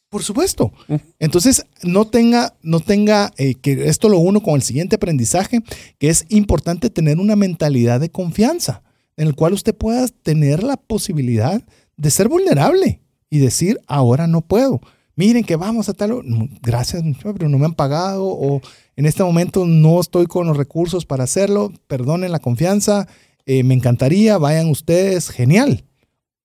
[0.09, 0.73] Por supuesto.
[1.19, 5.61] Entonces, no tenga, no tenga, eh, que esto lo uno con el siguiente aprendizaje,
[5.99, 8.83] que es importante tener una mentalidad de confianza,
[9.17, 11.63] en el cual usted pueda tener la posibilidad
[11.97, 13.01] de ser vulnerable
[13.31, 14.81] y decir, ahora no puedo.
[15.17, 18.61] Miren que vamos a tal, no, gracias, pero no me han pagado o
[18.97, 23.09] en este momento no estoy con los recursos para hacerlo, perdonen la confianza,
[23.47, 25.86] eh, me encantaría, vayan ustedes, genial.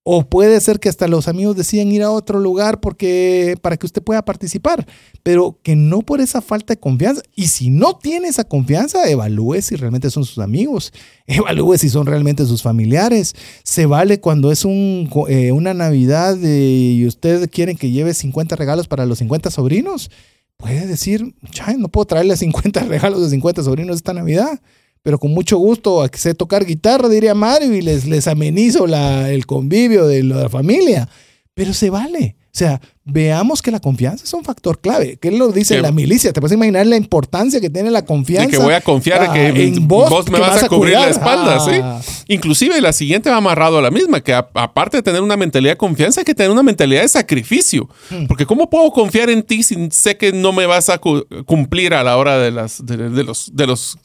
[0.04, 3.86] O puede ser que hasta los amigos decían ir a otro lugar porque para que
[3.86, 4.88] usted pueda participar,
[5.22, 7.22] pero que no por esa falta de confianza.
[7.36, 10.92] Y si no tiene esa confianza, evalúe si realmente son sus amigos,
[11.28, 13.36] evalúe si son realmente sus familiares.
[13.64, 19.06] Se vale cuando es eh, una Navidad y usted quiere que lleve 50 regalos para
[19.06, 20.10] los 50 sobrinos.
[20.58, 24.60] Puede decir, "Chay, no puedo traerle 50 regalos de 50 sobrinos esta Navidad
[25.04, 29.46] pero con mucho gusto sé tocar guitarra, diría Mario, y les, les amenizo la, el
[29.46, 31.08] convivio de la familia.
[31.54, 35.18] Pero se vale, O sea, veamos que la confianza es un factor clave.
[35.22, 36.32] ¿Qué lo dice Que- la milicia?
[36.32, 38.48] ¿Te puedes imaginar la importancia que tiene la confianza?
[38.50, 40.70] De que voy a confiar ah, en que en vos, vos, me que vas, a
[40.70, 42.02] cubrir la espalda, Ah.
[42.02, 42.24] ¿sí?
[42.34, 45.74] Inclusive la siguiente va amarrado a la misma, que a- aparte de tener una mentalidad
[45.74, 47.90] de confianza, hay que tener una mentalidad de sacrificio.
[48.10, 48.28] Hmm.
[48.28, 51.94] Porque ¿cómo puedo confiar en ti si sé que no me vas a cu- cumplir
[51.94, 53.98] a la hora de, las, de, de los, de los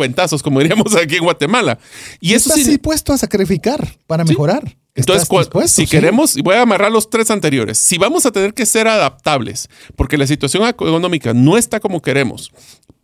[0.00, 1.78] cuentazos, como diríamos aquí en Guatemala?
[2.20, 2.70] Y eso estás sí...
[2.70, 4.76] dispuesto a sacrificar para mejorar.
[4.94, 5.28] Entonces,
[5.66, 5.86] si Sí.
[5.86, 9.68] queremos, y voy a amarrar los tres anteriores, si vamos a tener que ser adaptables,
[9.94, 12.50] porque la situación económica no está como queremos,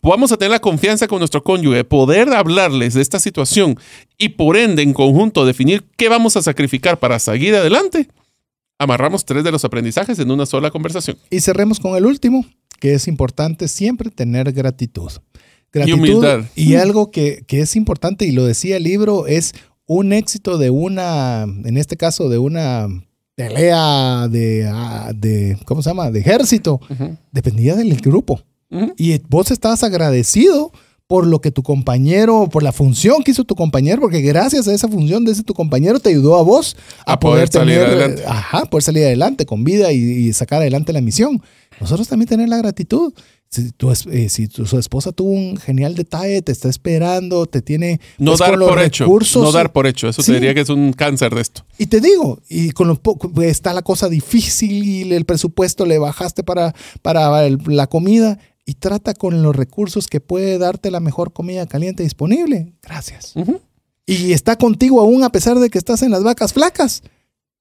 [0.03, 3.79] vamos a tener la confianza con nuestro cónyuge, poder hablarles de esta situación
[4.17, 8.09] y por ende en conjunto definir qué vamos a sacrificar para seguir adelante,
[8.79, 11.19] amarramos tres de los aprendizajes en una sola conversación.
[11.31, 12.45] Y cerremos con el último,
[12.81, 15.13] que es importante siempre tener gratitud.
[15.73, 16.45] Gratitud humildad.
[16.55, 19.53] Y algo que, que es importante, y lo decía el libro, es
[19.87, 22.89] un éxito de una, en este caso, de una
[23.35, 26.11] pelea de, ah, de ¿cómo se llama?
[26.11, 26.81] De ejército,
[27.33, 28.41] dependía del grupo.
[28.97, 30.73] Y vos estás agradecido
[31.07, 34.75] por lo que tu compañero, por la función que hizo tu compañero, porque gracias a
[34.75, 36.77] esa función de ese tu compañero te ayudó a vos
[37.07, 38.25] a, A poder salir tener, adelante.
[38.27, 41.41] ajá, poder salir adelante con vida y, y sacar adelante la misión.
[41.81, 43.13] Nosotros también tener la gratitud.
[43.49, 47.63] Si tu, eh, si tu su esposa tuvo un genial detalle, te está esperando, te
[47.63, 49.05] tiene No pues, dar con los por hecho.
[49.05, 50.09] recursos, No dar por hecho.
[50.09, 50.33] Eso Sí.
[50.33, 51.65] te diría que es un cáncer de esto.
[51.79, 55.87] y te digo, y con lo poco, pues, está la cosa difícil y el presupuesto
[55.87, 60.91] le bajaste para, para el- la comida y trata con los recursos que puede darte
[60.91, 62.73] la mejor comida caliente disponible.
[62.83, 63.33] Gracias.
[64.07, 67.03] Y está contigo aún a pesar de que estás en las vacas flacas.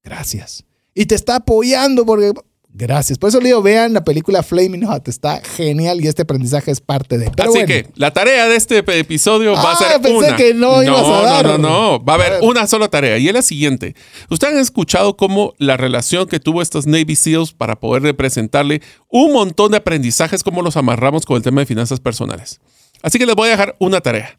[0.03, 0.63] Gracias.
[0.93, 2.33] Y te está apoyando porque...
[2.77, 3.17] Gracias.
[3.17, 5.07] Por eso le digo, vean la película Flaming Hot.
[5.07, 7.31] Está genial y este aprendizaje es parte de...
[7.31, 10.35] Pero Así bueno, que la tarea de este episodio va a Ah, ser pensé una.
[10.35, 11.45] que no ibas a dar.
[11.45, 12.03] No, no, no.
[12.03, 12.39] Va a haber ver.
[12.43, 13.95] una sola tarea y es la siguiente.
[14.29, 19.31] Ustedes han escuchado cómo la relación que tuvo estos Navy SEALs para poder representarle un
[19.31, 22.59] montón de aprendizajes, cómo los amarramos con el tema de finanzas personales.
[23.01, 24.37] Así que les voy a dejar una tarea.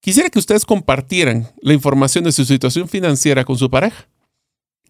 [0.00, 4.08] Quisiera que ustedes compartieran la información de su situación financiera con su pareja,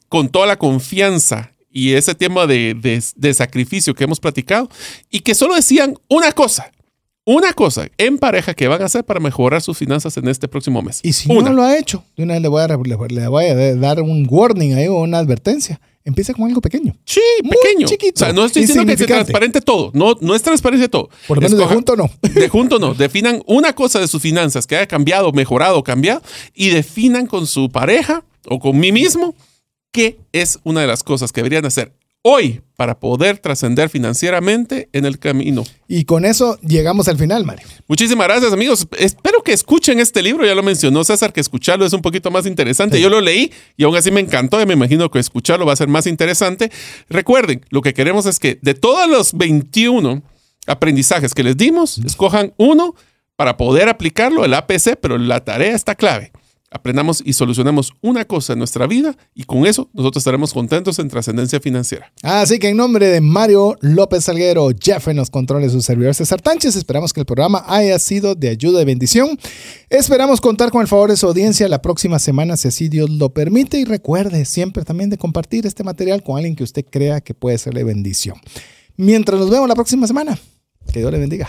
[0.08, 4.68] con toda la confianza y ese tema de, de- de sacrificio que hemos platicado,
[5.10, 6.70] y que solo decían una cosa,
[7.24, 10.80] una cosa en pareja que van a hacer para mejorar sus finanzas en este próximo
[10.80, 11.00] mes.
[11.02, 11.50] Y si una.
[11.50, 14.26] no lo ha hecho, de una vez le voy a, le- voy a dar un
[14.30, 15.80] warning ahí o una advertencia.
[16.04, 16.94] Empieza con algo pequeño.
[17.04, 17.88] Sí, Muy pequeño.
[17.88, 19.90] chiquito, O sea, no estoy diciendo que sea transparente todo.
[19.92, 21.10] No, no es transparente todo.
[21.26, 22.08] Por lo menos de Escoja- junto no.
[22.32, 22.94] De junto no.
[22.94, 26.22] Definan una cosa de sus finanzas que haya cambiado, mejorado, cambiado
[26.54, 29.34] y definan con su pareja o con mí mismo
[29.96, 35.06] qué es una de las cosas que deberían hacer hoy para poder trascender financieramente en
[35.06, 35.64] el camino.
[35.88, 37.66] Y con eso llegamos al final, Mario.
[37.88, 38.86] Muchísimas gracias, amigos.
[38.98, 40.44] Espero que escuchen este libro.
[40.44, 42.98] Ya lo mencionó César, que escucharlo es un poquito más interesante.
[42.98, 43.02] Sí.
[43.02, 44.60] Yo lo leí y aún así me encantó.
[44.60, 46.70] Y me imagino que escucharlo va a ser más interesante.
[47.08, 50.22] Recuerden, lo que queremos es que de todos los 21
[50.66, 52.94] aprendizajes que les dimos, escojan uno
[53.36, 56.32] para poder aplicarlo, el APC, pero la tarea está clave.
[56.70, 61.08] Aprendamos y solucionemos una cosa en nuestra vida y con eso nosotros estaremos contentos en
[61.08, 62.12] trascendencia financiera.
[62.22, 66.42] Así que en nombre de Mario López Salguero, Jeff en los controles, su servidor César
[66.42, 69.38] Tánchez, esperamos que el programa haya sido de ayuda y bendición.
[69.90, 73.30] Esperamos contar con el favor de su audiencia la próxima semana, si así Dios lo
[73.30, 73.78] permite.
[73.78, 77.58] Y recuerde siempre también de compartir este material con alguien que usted crea que puede
[77.58, 78.36] serle bendición.
[78.96, 80.36] Mientras nos vemos la próxima semana,
[80.92, 81.48] que Dios le bendiga.